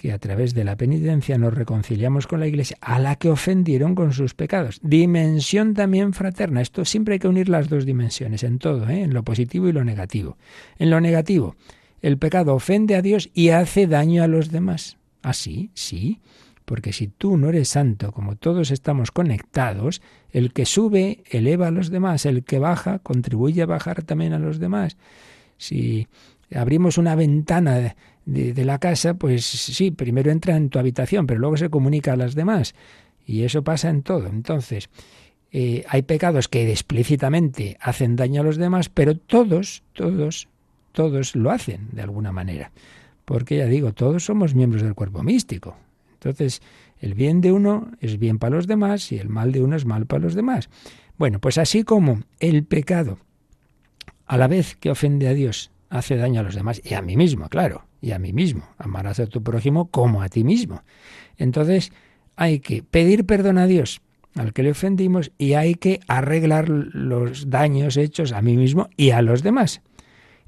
que 0.00 0.12
a 0.12 0.18
través 0.18 0.54
de 0.54 0.64
la 0.64 0.76
penitencia 0.76 1.36
nos 1.36 1.52
reconciliamos 1.52 2.26
con 2.26 2.40
la 2.40 2.46
Iglesia, 2.46 2.78
a 2.80 2.98
la 2.98 3.16
que 3.16 3.28
ofendieron 3.28 3.94
con 3.94 4.14
sus 4.14 4.32
pecados. 4.32 4.80
Dimensión 4.82 5.74
también 5.74 6.14
fraterna. 6.14 6.62
Esto 6.62 6.86
siempre 6.86 7.14
hay 7.14 7.18
que 7.18 7.28
unir 7.28 7.50
las 7.50 7.68
dos 7.68 7.84
dimensiones 7.84 8.42
en 8.42 8.58
todo, 8.58 8.88
¿eh? 8.88 9.02
en 9.02 9.12
lo 9.12 9.24
positivo 9.24 9.68
y 9.68 9.72
lo 9.72 9.84
negativo. 9.84 10.38
En 10.78 10.88
lo 10.88 11.02
negativo, 11.02 11.54
el 12.00 12.16
pecado 12.16 12.54
ofende 12.54 12.94
a 12.96 13.02
Dios 13.02 13.28
y 13.34 13.50
hace 13.50 13.86
daño 13.86 14.22
a 14.22 14.26
los 14.26 14.50
demás. 14.50 14.96
¿Así? 15.20 15.68
¿Ah, 15.68 15.72
sí. 15.74 16.18
Porque 16.70 16.92
si 16.92 17.08
tú 17.08 17.36
no 17.36 17.48
eres 17.48 17.68
santo, 17.68 18.12
como 18.12 18.36
todos 18.36 18.70
estamos 18.70 19.10
conectados, 19.10 20.02
el 20.30 20.52
que 20.52 20.66
sube 20.66 21.24
eleva 21.28 21.66
a 21.66 21.70
los 21.72 21.90
demás, 21.90 22.26
el 22.26 22.44
que 22.44 22.60
baja 22.60 23.00
contribuye 23.00 23.62
a 23.62 23.66
bajar 23.66 24.04
también 24.04 24.34
a 24.34 24.38
los 24.38 24.60
demás. 24.60 24.96
Si 25.58 26.06
abrimos 26.54 26.96
una 26.96 27.16
ventana 27.16 27.96
de, 28.24 28.64
la 28.64 28.78
casa, 28.78 29.14
pues 29.14 29.44
sí, 29.46 29.90
primero 29.90 30.30
entra 30.30 30.56
en 30.56 30.68
tu 30.68 30.78
habitación, 30.78 31.26
pero 31.26 31.40
luego 31.40 31.56
se 31.56 31.70
comunica 31.70 32.12
a 32.12 32.16
las 32.16 32.36
demás. 32.36 32.76
Y 33.26 33.42
eso 33.42 33.64
pasa 33.64 33.90
en 33.90 34.04
todo. 34.04 34.28
Entonces, 34.28 34.90
eh, 35.50 35.84
hay 35.88 36.02
pecados 36.02 36.46
que 36.46 36.70
explícitamente 36.70 37.78
hacen 37.80 38.14
daño 38.14 38.42
a 38.42 38.44
los 38.44 38.58
demás, 38.58 38.90
pero 38.90 39.16
todos, 39.16 39.82
todos, 39.92 40.46
todos 40.92 41.34
lo 41.34 41.50
hacen 41.50 41.88
de 41.90 42.02
alguna 42.02 42.30
manera. 42.30 42.70
Porque 43.24 43.56
ya 43.56 43.66
digo, 43.66 43.92
todos 43.92 44.24
somos 44.24 44.54
miembros 44.54 44.84
del 44.84 44.94
cuerpo 44.94 45.24
místico. 45.24 45.76
Entonces, 46.20 46.60
el 46.98 47.14
bien 47.14 47.40
de 47.40 47.50
uno 47.50 47.90
es 48.00 48.18
bien 48.18 48.38
para 48.38 48.56
los 48.56 48.66
demás 48.66 49.10
y 49.10 49.18
el 49.18 49.30
mal 49.30 49.52
de 49.52 49.62
uno 49.62 49.74
es 49.74 49.86
mal 49.86 50.04
para 50.04 50.22
los 50.22 50.34
demás. 50.34 50.68
Bueno, 51.16 51.40
pues 51.40 51.56
así 51.56 51.82
como 51.82 52.20
el 52.40 52.64
pecado, 52.64 53.18
a 54.26 54.36
la 54.36 54.46
vez 54.46 54.76
que 54.76 54.90
ofende 54.90 55.28
a 55.28 55.34
Dios, 55.34 55.70
hace 55.88 56.16
daño 56.16 56.40
a 56.40 56.42
los 56.42 56.54
demás 56.54 56.82
y 56.84 56.94
a 56.94 57.00
mí 57.00 57.16
mismo, 57.16 57.48
claro, 57.48 57.84
y 58.02 58.12
a 58.12 58.18
mí 58.18 58.34
mismo. 58.34 58.68
Amarás 58.76 59.18
a 59.18 59.26
tu 59.26 59.42
prójimo 59.42 59.90
como 59.90 60.20
a 60.20 60.28
ti 60.28 60.44
mismo. 60.44 60.82
Entonces 61.38 61.90
hay 62.36 62.60
que 62.60 62.82
pedir 62.82 63.24
perdón 63.24 63.56
a 63.56 63.66
Dios 63.66 64.02
al 64.34 64.52
que 64.52 64.62
le 64.62 64.70
ofendimos 64.72 65.32
y 65.38 65.54
hay 65.54 65.74
que 65.74 66.00
arreglar 66.06 66.68
los 66.68 67.48
daños 67.48 67.96
hechos 67.96 68.32
a 68.32 68.42
mí 68.42 68.56
mismo 68.56 68.88
y 68.96 69.10
a 69.10 69.22
los 69.22 69.42
demás. 69.42 69.80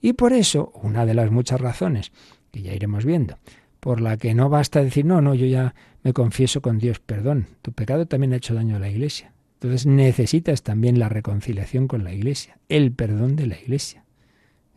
Y 0.03 0.13
por 0.13 0.33
eso, 0.33 0.71
una 0.83 1.07
de 1.07 1.15
las 1.15 1.31
muchas 1.31 1.61
razones 1.61 2.13
que 2.51 2.63
ya 2.63 2.75
iremos 2.75 3.05
viendo, 3.05 3.39
por 3.83 4.01
la 4.01 4.17
que 4.17 4.33
no 4.33 4.49
basta 4.49 4.81
decir, 4.81 5.05
no, 5.05 5.21
no, 5.21 5.35
yo 5.35 5.45
ya 5.45 5.75
me 6.05 6.13
confieso 6.13 6.63
con 6.63 6.79
Dios, 6.79 7.01
perdón, 7.01 7.49
tu 7.63 7.73
pecado 7.73 8.07
también 8.07 8.33
ha 8.33 8.37
hecho 8.37 8.55
daño 8.55 8.77
a 8.77 8.79
la 8.79 8.89
Iglesia. 8.89 9.33
Entonces 9.55 9.87
necesitas 9.87 10.63
también 10.63 11.01
la 11.01 11.09
reconciliación 11.09 11.89
con 11.89 12.05
la 12.05 12.13
Iglesia, 12.13 12.59
el 12.69 12.93
perdón 12.93 13.35
de 13.35 13.49
la 13.49 13.59
Iglesia. 13.59 14.05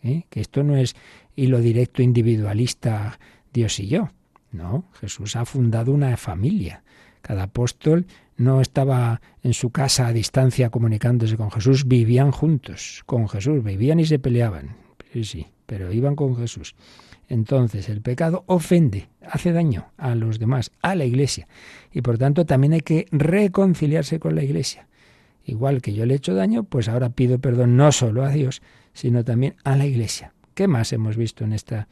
¿eh? 0.02 0.24
que 0.32 0.42
esto 0.42 0.64
no 0.64 0.76
es 0.76 0.96
hilo 1.36 1.60
directo 1.60 2.02
individualista 2.02 3.20
Dios 3.54 3.80
y 3.80 3.90
yo. 3.90 4.10
No, 4.52 4.86
Jesús 5.00 5.36
ha 5.36 5.46
fundado 5.46 5.92
una 5.92 6.18
familia. 6.18 6.82
Cada 7.22 7.44
apóstol 7.44 8.08
no 8.38 8.60
estaba 8.60 9.22
en 9.44 9.54
su 9.54 9.70
casa 9.70 10.08
a 10.08 10.14
distancia 10.14 10.72
comunicándose 10.72 11.38
con 11.38 11.52
Jesús, 11.52 11.88
vivían 11.88 12.32
juntos 12.32 13.04
con 13.06 13.30
Jesús, 13.30 13.64
vivían 13.64 14.00
y 14.00 14.06
se 14.08 14.18
peleaban. 14.18 14.78
Sí, 15.14 15.26
sí, 15.26 15.48
pero 15.68 15.94
iban 15.94 16.16
con 16.16 16.36
Jesús. 16.36 16.76
Entonces 17.28 17.90
el 17.90 18.02
pecado 18.02 18.44
ofende, 18.48 19.10
hace 19.22 19.52
daño 19.52 19.92
a 19.98 20.16
los 20.16 20.40
demás, 20.40 20.72
a 20.82 20.96
la 20.96 21.06
iglesia. 21.06 21.48
Y 21.92 22.02
por 22.02 22.18
tanto 22.18 22.46
también 22.46 22.74
hay 22.74 22.82
que 22.82 23.08
reconciliarse 23.12 24.20
con 24.20 24.36
la 24.36 24.44
iglesia. 24.44 24.88
Igual 25.46 25.82
que 25.82 25.94
yo 25.94 26.06
le 26.06 26.16
he 26.16 26.18
hecho 26.18 26.34
daño, 26.34 26.64
pues 26.64 26.90
ahora 26.90 27.10
pido 27.10 27.40
perdón 27.40 27.78
no 27.78 27.92
solo 27.92 28.24
a 28.24 28.30
Dios, 28.30 28.62
sino 28.94 29.24
también 29.24 29.56
a 29.64 29.76
la 29.76 29.86
Iglesia. 29.86 30.34
¿Qué 30.56 30.68
más 30.68 30.92
hemos 30.92 31.18
visto 31.18 31.44
en 31.44 31.54
esta 31.54 31.88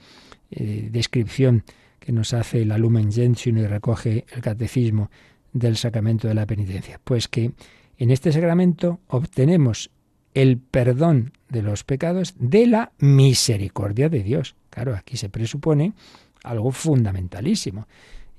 eh, 0.49 0.89
descripción 0.91 1.63
que 1.99 2.11
nos 2.11 2.33
hace 2.33 2.65
la 2.65 2.77
Lumen 2.77 3.11
Gentium 3.11 3.57
y 3.59 3.67
recoge 3.67 4.25
el 4.33 4.41
catecismo 4.41 5.11
del 5.51 5.77
sacramento 5.77 6.27
de 6.27 6.33
la 6.33 6.47
penitencia? 6.47 6.99
Pues 7.03 7.27
que 7.27 7.51
en 7.97 8.09
este 8.09 8.31
sacramento 8.31 8.99
obtenemos 9.07 9.91
el 10.33 10.57
perdón 10.57 11.33
de 11.49 11.61
los 11.61 11.83
pecados 11.83 12.33
de 12.39 12.65
la 12.65 12.91
misericordia 12.97 14.09
de 14.09 14.23
Dios. 14.23 14.55
Claro, 14.73 14.95
aquí 14.95 15.17
se 15.17 15.29
presupone 15.29 15.93
algo 16.43 16.71
fundamentalísimo, 16.71 17.87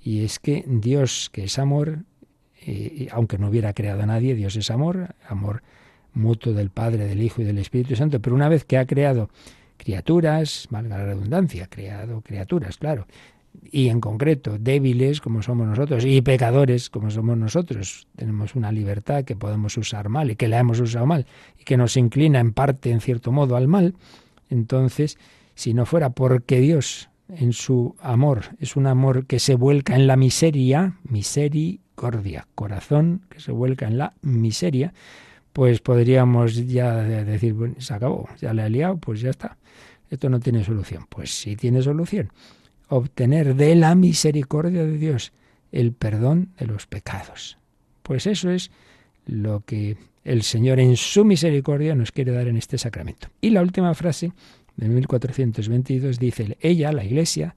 y 0.02 0.24
es 0.24 0.40
que 0.40 0.64
Dios, 0.66 1.30
que 1.32 1.44
es 1.44 1.60
amor, 1.60 2.00
eh, 2.66 3.06
aunque 3.12 3.38
no 3.38 3.48
hubiera 3.48 3.72
creado 3.72 4.02
a 4.02 4.06
nadie, 4.06 4.34
Dios 4.34 4.56
es 4.56 4.68
amor, 4.72 5.14
amor 5.28 5.62
mutuo 6.12 6.52
del 6.52 6.70
Padre, 6.70 7.06
del 7.06 7.22
Hijo 7.22 7.40
y 7.40 7.44
del 7.44 7.58
Espíritu 7.58 7.94
Santo, 7.94 8.20
pero 8.20 8.34
una 8.34 8.48
vez 8.48 8.64
que 8.64 8.78
ha 8.78 8.84
creado 8.84 9.30
criaturas, 9.76 10.66
valga 10.70 10.98
la 10.98 11.04
redundancia, 11.04 11.68
creado 11.68 12.20
criaturas, 12.20 12.78
claro, 12.78 13.06
y 13.70 13.88
en 13.88 14.00
concreto 14.00 14.58
débiles 14.58 15.20
como 15.20 15.40
somos 15.40 15.68
nosotros 15.68 16.04
y 16.04 16.20
pecadores 16.20 16.90
como 16.90 17.12
somos 17.12 17.38
nosotros, 17.38 18.08
tenemos 18.16 18.56
una 18.56 18.72
libertad 18.72 19.22
que 19.22 19.36
podemos 19.36 19.78
usar 19.78 20.08
mal 20.08 20.32
y 20.32 20.36
que 20.36 20.48
la 20.48 20.58
hemos 20.58 20.80
usado 20.80 21.06
mal 21.06 21.26
y 21.60 21.62
que 21.62 21.76
nos 21.76 21.96
inclina 21.96 22.40
en 22.40 22.52
parte, 22.52 22.90
en 22.90 23.00
cierto 23.00 23.30
modo, 23.30 23.54
al 23.54 23.68
mal, 23.68 23.94
entonces, 24.50 25.16
si 25.54 25.74
no 25.74 25.86
fuera 25.86 26.10
porque 26.10 26.60
Dios 26.60 27.10
en 27.28 27.52
su 27.52 27.96
amor 28.00 28.56
es 28.60 28.76
un 28.76 28.86
amor 28.86 29.26
que 29.26 29.38
se 29.38 29.54
vuelca 29.54 29.96
en 29.96 30.06
la 30.06 30.16
miseria, 30.16 30.98
misericordia, 31.04 32.46
corazón 32.54 33.22
que 33.28 33.40
se 33.40 33.52
vuelca 33.52 33.86
en 33.86 33.98
la 33.98 34.14
miseria, 34.22 34.92
pues 35.52 35.80
podríamos 35.80 36.66
ya 36.66 36.96
decir, 36.96 37.54
bueno, 37.54 37.76
se 37.78 37.94
acabó, 37.94 38.28
ya 38.40 38.52
le 38.52 38.66
he 38.66 38.70
liado, 38.70 38.96
pues 38.96 39.20
ya 39.20 39.30
está. 39.30 39.56
Esto 40.10 40.28
no 40.28 40.40
tiene 40.40 40.64
solución. 40.64 41.06
Pues 41.08 41.30
sí 41.30 41.56
tiene 41.56 41.82
solución. 41.82 42.32
Obtener 42.88 43.54
de 43.54 43.74
la 43.74 43.94
misericordia 43.94 44.84
de 44.84 44.98
Dios 44.98 45.32
el 45.72 45.92
perdón 45.92 46.50
de 46.58 46.66
los 46.66 46.86
pecados. 46.86 47.58
Pues 48.02 48.26
eso 48.26 48.50
es 48.50 48.70
lo 49.26 49.60
que 49.60 49.96
el 50.24 50.42
Señor 50.42 50.80
en 50.80 50.96
su 50.96 51.24
misericordia 51.24 51.94
nos 51.94 52.12
quiere 52.12 52.32
dar 52.32 52.48
en 52.48 52.56
este 52.56 52.78
sacramento. 52.78 53.28
Y 53.40 53.50
la 53.50 53.62
última 53.62 53.94
frase 53.94 54.32
de 54.76 54.88
1422 54.88 56.18
dice, 56.18 56.58
ella, 56.60 56.92
la 56.92 57.04
Iglesia, 57.04 57.54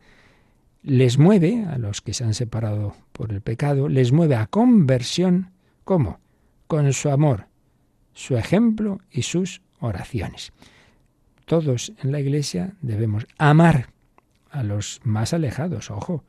les 0.83 1.17
mueve, 1.17 1.65
a 1.65 1.77
los 1.77 2.01
que 2.01 2.13
se 2.13 2.23
han 2.23 2.33
separado 2.33 2.95
por 3.11 3.31
el 3.31 3.41
pecado, 3.41 3.89
les 3.89 4.11
mueve 4.11 4.35
a 4.35 4.47
conversión, 4.47 5.51
¿cómo? 5.83 6.19
Con 6.67 6.91
su 6.93 7.09
amor, 7.09 7.47
su 8.13 8.37
ejemplo 8.37 8.99
y 9.11 9.23
sus 9.23 9.61
oraciones. 9.79 10.53
Todos 11.45 11.93
en 12.03 12.11
la 12.11 12.19
Iglesia 12.19 12.75
debemos 12.81 13.25
amar 13.37 13.89
a 14.51 14.63
los 14.63 15.01
más 15.03 15.33
alejados. 15.33 15.91
Ojo, 15.91 16.23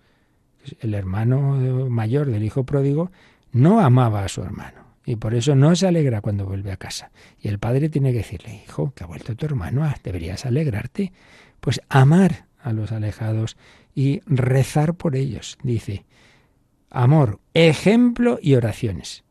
el 0.81 0.95
hermano 0.95 1.89
mayor 1.89 2.31
del 2.31 2.45
hijo 2.45 2.65
pródigo 2.65 3.11
no 3.53 3.81
amaba 3.81 4.25
a 4.25 4.29
su 4.29 4.43
hermano 4.43 4.88
y 5.09 5.17
por 5.17 5.35
eso 5.35 5.55
no 5.55 5.75
se 5.75 5.89
alegra 5.89 6.21
cuando 6.21 6.45
vuelve 6.45 6.71
a 6.71 6.77
casa. 6.77 7.11
Y 7.41 7.49
el 7.49 7.59
padre 7.59 7.89
tiene 7.89 8.13
que 8.13 8.19
decirle, 8.19 8.63
hijo, 8.63 8.93
que 8.95 9.05
ha 9.05 9.07
vuelto 9.07 9.35
tu 9.35 9.47
hermano, 9.47 9.83
ah, 9.83 9.97
deberías 10.05 10.45
alegrarte. 10.45 11.15
Pues 11.61 11.81
amar 11.89 12.45
a 12.63 12.75
los 12.75 12.93
alejados 12.93 13.57
y 13.95 14.21
rezar 14.27 14.97
por 14.97 15.17
ellos, 15.17 15.57
dice. 15.63 16.05
Amor, 16.91 17.41
ejemplo 17.55 18.39
y 18.43 18.55
oraciones. 18.55 19.25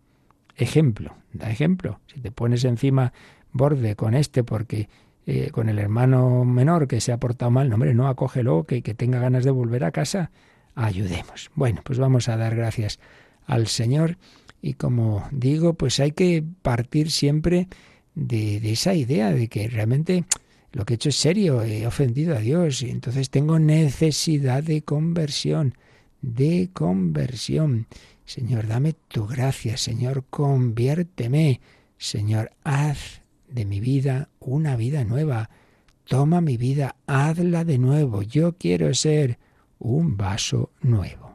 Ejemplo, 0.56 1.16
da 1.32 1.52
ejemplo. 1.52 2.00
Si 2.12 2.22
te 2.22 2.32
pones 2.32 2.64
encima 2.64 3.14
borde 3.52 3.96
con 3.96 4.16
este 4.16 4.44
porque 4.44 4.90
eh, 5.28 5.52
con 5.52 5.70
el 5.70 5.78
hermano 5.78 6.44
menor 6.44 6.88
que 6.88 7.02
se 7.02 7.12
ha 7.12 7.20
portado 7.20 7.52
mal, 7.52 7.70
no, 7.70 7.76
hombre, 7.76 7.94
no, 7.94 8.08
acógelo, 8.08 8.64
que, 8.64 8.82
que 8.82 8.96
tenga 8.96 9.20
ganas 9.20 9.46
de 9.46 9.52
volver 9.52 9.84
a 9.84 9.92
casa, 9.92 10.32
ayudemos. 10.74 11.52
Bueno, 11.54 11.82
pues 11.84 12.00
vamos 12.00 12.30
a 12.30 12.36
dar 12.36 12.56
gracias 12.56 13.00
al 13.46 13.68
Señor 13.68 14.18
y 14.62 14.74
como 14.74 15.28
digo, 15.32 15.74
pues 15.74 16.00
hay 16.00 16.12
que 16.12 16.44
partir 16.62 17.12
siempre 17.12 17.68
de, 18.16 18.58
esa 18.72 18.94
idea 18.94 19.32
de 19.32 19.48
que 19.48 19.68
realmente 19.68 20.26
lo 20.72 20.86
que 20.86 20.94
he 20.94 20.96
hecho 20.96 21.10
es 21.10 21.16
serio, 21.16 21.62
he 21.62 21.86
ofendido 21.88 22.36
a 22.36 22.40
Dios 22.40 22.82
y 22.82 22.90
entonces 22.90 23.30
tengo 23.30 23.60
necesidad 23.60 24.64
de 24.64 24.82
conversión, 24.82 25.76
de 26.22 26.70
conversión. 26.74 27.88
Señor, 28.26 28.68
dame 28.68 28.94
tu 29.08 29.26
gracia, 29.28 29.78
Señor, 29.78 30.26
conviérteme, 30.30 31.62
Señor, 31.98 32.52
haz 32.64 33.22
de 33.48 33.66
mi 33.66 33.80
vida 33.80 34.30
una 34.40 34.76
vida 34.76 35.04
nueva. 35.04 35.50
Toma 36.04 36.42
mi 36.42 36.58
vida, 36.58 36.96
hazla 37.06 37.64
de 37.64 37.78
nuevo. 37.78 38.22
Yo 38.22 38.58
quiero 38.58 38.94
ser 38.94 39.40
un 39.80 40.18
vaso 40.18 40.72
nuevo. 40.82 41.27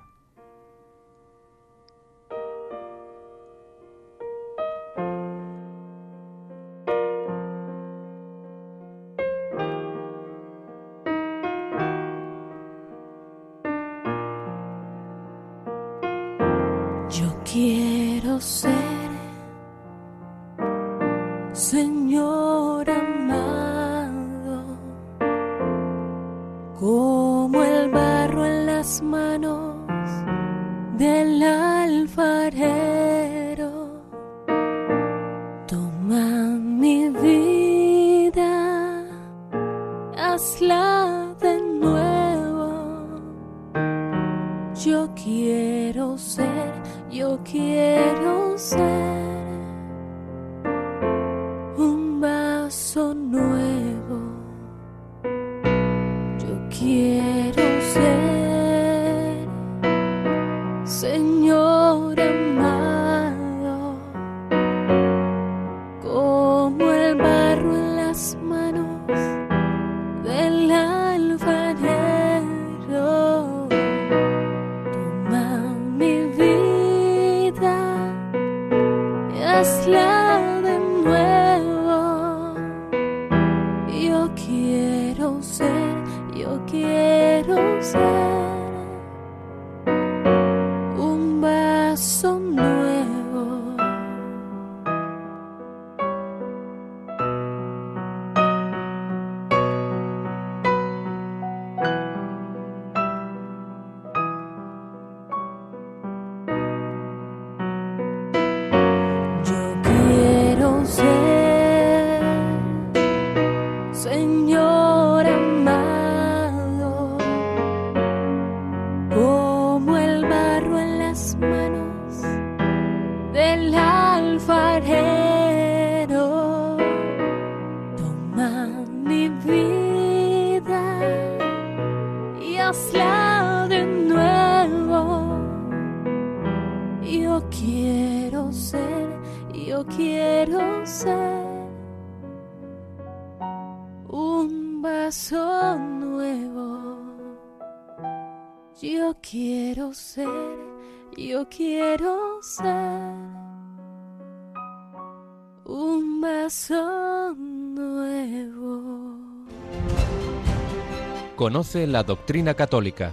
Conoce 161.52 161.86
la 161.86 162.02
doctrina 162.02 162.54
católica. 162.54 163.12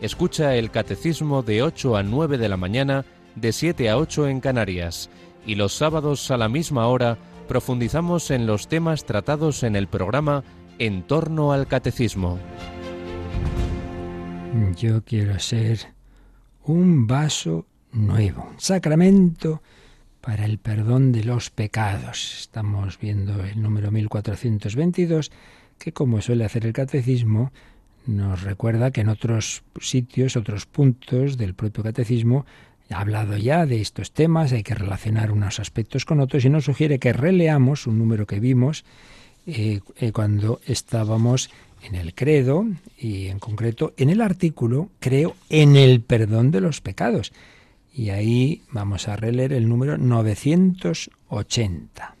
Escucha 0.00 0.56
el 0.56 0.70
catecismo 0.70 1.42
de 1.42 1.62
8 1.62 1.98
a 1.98 2.02
9 2.02 2.38
de 2.38 2.48
la 2.48 2.56
mañana, 2.56 3.04
de 3.36 3.52
7 3.52 3.90
a 3.90 3.98
8 3.98 4.28
en 4.28 4.40
Canarias. 4.40 5.10
Y 5.44 5.56
los 5.56 5.74
sábados 5.74 6.30
a 6.30 6.38
la 6.38 6.48
misma 6.48 6.86
hora 6.86 7.18
profundizamos 7.46 8.30
en 8.30 8.46
los 8.46 8.68
temas 8.68 9.04
tratados 9.04 9.62
en 9.64 9.76
el 9.76 9.86
programa 9.86 10.44
En 10.78 11.02
torno 11.02 11.52
al 11.52 11.66
catecismo. 11.66 12.38
Yo 14.78 15.04
quiero 15.04 15.38
ser 15.38 15.80
un 16.62 17.06
vaso 17.06 17.66
nuevo, 17.92 18.50
sacramento 18.56 19.60
para 20.22 20.46
el 20.46 20.56
perdón 20.56 21.12
de 21.12 21.24
los 21.24 21.50
pecados. 21.50 22.34
Estamos 22.40 22.98
viendo 22.98 23.44
el 23.44 23.60
número 23.60 23.90
1422, 23.90 25.30
que 25.78 25.92
como 25.92 26.22
suele 26.22 26.46
hacer 26.46 26.64
el 26.64 26.72
catecismo, 26.72 27.52
nos 28.06 28.42
recuerda 28.42 28.90
que 28.90 29.02
en 29.02 29.08
otros 29.08 29.62
sitios, 29.80 30.36
otros 30.36 30.66
puntos 30.66 31.36
del 31.36 31.54
propio 31.54 31.82
catecismo, 31.82 32.46
ha 32.90 33.00
hablado 33.00 33.36
ya 33.36 33.66
de 33.66 33.80
estos 33.80 34.12
temas, 34.12 34.52
hay 34.52 34.62
que 34.62 34.74
relacionar 34.74 35.32
unos 35.32 35.58
aspectos 35.58 36.04
con 36.04 36.20
otros 36.20 36.44
y 36.44 36.50
nos 36.50 36.64
sugiere 36.64 36.98
que 36.98 37.12
releamos 37.12 37.86
un 37.86 37.98
número 37.98 38.26
que 38.26 38.40
vimos 38.40 38.84
eh, 39.46 39.80
eh, 39.96 40.12
cuando 40.12 40.60
estábamos 40.66 41.50
en 41.82 41.96
el 41.96 42.14
credo 42.14 42.66
y 42.96 43.26
en 43.26 43.38
concreto 43.38 43.92
en 43.96 44.10
el 44.10 44.20
artículo 44.20 44.90
creo 45.00 45.34
en 45.50 45.76
el 45.76 46.00
perdón 46.00 46.50
de 46.50 46.60
los 46.60 46.80
pecados. 46.80 47.32
Y 47.92 48.10
ahí 48.10 48.62
vamos 48.70 49.08
a 49.08 49.16
releer 49.16 49.52
el 49.52 49.68
número 49.68 49.98
980. 49.98 52.16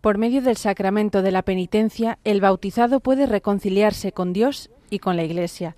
Por 0.00 0.16
medio 0.16 0.40
del 0.40 0.56
sacramento 0.56 1.20
de 1.20 1.30
la 1.30 1.42
penitencia, 1.42 2.18
el 2.24 2.40
bautizado 2.40 3.00
puede 3.00 3.26
reconciliarse 3.26 4.12
con 4.12 4.32
Dios 4.32 4.70
y 4.88 4.98
con 4.98 5.16
la 5.16 5.24
Iglesia. 5.24 5.76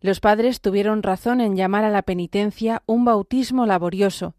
Los 0.00 0.18
padres 0.18 0.60
tuvieron 0.60 1.04
razón 1.04 1.40
en 1.40 1.54
llamar 1.54 1.84
a 1.84 1.90
la 1.90 2.02
penitencia 2.02 2.82
un 2.86 3.04
bautismo 3.04 3.64
laborioso. 3.64 4.34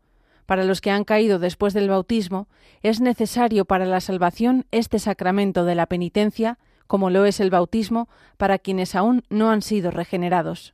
Para 0.45 0.65
los 0.65 0.81
que 0.81 0.91
han 0.91 1.05
caído 1.05 1.39
después 1.39 1.73
del 1.73 1.87
bautismo, 1.87 2.47
es 2.81 2.99
necesario 2.99 3.63
para 3.63 3.85
la 3.85 4.01
salvación 4.01 4.65
este 4.71 4.99
sacramento 4.99 5.63
de 5.63 5.75
la 5.75 5.85
penitencia, 5.85 6.59
como 6.85 7.09
lo 7.09 7.25
es 7.25 7.39
el 7.39 7.49
bautismo 7.49 8.09
para 8.35 8.59
quienes 8.59 8.93
aún 8.93 9.23
no 9.29 9.51
han 9.51 9.61
sido 9.61 9.89
regenerados. 9.89 10.73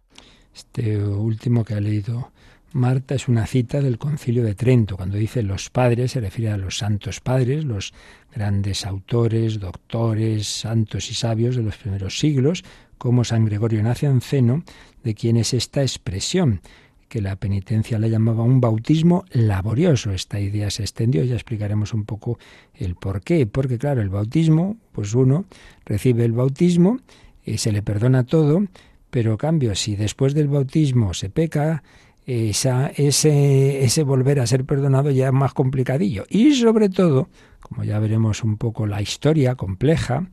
Este 0.56 0.98
último 0.98 1.64
que 1.64 1.76
ha 1.76 1.80
leído 1.80 2.32
Marta 2.72 3.16
es 3.16 3.28
una 3.28 3.48
cita 3.48 3.82
del 3.82 3.98
Concilio 3.98 4.44
de 4.44 4.56
Trento. 4.56 4.96
Cuando 4.96 5.18
dice 5.18 5.42
los 5.42 5.70
padres 5.70 6.12
se 6.12 6.22
refiere 6.22 6.52
a 6.52 6.58
los 6.58 6.78
santos 6.78 7.20
padres, 7.20 7.66
los 7.66 7.94
grandes 8.34 8.86
autores, 8.86 9.60
doctores, 9.60 10.48
santos 10.48 11.10
y 11.10 11.16
sabios 11.16 11.56
de 11.56 11.64
los 11.64 11.78
primeros 11.78 12.20
siglos, 12.20 12.64
como 12.98 13.24
San 13.24 13.46
Gregorio 13.46 13.82
Nacianceno, 13.82 14.64
de 15.04 15.16
quien 15.16 15.38
es 15.38 15.54
esta 15.54 15.82
expresión 15.82 16.62
que 17.08 17.22
la 17.22 17.36
penitencia 17.38 17.98
la 17.98 18.08
llamaba 18.08 18.44
un 18.44 18.62
bautismo 18.62 19.26
laborioso. 19.32 20.12
Esta 20.12 20.40
idea 20.40 20.70
se 20.70 20.84
extendió, 20.84 21.24
ya 21.24 21.34
explicaremos 21.34 21.94
un 21.94 22.06
poco 22.06 22.38
el 22.76 22.94
por 22.96 23.22
qué. 23.22 23.48
Porque 23.48 23.80
claro, 23.80 24.02
el 24.02 24.10
bautismo, 24.10 24.78
pues 24.92 25.16
uno 25.16 25.46
recibe 25.86 26.24
el 26.24 26.34
bautismo, 26.34 27.00
y 27.44 27.58
se 27.58 27.72
le 27.72 27.82
perdona 27.82 28.26
todo, 28.26 28.64
pero 29.10 29.40
cambio, 29.40 29.74
si 29.74 29.96
después 29.96 30.36
del 30.36 30.50
bautismo 30.50 31.16
se 31.16 31.32
peca, 31.32 31.82
ese 32.30 34.04
volver 34.04 34.40
a 34.40 34.48
ser 34.48 34.66
perdonado 34.66 35.10
ya 35.12 35.28
es 35.28 35.34
más 35.34 35.54
complicadillo. 35.54 36.26
Y 36.30 36.54
sobre 36.54 36.90
todo, 36.90 37.30
como 37.62 37.84
ya 37.84 38.00
veremos 38.00 38.44
un 38.44 38.58
poco 38.58 38.86
la 38.86 39.02
historia 39.02 39.56
compleja 39.56 40.30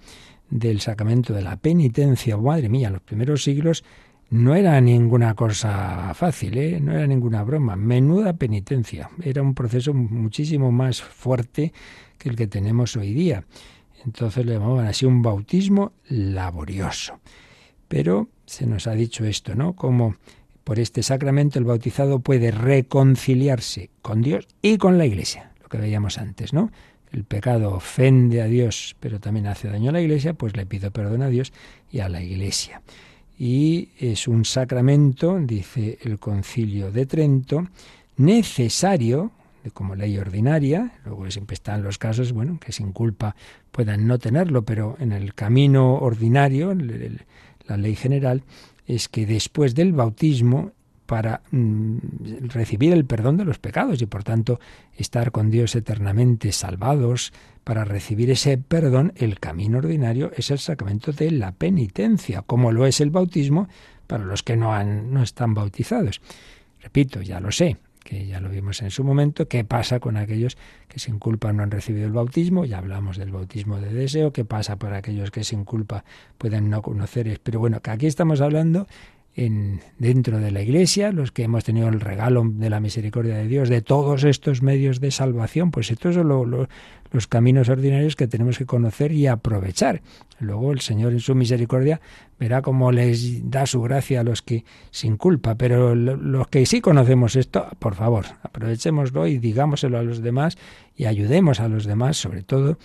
del 0.51 0.81
sacramento 0.81 1.33
de 1.33 1.43
la 1.43 1.57
penitencia, 1.57 2.37
madre 2.37 2.69
mía, 2.69 2.89
en 2.89 2.95
los 2.95 3.03
primeros 3.03 3.43
siglos 3.43 3.85
no 4.29 4.55
era 4.55 4.81
ninguna 4.81 5.35
cosa 5.35 6.13
fácil, 6.15 6.59
¿eh? 6.59 6.81
no 6.81 6.93
era 6.93 7.07
ninguna 7.07 7.45
broma, 7.45 7.77
menuda 7.77 8.33
penitencia. 8.33 9.09
Era 9.23 9.41
un 9.41 9.55
proceso 9.55 9.95
muchísimo 9.95 10.73
más 10.73 11.01
fuerte 11.01 11.73
que 12.19 12.29
el 12.29 12.37
que 12.37 12.47
tenemos 12.47 12.97
hoy 12.97 13.15
día. 13.15 13.45
Entonces 14.05 14.45
le 14.45 14.55
llamaban 14.55 14.87
así 14.87 15.07
un 15.07 15.23
bautismo 15.23 15.93
laborioso. 16.09 17.21
Pero 17.89 18.29
se 18.47 18.67
nos 18.67 18.87
ha 18.87 18.93
dicho 18.93 19.25
esto, 19.25 19.55
¿no? 19.55 19.75
Como 19.75 20.17
por 20.67 20.81
este 20.81 21.05
sacramento 21.05 21.61
el 21.61 21.65
bautizado 21.65 22.19
puede 22.19 22.51
reconciliarse 22.51 23.89
con 24.03 24.21
Dios 24.21 24.49
y 24.63 24.79
con 24.79 24.99
la 24.99 25.07
Iglesia, 25.07 25.53
lo 25.63 25.69
que 25.69 25.79
veíamos 25.79 26.19
antes, 26.19 26.53
¿no? 26.53 26.73
El 27.13 27.23
pecado 27.23 27.73
ofende 27.73 28.43
a 28.43 28.47
Dios, 28.47 28.97
pero 28.99 29.21
también 29.21 29.47
hace 29.47 29.69
daño 29.69 29.91
a 29.91 29.93
la 29.93 30.01
Iglesia, 30.01 30.35
pues 30.35 30.57
le 30.57 30.67
pido 30.67 30.91
perdón 30.91 31.23
a 31.23 31.29
Dios 31.29 31.53
y 31.93 32.01
a 32.01 32.09
la 32.09 32.21
Iglesia. 32.21 32.83
Y 33.39 33.91
es 34.01 34.27
un 34.27 34.45
sacramento, 34.45 35.39
dice 35.39 35.99
el 36.03 36.19
Concilio 36.19 36.91
de 36.91 37.07
Trento, 37.07 37.69
necesario, 38.17 39.31
como 39.73 39.95
ley 39.95 40.19
ordinaria, 40.19 40.95
luego 41.05 41.31
siempre 41.31 41.55
están 41.55 41.85
los 41.85 41.97
casos, 41.97 42.33
bueno, 42.33 42.59
que 42.59 42.73
sin 42.73 42.91
culpa 42.91 43.37
puedan 43.71 44.09
no 44.09 44.19
tenerlo, 44.19 44.65
pero 44.65 44.97
en 44.99 45.13
el 45.13 45.33
camino 45.33 45.95
ordinario, 45.95 46.75
la 47.69 47.77
ley 47.77 47.95
general, 47.95 48.43
es 48.87 49.09
que 49.09 49.27
después 49.27 49.75
del 49.75 49.93
bautismo 49.93 50.73
para 51.07 51.43
mm, 51.51 51.99
recibir 52.49 52.93
el 52.93 53.05
perdón 53.05 53.37
de 53.37 53.45
los 53.45 53.59
pecados 53.59 54.03
y 54.03 54.07
por 54.07 54.25
tanto 54.25 54.61
estar 54.97 55.31
con 55.31 55.51
Dios 55.51 55.75
eternamente 55.77 56.53
salvados, 56.53 57.33
para 57.65 57.85
recibir 57.85 58.31
ese 58.31 58.59
perdón, 58.59 59.13
el 59.17 59.41
camino 59.41 59.79
ordinario 59.79 60.31
es 60.37 60.51
el 60.51 60.59
sacramento 60.59 61.13
de 61.13 61.33
la 61.33 61.53
penitencia, 61.53 62.43
como 62.43 62.71
lo 62.71 62.87
es 62.87 63.01
el 63.01 63.11
bautismo 63.11 63.69
para 64.07 64.25
los 64.25 64.43
que 64.43 64.57
no, 64.57 64.73
han, 64.73 65.13
no 65.13 65.23
están 65.23 65.55
bautizados. 65.55 66.21
Repito, 66.81 67.23
ya 67.23 67.41
lo 67.41 67.51
sé, 67.51 67.77
que 68.07 68.25
ya 68.25 68.41
lo 68.41 68.49
vimos 68.49 68.81
en 68.83 68.91
su 68.91 69.03
momento, 69.03 69.49
qué 69.49 69.65
pasa 69.65 69.99
con 69.99 70.17
aquellos 70.17 70.57
que 70.87 71.01
sin 71.01 71.19
culpa 71.19 71.53
no 71.53 71.65
han 71.65 71.73
recibido 71.73 72.07
el 72.07 72.13
bautismo, 72.13 72.65
ya 72.65 72.79
hablamos 72.79 73.17
del 73.17 73.33
bautismo 73.33 73.81
de 73.81 73.93
deseo, 73.93 74.33
qué 74.33 74.45
pasa 74.45 74.77
por 74.77 74.95
aquellos 74.95 75.33
que 75.33 75.43
sin 75.43 75.65
culpa 75.65 76.05
pueden 76.39 76.71
no 76.71 76.83
conocer, 76.83 77.41
pero 77.43 77.59
bueno, 77.59 77.81
que 77.81 77.91
aquí 77.91 78.07
estamos 78.07 78.41
hablando 78.41 78.87
en, 79.37 79.81
dentro 79.99 80.41
de 80.41 80.51
la 80.51 80.63
Iglesia, 80.63 81.13
los 81.13 81.31
que 81.31 81.43
hemos 81.43 81.63
tenido 81.63 81.89
el 81.89 82.01
regalo 82.01 82.43
de 82.47 82.71
la 82.71 82.81
misericordia 82.81 83.37
de 83.37 83.47
Dios, 83.47 83.69
de 83.69 83.83
todos 83.83 84.25
estos 84.25 84.63
medios 84.63 84.99
de 84.99 85.11
salvación, 85.11 85.71
pues 85.71 85.91
estos 85.91 86.15
son 86.15 86.69
los 87.13 87.27
caminos 87.27 87.69
ordinarios 87.69 88.17
que 88.17 88.27
tenemos 88.27 88.57
que 88.57 88.65
conocer 88.65 89.13
y 89.13 89.27
aprovechar. 89.27 90.01
Luego 90.41 90.73
el 90.73 90.81
Señor 90.81 91.13
en 91.13 91.21
su 91.21 91.35
misericordia 91.35 92.01
verá 92.39 92.63
cómo 92.63 92.91
les 92.93 93.51
da 93.51 93.67
su 93.67 93.83
gracia 93.83 94.21
a 94.21 94.25
los 94.25 94.41
que 94.41 94.65
sin 94.91 95.19
culpa, 95.19 95.55
pero 95.57 95.95
los 95.95 96.49
que 96.49 96.65
sí 96.65 96.81
conocemos 96.81 97.37
esto, 97.37 97.69
por 97.79 97.95
favor, 97.95 98.25
aprovechémoslo 98.43 99.27
y 99.27 99.39
digámoselo 99.39 99.99
a 99.99 100.03
los 100.03 100.23
demás 100.23 100.57
y 100.97 101.05
ayudemos 101.05 101.61
a 101.61 101.69
los 101.69 101.85
demás, 101.85 102.17
sobre 102.17 102.43
todo, 102.43 102.79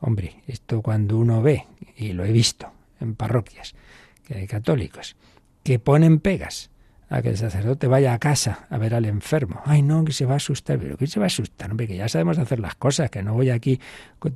hombre, 0.00 0.36
esto 0.46 0.82
cuando 0.82 1.16
uno 1.16 1.40
ve, 1.40 1.64
y 1.96 2.12
lo 2.12 2.26
he 2.26 2.32
visto 2.32 2.70
en 3.00 3.14
parroquias, 3.14 3.74
que 4.26 4.34
hay 4.34 4.46
católicos, 4.46 5.16
que 5.64 5.80
ponen 5.80 6.20
pegas 6.20 6.70
a 7.08 7.22
que 7.22 7.28
el 7.28 7.36
sacerdote 7.36 7.86
vaya 7.86 8.14
a 8.14 8.18
casa 8.18 8.66
a 8.70 8.78
ver 8.78 8.94
al 8.94 9.04
enfermo. 9.04 9.60
Ay, 9.64 9.82
no, 9.82 10.04
que 10.04 10.12
se 10.12 10.26
va 10.26 10.34
a 10.34 10.36
asustar. 10.36 10.78
Pero 10.78 10.96
que 10.96 11.06
se 11.06 11.20
va 11.20 11.26
a 11.26 11.28
asustar, 11.28 11.70
hombre, 11.70 11.86
que 11.86 11.96
ya 11.96 12.08
sabemos 12.08 12.38
hacer 12.38 12.60
las 12.60 12.74
cosas, 12.74 13.10
que 13.10 13.22
no 13.22 13.34
voy 13.34 13.50
aquí 13.50 13.80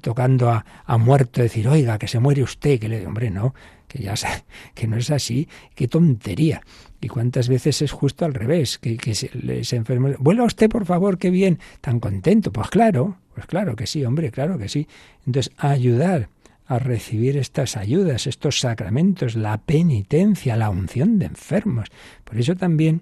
tocando 0.01 0.51
a, 0.51 0.99
muerto, 0.99 1.43
decir, 1.43 1.66
oiga, 1.68 1.99
que 1.99 2.09
se 2.09 2.18
muere 2.18 2.43
usted, 2.43 2.79
que 2.79 2.89
le 2.89 3.07
hombre, 3.07 3.31
no, 3.31 3.55
que 3.87 4.03
ya 4.03 4.16
sé, 4.16 4.29
que 4.74 4.87
no 4.87 4.97
es 4.97 5.11
así, 5.11 5.49
qué 5.74 5.89
tontería. 5.89 6.62
Y 7.01 7.09
cuántas 7.09 7.49
veces 7.49 7.83
es 7.83 7.93
justo 7.93 8.24
al 8.24 8.35
revés, 8.35 8.79
que, 8.79 8.97
que 8.97 9.14
se, 9.14 9.31
ese 9.49 9.76
enfermo, 9.76 10.11
vuelva 10.18 10.45
usted, 10.45 10.68
por 10.68 10.85
favor, 10.85 11.18
qué 11.18 11.31
bien, 11.31 11.59
tan 11.81 12.01
contento. 12.01 12.53
Pues 12.53 12.68
claro, 12.70 13.18
pues 13.35 13.47
claro 13.47 13.76
que 13.76 13.87
sí, 13.87 14.05
hombre, 14.05 14.31
claro 14.31 14.59
que 14.59 14.68
sí. 14.68 14.87
Entonces, 15.26 15.53
ayudar 15.59 16.29
a 16.69 16.79
recibir 16.79 17.39
estas 17.39 17.79
ayudas, 17.79 18.27
estos 18.27 18.61
sacramentos, 18.61 19.37
la 19.37 19.57
penitencia, 19.57 20.55
la 20.55 20.69
unción 20.69 21.19
de 21.19 21.25
enfermos. 21.25 21.89
Por 22.25 22.39
eso 22.39 22.57
también 22.57 23.01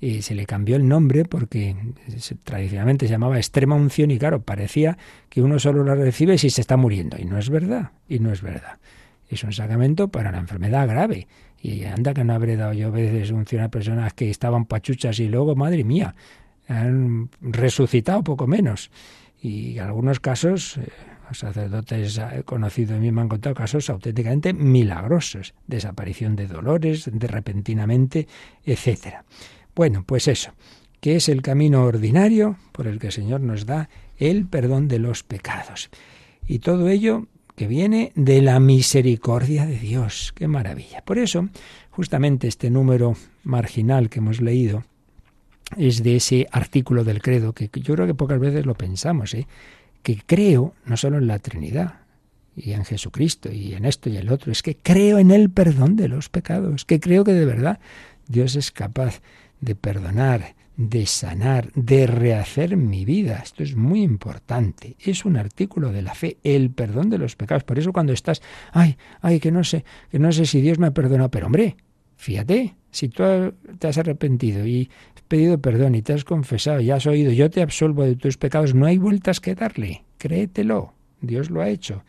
eh, 0.00 0.20
se 0.20 0.34
le 0.34 0.46
cambió 0.46 0.74
el 0.74 0.88
nombre 0.88 1.24
porque 1.24 1.76
tradicionalmente 2.42 3.06
se 3.06 3.12
llamaba 3.12 3.36
extrema 3.36 3.76
unción 3.76 4.10
y 4.10 4.18
claro, 4.18 4.42
parecía 4.42 4.98
que 5.28 5.42
uno 5.42 5.60
solo 5.60 5.84
la 5.84 5.94
recibe 5.94 6.38
si 6.38 6.50
se 6.50 6.60
está 6.60 6.76
muriendo. 6.76 7.16
Y 7.16 7.24
no 7.24 7.38
es 7.38 7.50
verdad, 7.50 7.92
y 8.08 8.18
no 8.18 8.32
es 8.32 8.42
verdad. 8.42 8.78
Es 9.28 9.44
un 9.44 9.52
sacramento 9.52 10.08
para 10.08 10.32
la 10.32 10.38
enfermedad 10.38 10.88
grave. 10.88 11.28
Y 11.62 11.84
anda 11.84 12.14
que 12.14 12.24
no 12.24 12.34
habré 12.34 12.56
dado 12.56 12.72
yo 12.72 12.90
veces 12.90 13.30
unción 13.30 13.62
a 13.62 13.70
personas 13.70 14.12
que 14.12 14.28
estaban 14.28 14.66
pachuchas 14.66 15.20
y 15.20 15.28
luego, 15.28 15.54
madre 15.54 15.84
mía, 15.84 16.16
han 16.66 17.30
resucitado 17.40 18.24
poco 18.24 18.48
menos. 18.48 18.90
Y 19.40 19.78
en 19.78 19.84
algunos 19.84 20.18
casos... 20.18 20.80
Eh, 21.34 21.36
los 21.36 21.38
sacerdotes 21.38 22.20
conocidos 22.44 23.00
mí 23.00 23.10
me 23.10 23.22
han 23.22 23.28
contado 23.28 23.54
casos 23.54 23.90
auténticamente 23.90 24.52
milagrosos, 24.52 25.54
desaparición 25.66 26.36
de 26.36 26.46
dolores, 26.46 27.10
de 27.12 27.26
repentinamente, 27.26 28.28
etcétera. 28.64 29.24
Bueno, 29.74 30.04
pues 30.06 30.28
eso, 30.28 30.52
que 31.00 31.16
es 31.16 31.28
el 31.28 31.42
camino 31.42 31.84
ordinario 31.84 32.56
por 32.72 32.86
el 32.86 32.98
que 32.98 33.08
el 33.08 33.12
Señor 33.12 33.40
nos 33.40 33.66
da 33.66 33.88
el 34.18 34.46
perdón 34.46 34.88
de 34.88 34.98
los 34.98 35.22
pecados. 35.22 35.90
Y 36.46 36.60
todo 36.60 36.88
ello 36.88 37.26
que 37.56 37.66
viene 37.66 38.12
de 38.14 38.42
la 38.42 38.60
misericordia 38.60 39.66
de 39.66 39.78
Dios. 39.78 40.32
Qué 40.34 40.48
maravilla. 40.48 41.02
Por 41.04 41.18
eso, 41.18 41.48
justamente 41.90 42.48
este 42.48 42.70
número 42.70 43.16
marginal 43.44 44.08
que 44.08 44.18
hemos 44.18 44.40
leído 44.40 44.84
es 45.76 46.02
de 46.02 46.16
ese 46.16 46.46
artículo 46.52 47.04
del 47.04 47.22
credo 47.22 47.52
que 47.52 47.70
yo 47.72 47.94
creo 47.94 48.06
que 48.06 48.14
pocas 48.14 48.38
veces 48.38 48.66
lo 48.66 48.74
pensamos, 48.74 49.34
¿eh? 49.34 49.46
Que 50.04 50.20
creo 50.24 50.74
no 50.84 50.96
solo 50.96 51.18
en 51.18 51.26
la 51.26 51.40
Trinidad 51.40 51.94
y 52.54 52.72
en 52.72 52.84
Jesucristo 52.84 53.50
y 53.50 53.72
en 53.72 53.86
esto 53.86 54.10
y 54.10 54.16
el 54.18 54.30
otro, 54.30 54.52
es 54.52 54.62
que 54.62 54.76
creo 54.76 55.18
en 55.18 55.32
el 55.32 55.50
perdón 55.50 55.96
de 55.96 56.06
los 56.06 56.28
pecados, 56.28 56.84
que 56.84 57.00
creo 57.00 57.24
que 57.24 57.32
de 57.32 57.46
verdad 57.46 57.80
Dios 58.28 58.54
es 58.54 58.70
capaz 58.70 59.22
de 59.60 59.74
perdonar, 59.74 60.54
de 60.76 61.06
sanar, 61.06 61.72
de 61.74 62.06
rehacer 62.06 62.76
mi 62.76 63.04
vida. 63.04 63.40
Esto 63.42 63.62
es 63.62 63.74
muy 63.74 64.02
importante. 64.02 64.94
Es 65.00 65.24
un 65.24 65.36
artículo 65.36 65.90
de 65.90 66.02
la 66.02 66.14
fe, 66.14 66.36
el 66.44 66.70
perdón 66.70 67.08
de 67.08 67.18
los 67.18 67.34
pecados. 67.34 67.64
Por 67.64 67.78
eso 67.78 67.92
cuando 67.92 68.12
estás, 68.12 68.42
ay, 68.72 68.98
ay, 69.22 69.40
que 69.40 69.50
no 69.50 69.64
sé, 69.64 69.84
que 70.10 70.18
no 70.18 70.30
sé 70.32 70.44
si 70.44 70.60
Dios 70.60 70.78
me 70.78 70.88
ha 70.88 70.94
perdonado, 70.94 71.30
pero 71.30 71.46
hombre, 71.46 71.76
fíjate, 72.16 72.74
si 72.94 73.08
tú 73.08 73.24
te 73.80 73.88
has 73.88 73.98
arrepentido 73.98 74.64
y 74.66 74.88
pedido 75.26 75.58
perdón 75.58 75.96
y 75.96 76.02
te 76.02 76.12
has 76.12 76.22
confesado 76.22 76.80
y 76.80 76.92
has 76.92 77.06
oído, 77.06 77.32
yo 77.32 77.50
te 77.50 77.60
absolvo 77.60 78.04
de 78.04 78.14
tus 78.14 78.36
pecados, 78.38 78.72
no 78.72 78.86
hay 78.86 78.98
vueltas 78.98 79.40
que 79.40 79.56
darle. 79.56 80.04
Créetelo. 80.16 80.94
Dios 81.20 81.50
lo 81.50 81.60
ha 81.60 81.68
hecho. 81.68 82.04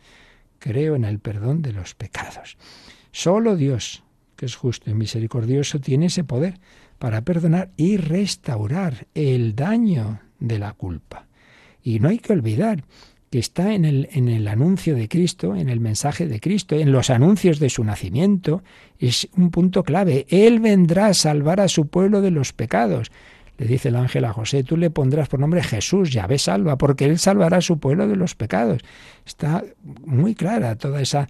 Creo 0.60 0.94
en 0.94 1.04
el 1.04 1.18
perdón 1.18 1.60
de 1.60 1.72
los 1.72 1.96
pecados. 1.96 2.56
Solo 3.10 3.56
Dios, 3.56 4.04
que 4.36 4.46
es 4.46 4.54
justo 4.54 4.88
y 4.88 4.94
misericordioso, 4.94 5.80
tiene 5.80 6.06
ese 6.06 6.22
poder 6.22 6.60
para 7.00 7.22
perdonar 7.22 7.72
y 7.76 7.96
restaurar 7.96 9.08
el 9.14 9.56
daño 9.56 10.20
de 10.38 10.60
la 10.60 10.72
culpa. 10.72 11.26
Y 11.82 11.98
no 11.98 12.10
hay 12.10 12.18
que 12.18 12.32
olvidar 12.32 12.84
que 13.30 13.38
está 13.38 13.74
en 13.74 13.84
el, 13.84 14.08
en 14.12 14.28
el 14.28 14.46
anuncio 14.48 14.94
de 14.94 15.08
Cristo, 15.08 15.56
en 15.56 15.68
el 15.68 15.80
mensaje 15.80 16.26
de 16.26 16.40
Cristo, 16.40 16.76
en 16.76 16.92
los 16.92 17.10
anuncios 17.10 17.58
de 17.58 17.70
su 17.70 17.82
nacimiento, 17.82 18.62
es 18.98 19.28
un 19.36 19.50
punto 19.50 19.82
clave. 19.82 20.26
Él 20.28 20.60
vendrá 20.60 21.06
a 21.06 21.14
salvar 21.14 21.60
a 21.60 21.68
su 21.68 21.88
pueblo 21.88 22.20
de 22.20 22.30
los 22.30 22.52
pecados. 22.52 23.10
Le 23.58 23.66
dice 23.66 23.88
el 23.88 23.96
ángel 23.96 24.24
a 24.26 24.32
José, 24.32 24.64
tú 24.64 24.76
le 24.76 24.90
pondrás 24.90 25.28
por 25.28 25.40
nombre 25.40 25.62
Jesús, 25.62 26.12
ya 26.12 26.26
ve 26.26 26.38
salva, 26.38 26.76
porque 26.76 27.06
él 27.06 27.18
salvará 27.18 27.58
a 27.58 27.62
su 27.62 27.78
pueblo 27.78 28.06
de 28.06 28.16
los 28.16 28.34
pecados. 28.34 28.82
Está 29.24 29.64
muy 30.04 30.34
clara 30.34 30.76
toda 30.76 31.00
esa 31.00 31.28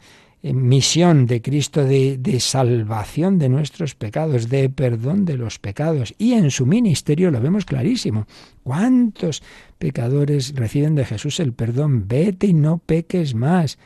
misión 0.54 1.26
de 1.26 1.42
Cristo 1.42 1.84
de, 1.84 2.18
de, 2.18 2.40
salvación 2.40 3.38
de 3.38 3.48
nuestros 3.48 3.94
pecados, 3.94 4.48
de 4.48 4.68
perdón 4.68 5.24
de 5.24 5.36
los 5.36 5.58
pecados. 5.58 6.14
Y 6.18 6.32
en 6.32 6.50
su 6.50 6.66
ministerio 6.66 7.30
lo 7.30 7.40
vemos 7.40 7.64
clarísimo. 7.64 8.26
¿Cuántos 8.62 9.42
pecadores 9.78 10.54
reciben 10.54 10.94
de 10.94 11.04
Jesús 11.04 11.40
el 11.40 11.52
perdón? 11.52 12.06
Vete 12.08 12.46
y 12.46 12.54
no 12.54 12.78
peques 12.78 13.34
más. 13.34 13.78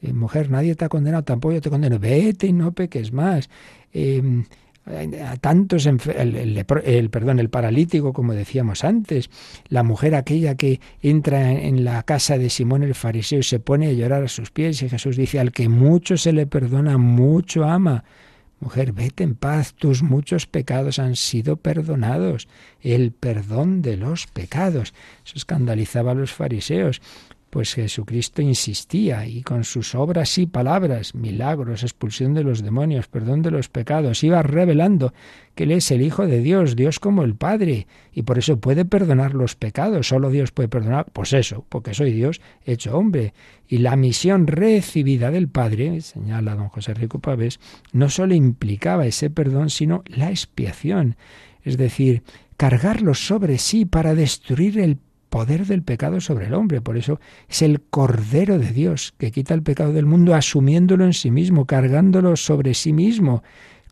Eh, 0.00 0.12
mujer, 0.12 0.50
nadie 0.50 0.74
te 0.74 0.84
ha 0.84 0.88
condenado, 0.88 1.24
tampoco 1.24 1.54
yo 1.54 1.60
te 1.60 1.70
condeno. 1.70 1.98
Vete 1.98 2.46
y 2.48 2.52
no 2.52 2.72
peques 2.72 3.12
más. 3.12 3.48
Eh, 3.92 4.44
a 4.84 5.36
tantos 5.36 5.86
el, 5.86 6.00
el, 6.84 7.10
perdón 7.10 7.38
el 7.38 7.50
paralítico 7.50 8.12
como 8.12 8.34
decíamos 8.34 8.82
antes 8.82 9.30
la 9.68 9.84
mujer 9.84 10.14
aquella 10.14 10.56
que 10.56 10.80
entra 11.00 11.52
en 11.52 11.84
la 11.84 12.02
casa 12.02 12.36
de 12.36 12.50
Simón 12.50 12.82
el 12.82 12.94
fariseo 12.96 13.38
y 13.38 13.44
se 13.44 13.60
pone 13.60 13.86
a 13.86 13.92
llorar 13.92 14.24
a 14.24 14.28
sus 14.28 14.50
pies 14.50 14.82
y 14.82 14.88
Jesús 14.88 15.16
dice 15.16 15.38
al 15.38 15.52
que 15.52 15.68
mucho 15.68 16.16
se 16.16 16.32
le 16.32 16.46
perdona 16.46 16.98
mucho 16.98 17.64
ama 17.64 18.02
mujer 18.62 18.92
vete 18.92 19.24
en 19.24 19.34
paz 19.34 19.74
tus 19.74 20.02
muchos 20.02 20.46
pecados 20.46 20.98
han 20.98 21.16
sido 21.16 21.56
perdonados. 21.56 22.48
El 22.80 23.10
perdón 23.10 23.82
de 23.82 23.96
los 23.96 24.28
pecados. 24.28 24.94
Eso 25.26 25.34
escandalizaba 25.36 26.12
a 26.12 26.14
los 26.14 26.32
fariseos 26.32 27.02
pues 27.52 27.74
Jesucristo 27.74 28.40
insistía 28.40 29.26
y 29.26 29.42
con 29.42 29.64
sus 29.64 29.94
obras 29.94 30.38
y 30.38 30.46
palabras, 30.46 31.14
milagros, 31.14 31.82
expulsión 31.82 32.32
de 32.32 32.44
los 32.44 32.62
demonios, 32.62 33.08
perdón 33.08 33.42
de 33.42 33.50
los 33.50 33.68
pecados, 33.68 34.24
iba 34.24 34.42
revelando 34.42 35.12
que 35.54 35.64
Él 35.64 35.72
es 35.72 35.90
el 35.90 36.00
Hijo 36.00 36.26
de 36.26 36.40
Dios, 36.40 36.76
Dios 36.76 36.98
como 36.98 37.24
el 37.24 37.34
Padre, 37.34 37.88
y 38.10 38.22
por 38.22 38.38
eso 38.38 38.58
puede 38.58 38.86
perdonar 38.86 39.34
los 39.34 39.54
pecados. 39.54 40.08
Solo 40.08 40.30
Dios 40.30 40.50
puede 40.50 40.70
perdonar, 40.70 41.08
pues 41.12 41.34
eso, 41.34 41.66
porque 41.68 41.92
soy 41.92 42.12
Dios 42.12 42.40
hecho 42.64 42.96
hombre. 42.96 43.34
Y 43.68 43.78
la 43.78 43.96
misión 43.96 44.46
recibida 44.46 45.30
del 45.30 45.48
Padre, 45.48 46.00
señala 46.00 46.54
don 46.54 46.70
José 46.70 46.94
Rico 46.94 47.18
Pavés, 47.18 47.60
no 47.92 48.08
solo 48.08 48.32
implicaba 48.32 49.04
ese 49.04 49.28
perdón, 49.28 49.68
sino 49.68 50.04
la 50.06 50.30
expiación, 50.30 51.16
es 51.64 51.76
decir, 51.76 52.22
cargarlo 52.56 53.12
sobre 53.12 53.58
sí 53.58 53.84
para 53.84 54.14
destruir 54.14 54.78
el 54.78 54.96
poder 55.32 55.64
del 55.64 55.82
pecado 55.82 56.20
sobre 56.20 56.48
el 56.48 56.52
hombre. 56.52 56.82
Por 56.82 56.98
eso 56.98 57.18
es 57.48 57.62
el 57.62 57.80
Cordero 57.80 58.58
de 58.58 58.70
Dios 58.70 59.14
que 59.16 59.30
quita 59.30 59.54
el 59.54 59.62
pecado 59.62 59.94
del 59.94 60.04
mundo 60.04 60.34
asumiéndolo 60.34 61.06
en 61.06 61.14
sí 61.14 61.30
mismo, 61.30 61.64
cargándolo 61.64 62.36
sobre 62.36 62.74
sí 62.74 62.92
mismo, 62.92 63.42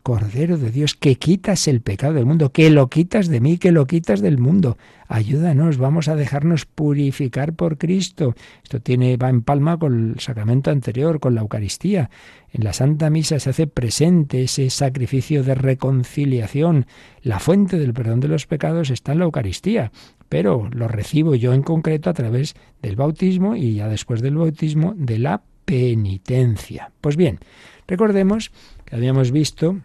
Cordero 0.03 0.57
de 0.57 0.69
Dios, 0.69 0.95
que 0.95 1.15
quitas 1.15 1.67
el 1.67 1.81
pecado 1.81 2.13
del 2.13 2.27
mundo, 2.27 2.51
que 2.51 2.69
lo 2.69 2.89
quitas 2.89 3.27
de 3.27 3.39
mí, 3.39 3.57
que 3.57 3.71
lo 3.71 3.87
quitas 3.87 4.21
del 4.21 4.37
mundo. 4.37 4.77
Ayúdanos, 5.07 5.77
vamos 5.77 6.07
a 6.07 6.15
dejarnos 6.15 6.65
purificar 6.65 7.53
por 7.53 7.79
Cristo. 7.79 8.35
Esto 8.63 8.79
tiene, 8.79 9.17
va 9.17 9.29
en 9.29 9.41
palma 9.41 9.77
con 9.77 10.11
el 10.11 10.19
sacramento 10.19 10.69
anterior, 10.69 11.19
con 11.19 11.33
la 11.33 11.41
Eucaristía. 11.41 12.11
En 12.51 12.63
la 12.63 12.73
Santa 12.73 13.09
Misa 13.09 13.39
se 13.39 13.49
hace 13.49 13.65
presente 13.65 14.43
ese 14.43 14.69
sacrificio 14.69 15.43
de 15.43 15.55
reconciliación. 15.55 16.85
La 17.23 17.39
fuente 17.39 17.79
del 17.79 17.93
perdón 17.93 18.19
de 18.19 18.27
los 18.27 18.45
pecados 18.45 18.91
está 18.91 19.11
en 19.11 19.19
la 19.19 19.25
Eucaristía, 19.25 19.91
pero 20.31 20.69
lo 20.71 20.87
recibo 20.87 21.35
yo 21.35 21.53
en 21.53 21.61
concreto 21.61 22.09
a 22.09 22.13
través 22.13 22.55
del 22.81 22.95
bautismo 22.95 23.57
y 23.57 23.75
ya 23.75 23.89
después 23.89 24.21
del 24.21 24.37
bautismo 24.37 24.93
de 24.95 25.19
la 25.19 25.41
penitencia. 25.65 26.89
Pues 27.01 27.17
bien, 27.17 27.39
recordemos 27.85 28.53
que 28.85 28.95
habíamos 28.95 29.31
visto 29.31 29.81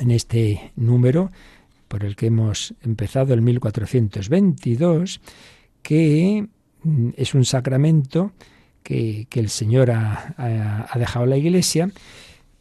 en 0.00 0.12
este 0.12 0.70
número 0.76 1.32
por 1.88 2.04
el 2.04 2.14
que 2.14 2.26
hemos 2.26 2.74
empezado 2.84 3.34
el 3.34 3.42
1422, 3.42 5.20
que 5.82 6.46
mm, 6.84 7.08
es 7.16 7.34
un 7.34 7.44
sacramento 7.44 8.30
que, 8.84 9.26
el 9.32 9.48
Señor 9.48 9.90
ha, 9.90 10.88
dejado 10.96 11.24
a 11.24 11.28
la 11.28 11.36
Iglesia, 11.36 11.90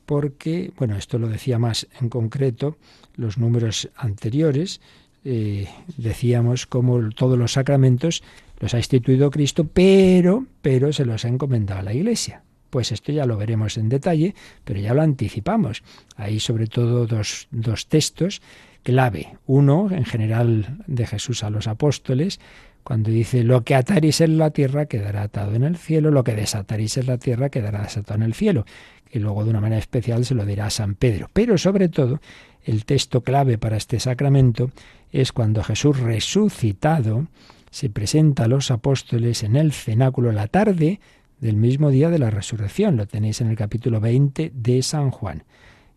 porque, 0.07 0.73
bueno, 0.79 0.95
esto 0.95 1.19
lo 1.19 1.27
decía 1.27 1.59
más 1.59 1.87
en 2.01 2.09
concreto 2.09 2.75
los 3.15 3.37
números 3.37 3.91
anteriores, 3.97 4.81
eh, 5.25 5.67
decíamos 5.97 6.65
como 6.65 7.09
todos 7.09 7.37
los 7.37 7.53
sacramentos 7.53 8.23
los 8.59 8.73
ha 8.73 8.77
instituido 8.77 9.29
Cristo, 9.31 9.67
pero, 9.71 10.45
pero 10.61 10.93
se 10.93 11.05
los 11.05 11.25
ha 11.25 11.27
encomendado 11.27 11.81
a 11.81 11.83
la 11.83 11.93
Iglesia. 11.93 12.43
Pues 12.69 12.91
esto 12.91 13.11
ya 13.11 13.25
lo 13.25 13.37
veremos 13.37 13.77
en 13.77 13.89
detalle, 13.89 14.33
pero 14.63 14.79
ya 14.79 14.93
lo 14.93 15.01
anticipamos. 15.01 15.83
Hay 16.15 16.39
sobre 16.39 16.67
todo 16.67 17.05
dos, 17.05 17.47
dos 17.51 17.87
textos 17.87 18.41
clave. 18.83 19.37
Uno, 19.45 19.89
en 19.91 20.05
general, 20.05 20.79
de 20.87 21.05
Jesús 21.05 21.43
a 21.43 21.49
los 21.49 21.67
apóstoles, 21.67 22.39
cuando 22.83 23.11
dice, 23.11 23.43
lo 23.43 23.63
que 23.63 23.75
ataréis 23.75 24.21
en 24.21 24.37
la 24.37 24.51
tierra 24.51 24.87
quedará 24.87 25.23
atado 25.23 25.55
en 25.55 25.63
el 25.63 25.77
cielo, 25.77 26.11
lo 26.11 26.23
que 26.23 26.35
desataréis 26.35 26.97
en 26.97 27.07
la 27.07 27.17
tierra 27.17 27.49
quedará 27.49 27.83
desatado 27.83 28.15
en 28.15 28.23
el 28.23 28.33
cielo. 28.33 28.65
Y 29.09 29.19
luego 29.19 29.43
de 29.43 29.51
una 29.51 29.61
manera 29.61 29.79
especial 29.79 30.25
se 30.25 30.35
lo 30.35 30.45
dirá 30.45 30.65
a 30.65 30.69
San 30.69 30.95
Pedro. 30.95 31.29
Pero 31.31 31.57
sobre 31.57 31.87
todo, 31.87 32.19
el 32.63 32.85
texto 32.85 33.21
clave 33.21 33.57
para 33.57 33.77
este 33.77 33.99
sacramento 33.99 34.71
es 35.11 35.31
cuando 35.31 35.63
Jesús 35.63 35.99
resucitado 35.99 37.27
se 37.69 37.89
presenta 37.89 38.45
a 38.45 38.47
los 38.47 38.71
apóstoles 38.71 39.43
en 39.43 39.55
el 39.55 39.73
cenáculo 39.73 40.31
la 40.31 40.47
tarde 40.47 40.99
del 41.39 41.57
mismo 41.57 41.89
día 41.89 42.09
de 42.09 42.19
la 42.19 42.29
resurrección. 42.29 42.97
Lo 42.97 43.05
tenéis 43.05 43.41
en 43.41 43.49
el 43.49 43.57
capítulo 43.57 43.99
20 43.99 44.51
de 44.53 44.81
San 44.83 45.11
Juan. 45.11 45.43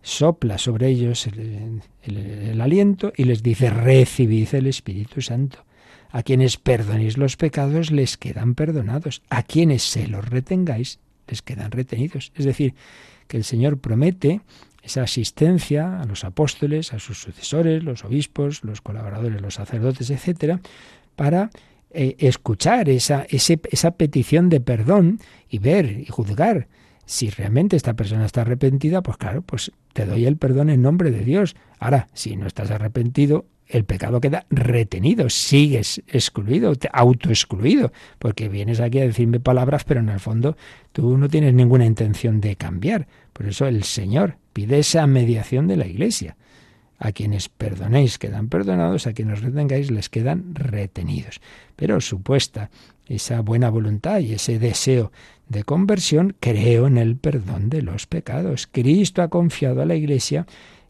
Sopla 0.02 0.58
sobre 0.58 0.88
ellos 0.88 1.28
el, 2.02 2.60
aliento 2.60 3.12
y 3.16 3.24
les 3.24 3.42
dice, 3.42 3.70
recibid 3.70 4.54
el 4.54 4.66
Espíritu 4.66 5.20
Santo. 5.20 5.64
A 6.10 6.22
quienes 6.22 6.56
perdonéis 6.56 7.18
los 7.18 7.36
pecados 7.36 7.90
les 7.90 8.16
quedan 8.16 8.54
perdonados. 8.54 9.22
A 9.28 9.42
quienes 9.42 9.82
se 9.82 10.06
los 10.06 10.28
retengáis 10.28 10.98
les 11.28 11.42
quedan 11.42 11.70
retenidos. 11.70 12.32
Es 12.36 12.44
decir, 12.44 12.74
que 13.28 13.36
el 13.36 13.44
Señor 13.44 13.78
promete 13.78 14.40
esa 14.86 15.02
asistencia 15.02 16.00
a 16.00 16.04
los 16.04 16.24
apóstoles, 16.24 16.92
a 16.92 16.98
sus 16.98 17.18
sucesores, 17.20 17.82
los 17.82 18.04
obispos, 18.04 18.64
los 18.64 18.80
colaboradores, 18.80 19.42
los 19.42 19.54
sacerdotes, 19.54 20.10
etcétera, 20.10 20.60
para 21.16 21.50
eh, 21.90 22.16
escuchar 22.20 22.88
esa, 22.88 23.26
esa 23.28 23.90
petición 23.90 24.48
de 24.48 24.60
perdón 24.60 25.18
y 25.48 25.58
ver 25.58 25.90
y 25.90 26.06
juzgar 26.06 26.68
si 27.06 27.30
realmente 27.30 27.76
esta 27.76 27.94
persona 27.94 28.26
está 28.26 28.42
arrepentida, 28.42 29.00
pues 29.02 29.16
claro, 29.16 29.42
pues 29.42 29.72
te 29.92 30.04
doy 30.04 30.26
el 30.26 30.36
perdón 30.36 30.70
en 30.70 30.82
nombre 30.82 31.12
de 31.12 31.24
Dios. 31.24 31.54
Ahora, 31.78 32.08
si 32.12 32.36
no 32.36 32.46
estás 32.46 32.70
arrepentido, 32.72 33.46
el 33.68 33.84
pecado 33.84 34.20
queda 34.20 34.44
retenido, 34.50 35.30
sigues 35.30 36.02
excluido, 36.08 36.72
autoexcluido, 36.92 37.92
porque 38.18 38.48
vienes 38.48 38.80
aquí 38.80 38.98
a 38.98 39.06
decirme 39.06 39.40
palabras, 39.40 39.84
pero 39.84 40.00
en 40.00 40.08
el 40.08 40.20
fondo 40.20 40.56
tú 40.92 41.16
no 41.16 41.28
tienes 41.28 41.54
ninguna 41.54 41.86
intención 41.86 42.40
de 42.40 42.56
cambiar. 42.56 43.06
Por 43.32 43.46
eso 43.46 43.66
el 43.66 43.84
Señor 43.84 44.38
pide 44.56 44.78
esa 44.78 45.06
mediación 45.06 45.66
de 45.66 45.76
la 45.76 45.86
Iglesia. 45.86 46.38
A 46.98 47.12
quienes 47.12 47.50
perdonéis 47.50 48.16
quedan 48.16 48.48
perdonados, 48.48 49.06
a 49.06 49.12
quienes 49.12 49.42
retengáis 49.42 49.90
les 49.90 50.08
quedan 50.08 50.54
retenidos. 50.54 51.42
Pero 51.76 52.00
supuesta 52.00 52.70
esa 53.06 53.42
buena 53.42 53.68
voluntad 53.68 54.20
y 54.20 54.32
ese 54.32 54.58
deseo 54.58 55.12
de 55.50 55.62
conversión, 55.62 56.36
creo 56.40 56.86
en 56.86 56.96
el 56.96 57.16
perdón 57.16 57.68
de 57.68 57.82
los 57.82 58.06
pecados. 58.06 58.66
Cristo 58.66 59.20
ha 59.20 59.28
confiado 59.28 59.82
a 59.82 59.84
la 59.84 59.94
Iglesia 59.94 60.46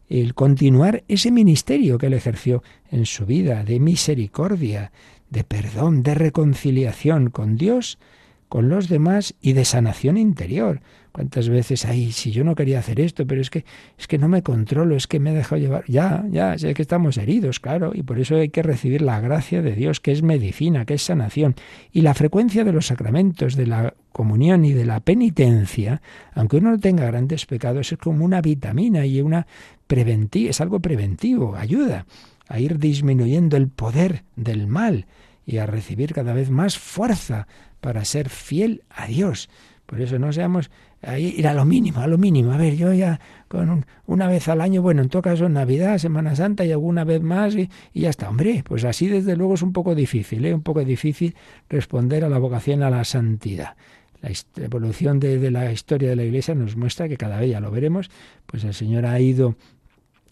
el 0.07 0.33
continuar 0.33 1.03
ese 1.09 1.29
ministerio 1.29 1.97
que 1.97 2.05
él 2.05 2.13
ejerció 2.13 2.63
en 2.89 3.05
su 3.05 3.25
vida 3.25 3.65
de 3.65 3.81
misericordia, 3.81 4.93
de 5.29 5.43
perdón, 5.43 6.03
de 6.03 6.15
reconciliación 6.15 7.31
con 7.31 7.57
Dios, 7.57 7.99
con 8.47 8.69
los 8.69 8.87
demás 8.87 9.35
y 9.41 9.51
de 9.51 9.65
sanación 9.65 10.15
interior. 10.15 10.79
¿Cuántas 11.17 11.49
veces, 11.49 11.83
ay, 11.85 12.11
si 12.11 12.31
yo 12.31 12.43
no 12.43 12.53
quería 12.53 12.77
hacer 12.77 12.99
esto, 12.99 13.25
pero 13.25 13.41
es 13.41 13.49
que 13.49 13.65
es 13.97 14.05
que 14.05 14.19
no 14.19 14.27
me 14.27 14.43
controlo, 14.43 14.95
es 14.95 15.07
que 15.07 15.19
me 15.19 15.31
he 15.31 15.33
dejado 15.33 15.59
llevar. 15.59 15.83
Ya, 15.87 16.23
ya, 16.29 16.55
sé 16.59 16.75
que 16.75 16.83
estamos 16.83 17.17
heridos, 17.17 17.59
claro, 17.59 17.91
y 17.95 18.03
por 18.03 18.19
eso 18.19 18.35
hay 18.35 18.49
que 18.49 18.61
recibir 18.61 19.01
la 19.01 19.19
gracia 19.19 19.63
de 19.63 19.71
Dios, 19.71 19.99
que 19.99 20.11
es 20.11 20.21
medicina, 20.21 20.85
que 20.85 20.93
es 20.93 21.01
sanación. 21.01 21.55
Y 21.91 22.01
la 22.01 22.13
frecuencia 22.13 22.63
de 22.63 22.71
los 22.71 22.85
sacramentos, 22.85 23.55
de 23.55 23.65
la 23.65 23.95
comunión 24.11 24.63
y 24.63 24.73
de 24.73 24.85
la 24.85 24.99
penitencia, 24.99 26.03
aunque 26.35 26.57
uno 26.57 26.69
no 26.69 26.79
tenga 26.79 27.07
grandes 27.07 27.47
pecados, 27.47 27.91
es 27.91 27.97
como 27.97 28.23
una 28.23 28.39
vitamina 28.39 29.03
y 29.07 29.19
una 29.21 29.47
preventiva, 29.87 30.51
es 30.51 30.61
algo 30.61 30.81
preventivo, 30.81 31.55
ayuda 31.55 32.05
a 32.47 32.59
ir 32.59 32.77
disminuyendo 32.77 33.57
el 33.57 33.69
poder 33.69 34.23
del 34.35 34.67
mal 34.67 35.07
y 35.47 35.57
a 35.57 35.65
recibir 35.65 36.13
cada 36.13 36.33
vez 36.33 36.51
más 36.51 36.77
fuerza 36.77 37.47
para 37.81 38.05
ser 38.05 38.29
fiel 38.29 38.83
a 38.91 39.07
Dios. 39.07 39.49
Por 39.87 40.01
eso 40.01 40.19
no 40.19 40.33
seamos 40.33 40.69
ahí 41.01 41.33
ir 41.37 41.47
a 41.47 41.53
lo 41.53 41.63
mínimo, 41.63 42.01
a 42.01 42.07
lo 42.07 42.17
mínimo. 42.17 42.51
A 42.51 42.57
ver, 42.57 42.75
yo 42.75 42.93
ya 42.93 43.21
con 43.47 43.85
una 44.05 44.27
vez 44.27 44.49
al 44.49 44.59
año, 44.59 44.81
bueno, 44.81 45.01
en 45.01 45.07
todo 45.07 45.21
caso 45.21 45.47
Navidad, 45.47 45.97
Semana 45.97 46.35
Santa 46.35 46.65
y 46.65 46.73
alguna 46.73 47.05
vez 47.05 47.21
más 47.23 47.55
y, 47.55 47.69
ya 47.93 48.09
está. 48.09 48.29
Hombre, 48.29 48.63
pues 48.67 48.83
así 48.83 49.07
desde 49.07 49.37
luego 49.37 49.53
es 49.53 49.61
un 49.61 49.71
poco 49.71 49.95
difícil, 49.95 50.45
¿eh? 50.45 50.53
un 50.53 50.61
poco 50.61 50.83
difícil 50.83 51.35
responder 51.69 52.25
a 52.25 52.29
la 52.29 52.37
vocación 52.37 52.83
a 52.83 52.89
la 52.89 53.05
santidad. 53.05 53.77
La 54.21 54.29
evolución 54.61 55.21
de, 55.21 55.39
de 55.39 55.51
la 55.51 55.71
historia 55.71 56.09
de 56.09 56.17
la 56.17 56.23
Iglesia 56.23 56.53
nos 56.53 56.75
muestra 56.75 57.07
que 57.07 57.15
cada 57.15 57.39
vez, 57.39 57.51
ya 57.51 57.61
lo 57.61 57.71
veremos, 57.71 58.11
pues 58.45 58.65
el 58.65 58.73
Señor 58.73 59.05
ha 59.05 59.17
ido 59.21 59.55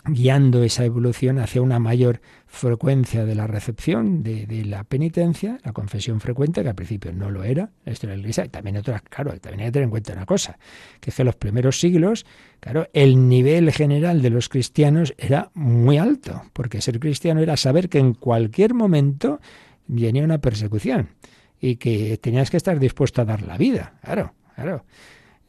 guiando 0.08 0.64
esa 0.64 0.86
evolución 0.86 1.39
hacia 1.39 1.62
una 1.62 1.80
mayor 1.80 2.22
frecuencia 2.45 3.26
de 3.26 3.36
la 3.36 3.47
recepción 3.47 4.24
de, 4.24 4.64
la 4.66 4.84
penitencia, 4.84 5.58
la 5.64 5.74
confesión 5.74 6.22
frecuente, 6.22 6.62
que 6.62 6.70
al 6.70 6.76
principio 6.76 7.12
no 7.12 7.32
lo 7.32 7.43
era, 7.43 7.72
la 7.84 7.91
historia 7.91 8.12
de 8.12 8.18
la 8.18 8.22
Iglesia, 8.22 8.45
y 8.45 8.49
también 8.49 8.78
otras, 8.78 9.01
claro, 9.01 9.32
también 9.39 9.62
hay 9.62 9.66
que 9.68 9.72
tener 9.72 9.86
en 9.86 9.89
cuenta 9.89 10.14
una 10.14 10.26
cosa, 10.26 10.58
que 10.99 11.10
es 11.10 11.16
que 11.16 11.22
en 11.24 11.26
los 11.26 11.36
primeros 11.36 11.80
siglos, 11.80 12.26
claro, 12.60 12.88
el 12.93 13.28
nivel 13.28 13.72
general 13.72 14.22
de 14.22 14.30
los 14.30 14.47
cristianos 14.47 15.14
era 15.18 15.49
muy 15.53 15.97
alto, 15.97 16.43
porque 16.53 16.82
ser 16.82 16.99
cristiano 16.99 17.41
era 17.41 17.58
saber 17.58 17.89
que 17.89 17.99
en 17.99 18.14
cualquier 18.14 18.74
momento 18.74 19.39
venía 19.88 20.24
una 20.24 20.38
persecución 20.38 21.10
y 21.60 21.78
que 21.78 22.18
tenías 22.18 22.51
que 22.51 22.58
estar 22.58 22.80
dispuesto 22.80 23.22
a 23.22 23.26
dar 23.26 23.41
la 23.41 23.58
vida, 23.58 23.95
claro, 24.03 24.34
claro. 24.56 24.86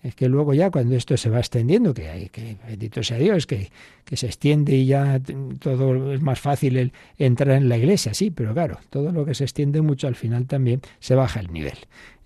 Es 0.07 0.15
que 0.15 0.29
luego 0.29 0.55
ya 0.55 0.71
cuando 0.71 0.95
esto 0.95 1.17
se 1.17 1.29
va 1.31 1.41
extendiendo, 1.41 1.93
que 1.93 2.09
hay, 2.09 2.29
que 2.29 2.57
bendito 2.65 3.03
sea 3.03 3.19
Dios, 3.19 3.45
que, 3.45 3.71
que 4.05 4.17
se 4.17 4.27
extiende 4.27 4.77
y 4.77 4.87
ya 4.87 5.21
todo 5.59 6.13
es 6.13 6.23
más 6.23 6.39
fácil 6.39 6.77
el 6.77 6.93
entrar 7.19 7.57
en 7.57 7.69
la 7.69 7.77
iglesia, 7.77 8.15
sí, 8.15 8.31
pero 8.31 8.55
claro, 8.55 8.79
todo 8.89 9.11
lo 9.11 9.25
que 9.25 9.35
se 9.35 9.43
extiende 9.43 9.83
mucho 9.83 10.07
al 10.07 10.15
final 10.15 10.47
también 10.47 10.81
se 11.01 11.17
baja 11.17 11.41
el 11.41 11.53
nivel. 11.53 11.77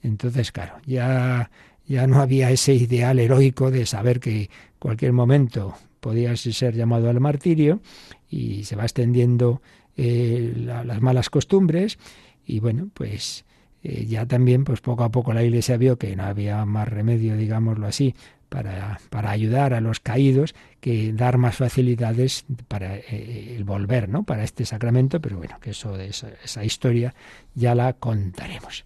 Entonces, 0.02 0.52
claro, 0.52 0.74
ya, 0.84 1.50
ya 1.86 2.06
no 2.06 2.20
había 2.20 2.50
ese 2.50 2.74
ideal 2.74 3.18
heroico 3.18 3.70
de 3.70 3.86
saber 3.86 4.20
que 4.20 4.50
cualquier 4.78 5.14
momento 5.14 5.74
podías 6.00 6.40
ser 6.40 6.74
llamado 6.74 7.08
al 7.08 7.20
martirio 7.20 7.80
y 8.28 8.64
se 8.64 8.76
va 8.76 8.82
extendiendo 8.82 9.62
eh, 9.96 10.52
las 10.54 11.00
malas 11.00 11.30
costumbres 11.30 11.98
y 12.44 12.60
bueno, 12.60 12.90
pues 12.92 13.46
eh, 13.82 14.06
ya 14.06 14.26
también, 14.26 14.64
pues 14.64 14.80
poco 14.80 15.04
a 15.04 15.10
poco 15.10 15.32
la 15.32 15.42
Iglesia 15.42 15.76
vio 15.76 15.96
que 15.96 16.14
no 16.16 16.24
había 16.24 16.64
más 16.64 16.88
remedio, 16.88 17.36
digámoslo 17.36 17.86
así, 17.86 18.14
para, 18.50 19.00
para 19.10 19.30
ayudar 19.30 19.72
a 19.74 19.80
los 19.80 20.00
caídos 20.00 20.54
que 20.80 21.12
dar 21.12 21.38
más 21.38 21.56
facilidades 21.56 22.44
para 22.68 22.96
eh, 22.96 23.54
el 23.56 23.64
volver, 23.64 24.08
¿no? 24.08 24.24
Para 24.24 24.44
este 24.44 24.66
sacramento, 24.66 25.20
pero 25.20 25.38
bueno, 25.38 25.58
que 25.60 25.70
eso 25.70 25.96
de 25.96 26.08
esa, 26.08 26.64
historia 26.64 27.14
ya 27.54 27.74
la 27.74 27.92
contaremos. 27.94 28.84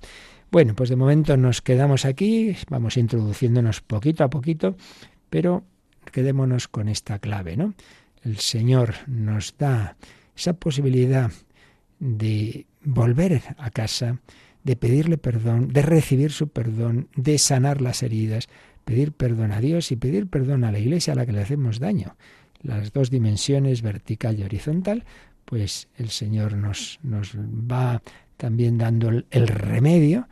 Bueno, 0.53 0.74
pues 0.74 0.90
de 0.90 0.97
momento 0.97 1.36
nos 1.36 1.62
quedamos 1.62 2.05
aquí, 2.05 2.55
vamos 2.68 2.97
introduciéndonos 2.97 3.80
poquito 3.80 4.22
a 4.22 4.30
poquito, 4.30 4.76
pero 5.30 5.64
quedémonos 6.12 6.68
con 6.68 6.88
esta 6.88 7.18
clave, 7.18 7.57
¿no? 7.57 7.74
El 8.22 8.38
Señor 8.38 8.95
nos 9.07 9.57
da 9.59 9.97
esa 10.36 10.53
posibilidad 10.53 11.30
de 11.99 12.66
volver 12.82 13.42
a 13.59 13.70
casa, 13.70 14.18
de 14.64 14.76
pedirle 14.76 15.18
perdón, 15.18 15.68
de 15.68 15.82
recibir 15.82 16.32
su 16.32 16.48
perdón, 16.48 17.08
de 17.14 17.38
sanar 17.38 17.80
las 17.80 18.02
heridas, 18.02 18.48
pedir 18.84 19.12
perdón 19.12 19.52
a 19.52 19.60
Dios 19.60 19.92
y 19.92 19.96
pedir 19.96 20.26
perdón 20.26 20.64
a 20.64 20.72
la 20.72 20.78
iglesia 20.78 21.12
a 21.12 21.16
la 21.16 21.26
que 21.26 21.32
le 21.32 21.42
hacemos 21.42 21.78
daño. 21.78 22.16
las 22.62 22.92
dos 22.94 23.10
dimensiones, 23.10 23.82
vertical 23.82 24.40
y 24.40 24.42
horizontal, 24.42 25.04
pues 25.44 25.88
el 25.98 26.08
Señor 26.08 26.56
nos, 26.56 26.98
nos 27.02 27.36
va 27.36 28.02
también 28.38 28.78
dando 28.78 29.10
el 29.10 29.48
remedio 29.48 30.28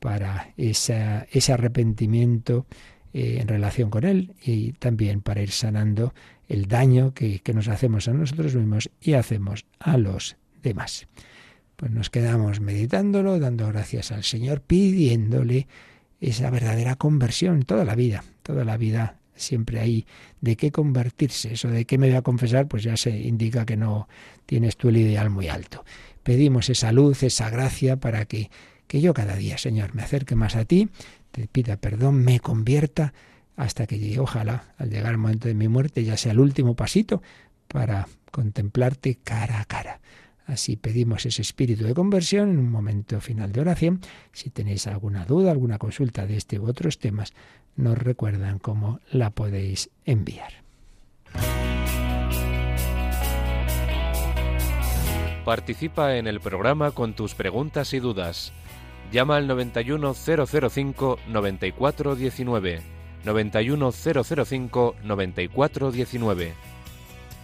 para 0.00 0.52
ese 0.56 1.52
arrepentimiento 1.52 2.66
eh, 3.12 3.38
en 3.40 3.46
relación 3.46 3.88
con 3.88 4.04
Él 4.04 4.34
y 4.44 4.72
también 4.72 5.20
para 5.20 5.42
ir 5.42 5.52
sanando 5.52 6.12
el 6.48 6.66
daño 6.66 7.14
que, 7.14 7.38
que 7.38 7.54
nos 7.54 7.68
hacemos 7.68 8.08
a 8.08 8.12
nosotros 8.12 8.54
mismos 8.56 8.90
y 9.00 9.14
hacemos 9.14 9.64
a 9.78 9.96
los 9.96 10.36
demás. 10.62 11.06
Pues 11.76 11.92
nos 11.92 12.10
quedamos 12.10 12.60
meditándolo, 12.60 13.38
dando 13.38 13.68
gracias 13.68 14.12
al 14.12 14.24
Señor, 14.24 14.62
pidiéndole 14.62 15.66
esa 16.20 16.50
verdadera 16.50 16.96
conversión 16.96 17.64
toda 17.64 17.84
la 17.84 17.94
vida, 17.94 18.24
toda 18.42 18.64
la 18.64 18.76
vida 18.76 19.18
siempre 19.36 19.80
hay 19.80 20.06
de 20.40 20.56
qué 20.56 20.72
convertirse. 20.72 21.52
Eso 21.52 21.68
de 21.68 21.84
qué 21.84 21.98
me 21.98 22.08
voy 22.08 22.16
a 22.16 22.22
confesar, 22.22 22.66
pues 22.66 22.82
ya 22.82 22.96
se 22.96 23.10
indica 23.10 23.66
que 23.66 23.76
no 23.76 24.08
tienes 24.46 24.76
tú 24.76 24.88
el 24.88 24.96
ideal 24.96 25.30
muy 25.30 25.48
alto. 25.48 25.84
Pedimos 26.22 26.70
esa 26.70 26.92
luz, 26.92 27.22
esa 27.22 27.50
gracia 27.50 27.96
para 27.96 28.24
que, 28.24 28.50
que 28.86 29.00
yo 29.00 29.14
cada 29.14 29.36
día, 29.36 29.58
Señor, 29.58 29.94
me 29.94 30.02
acerque 30.02 30.34
más 30.34 30.56
a 30.56 30.64
ti, 30.64 30.88
te 31.30 31.46
pida 31.46 31.76
perdón, 31.76 32.24
me 32.24 32.40
convierta 32.40 33.12
hasta 33.56 33.86
que 33.86 33.98
llegue, 33.98 34.18
ojalá, 34.18 34.74
al 34.78 34.90
llegar 34.90 35.12
el 35.12 35.18
momento 35.18 35.48
de 35.48 35.54
mi 35.54 35.68
muerte, 35.68 36.04
ya 36.04 36.16
sea 36.16 36.32
el 36.32 36.40
último 36.40 36.74
pasito 36.74 37.22
para 37.68 38.08
contemplarte 38.30 39.18
cara 39.22 39.60
a 39.60 39.64
cara. 39.64 40.00
Así 40.46 40.76
pedimos 40.76 41.26
ese 41.26 41.42
espíritu 41.42 41.84
de 41.84 41.94
conversión 41.94 42.50
en 42.50 42.58
un 42.58 42.70
momento 42.70 43.20
final 43.20 43.52
de 43.52 43.60
oración. 43.60 44.00
Si 44.32 44.48
tenéis 44.50 44.86
alguna 44.86 45.24
duda, 45.24 45.50
alguna 45.50 45.78
consulta 45.78 46.24
de 46.26 46.36
este 46.36 46.60
u 46.60 46.68
otros 46.68 46.98
temas, 46.98 47.32
nos 47.74 47.98
recuerdan 47.98 48.60
cómo 48.60 49.00
la 49.10 49.30
podéis 49.30 49.90
enviar. 50.04 50.64
Participa 55.44 56.16
en 56.16 56.26
el 56.26 56.40
programa 56.40 56.90
con 56.92 57.14
tus 57.14 57.34
preguntas 57.34 57.92
y 57.94 58.00
dudas. 58.00 58.52
Llama 59.12 59.36
al 59.36 59.46
91005 59.46 61.18
9419. 65.02 66.75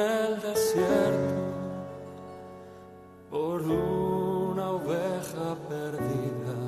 el 0.00 0.40
desierto 0.40 1.34
por 3.30 3.60
una 3.62 4.70
oveja 4.70 5.56
perdida 5.68 6.58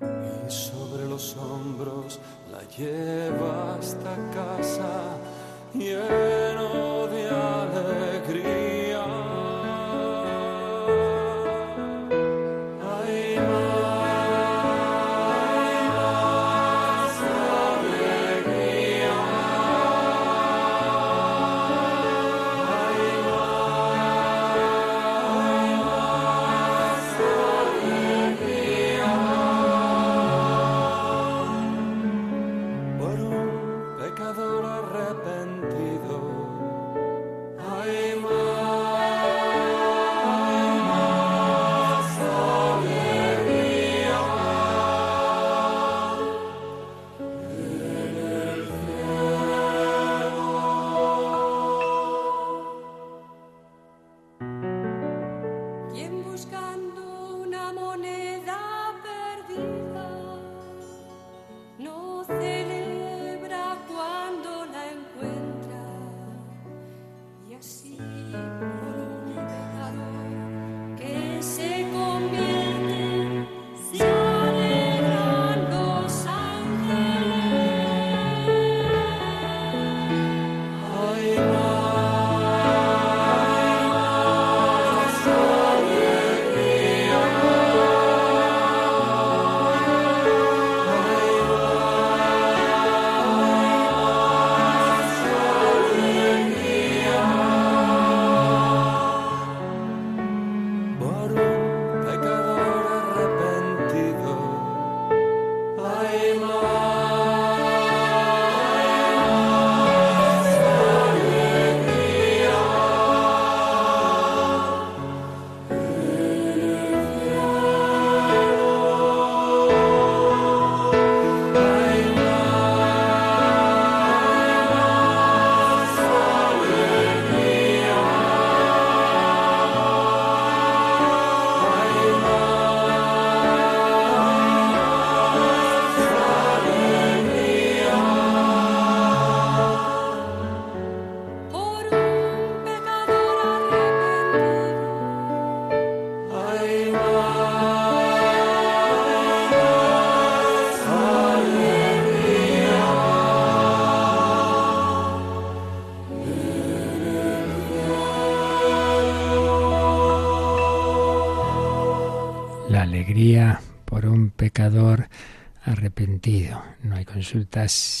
y 0.00 0.50
sobre 0.50 1.06
los 1.06 1.36
hombros 1.36 2.18
la 2.50 2.62
lleva 2.76 3.76
hasta 3.76 4.16
casa 4.34 5.16
lleno 5.74 7.06
de 7.06 7.28
alegría. 7.30 8.61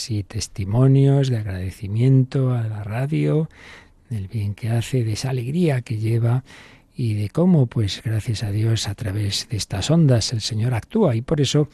Y 0.08 0.24
testimonios 0.24 1.28
de 1.28 1.36
agradecimiento 1.36 2.52
a 2.52 2.62
la 2.64 2.82
radio, 2.82 3.48
del 4.10 4.26
bien 4.26 4.54
que 4.54 4.70
hace, 4.70 5.04
de 5.04 5.12
esa 5.12 5.30
alegría 5.30 5.82
que 5.82 5.98
lleva 5.98 6.42
y 6.96 7.14
de 7.14 7.28
cómo, 7.28 7.66
pues 7.66 8.02
gracias 8.04 8.42
a 8.42 8.50
Dios, 8.50 8.88
a 8.88 8.94
través 8.94 9.48
de 9.48 9.56
estas 9.56 9.90
ondas 9.90 10.32
el 10.32 10.40
Señor 10.40 10.74
actúa. 10.74 11.14
Y 11.14 11.22
por 11.22 11.40
eso 11.40 11.68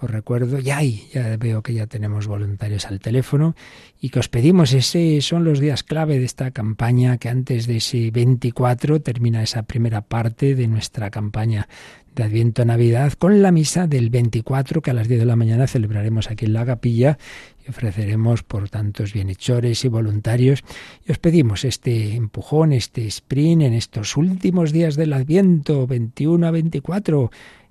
os 0.00 0.10
recuerdo, 0.10 0.58
ya 0.58 0.78
hay, 0.78 1.08
ya 1.12 1.36
veo 1.36 1.62
que 1.62 1.74
ya 1.74 1.86
tenemos 1.86 2.26
voluntarios 2.26 2.86
al 2.86 3.00
teléfono 3.00 3.54
y 4.00 4.08
que 4.08 4.18
os 4.18 4.28
pedimos, 4.28 4.72
ese 4.72 5.20
son 5.20 5.44
los 5.44 5.60
días 5.60 5.82
clave 5.82 6.18
de 6.18 6.24
esta 6.24 6.50
campaña, 6.52 7.18
que 7.18 7.28
antes 7.28 7.66
de 7.66 7.76
ese 7.76 8.10
24 8.10 9.00
termina 9.00 9.42
esa 9.42 9.64
primera 9.64 10.00
parte 10.00 10.54
de 10.54 10.68
nuestra 10.68 11.10
campaña 11.10 11.68
de 12.14 12.24
Adviento 12.24 12.64
Navidad 12.64 13.12
con 13.12 13.42
la 13.42 13.52
misa 13.52 13.86
del 13.86 14.10
24 14.10 14.82
que 14.82 14.90
a 14.90 14.94
las 14.94 15.08
10 15.08 15.20
de 15.20 15.26
la 15.26 15.36
mañana 15.36 15.66
celebraremos 15.66 16.30
aquí 16.30 16.46
en 16.46 16.54
la 16.54 16.66
capilla 16.66 17.18
y 17.64 17.70
ofreceremos 17.70 18.42
por 18.42 18.68
tantos 18.68 19.12
bienhechores 19.12 19.84
y 19.84 19.88
voluntarios 19.88 20.64
y 21.06 21.12
os 21.12 21.18
pedimos 21.18 21.64
este 21.64 22.16
empujón, 22.16 22.72
este 22.72 23.06
sprint 23.06 23.62
en 23.62 23.74
estos 23.74 24.16
últimos 24.16 24.72
días 24.72 24.96
del 24.96 25.12
Adviento 25.12 25.86
21 25.86 26.46
a 26.46 26.50
24 26.50 27.30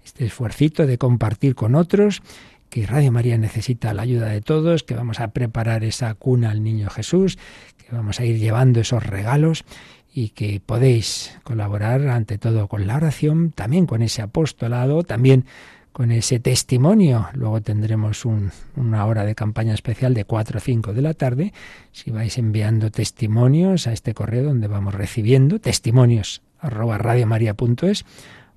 este 0.09 0.25
esfuercito 0.25 0.87
de 0.87 0.97
compartir 0.97 1.53
con 1.53 1.75
otros, 1.75 2.23
que 2.69 2.87
Radio 2.87 3.11
María 3.11 3.37
necesita 3.37 3.93
la 3.93 4.01
ayuda 4.01 4.29
de 4.29 4.41
todos, 4.41 4.81
que 4.81 4.95
vamos 4.95 5.19
a 5.19 5.29
preparar 5.29 5.83
esa 5.83 6.15
cuna 6.15 6.49
al 6.49 6.63
niño 6.63 6.89
Jesús, 6.89 7.37
que 7.77 7.95
vamos 7.95 8.19
a 8.19 8.25
ir 8.25 8.39
llevando 8.39 8.79
esos 8.79 9.05
regalos 9.05 9.65
y 10.11 10.29
que 10.29 10.61
podéis 10.65 11.37
colaborar 11.43 12.07
ante 12.07 12.39
todo 12.39 12.67
con 12.67 12.87
la 12.87 12.95
oración, 12.95 13.51
también 13.51 13.85
con 13.85 14.01
ese 14.01 14.23
apostolado, 14.23 15.03
también 15.03 15.45
con 15.91 16.11
ese 16.11 16.39
testimonio. 16.39 17.27
Luego 17.33 17.61
tendremos 17.61 18.25
una 18.25 19.05
hora 19.05 19.25
de 19.25 19.35
campaña 19.35 19.75
especial 19.75 20.15
de 20.15 20.25
4 20.25 20.57
o 20.57 20.59
5 20.59 20.93
de 20.93 21.01
la 21.03 21.13
tarde. 21.13 21.53
Si 21.91 22.09
vais 22.09 22.35
enviando 22.39 22.89
testimonios 22.89 23.85
a 23.85 23.93
este 23.93 24.15
correo 24.15 24.45
donde 24.45 24.67
vamos 24.67 24.95
recibiendo 24.95 25.59
testimonios 25.59 26.41
arroba 26.59 26.97
radiomaria.es 26.97 28.05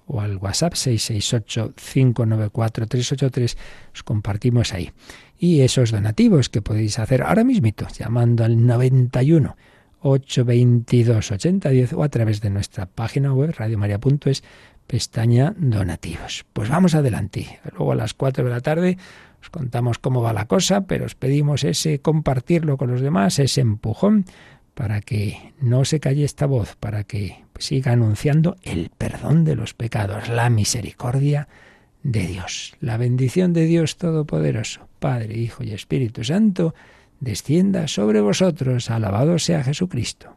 o 0.07 0.21
al 0.21 0.37
WhatsApp 0.37 0.75
668-594-383, 0.75 3.57
os 3.95 4.03
compartimos 4.03 4.75
ahí. 4.75 4.91
Y 5.39 5.61
esos 5.61 5.91
donativos 5.91 6.49
que 6.49 6.63
podéis 6.63 6.99
hacer 6.99 7.23
ahora 7.23 7.45
mismito, 7.45 7.87
llamando 7.89 8.45
al 8.45 8.67
91 8.67 9.55
822 10.03 11.31
8010 11.31 11.93
o 11.93 12.03
a 12.03 12.09
través 12.09 12.41
de 12.41 12.51
nuestra 12.51 12.87
página 12.87 13.33
web 13.33 13.55
radiomaria.es, 13.57 14.43
pestaña 14.87 15.55
donativos. 15.57 16.45
Pues 16.53 16.69
vamos 16.69 16.95
adelante. 16.95 17.61
Luego 17.73 17.93
a 17.93 17.97
las 17.97 18.15
4 18.15 18.45
de 18.45 18.51
la 18.51 18.61
tarde 18.61 18.99
os 19.41 19.51
contamos 19.51 19.99
cómo 19.99 20.23
va 20.23 20.33
la 20.33 20.47
cosa, 20.47 20.83
pero 20.83 21.05
os 21.05 21.17
pedimos 21.17 21.65
ese 21.65 22.01
compartirlo 22.01 22.77
con 22.77 22.91
los 22.91 23.01
demás, 23.01 23.39
ese 23.39 23.61
empujón 23.61 24.25
para 24.75 25.01
que 25.01 25.53
no 25.61 25.85
se 25.85 26.01
calle 26.01 26.25
esta 26.25 26.47
voz, 26.47 26.77
para 26.77 27.05
que 27.05 27.45
siga 27.59 27.93
anunciando 27.93 28.57
el 28.63 28.91
perdón 28.97 29.45
de 29.45 29.55
los 29.55 29.75
pecados, 29.75 30.29
la 30.29 30.51
misericordia 30.51 31.49
de 32.03 32.27
Dios. 32.27 32.75
La 32.81 32.97
bendición 32.97 33.53
de 33.53 33.67
Dios 33.67 33.97
Todopoderoso, 33.97 34.89
Padre, 34.99 35.37
Hijo 35.39 35.63
y 35.63 35.73
Espíritu 35.73 36.25
Santo, 36.25 36.75
descienda 37.21 37.87
sobre 37.89 38.21
vosotros. 38.21 38.91
Alabado 38.91 39.39
sea 39.39 39.63
Jesucristo. 39.63 40.37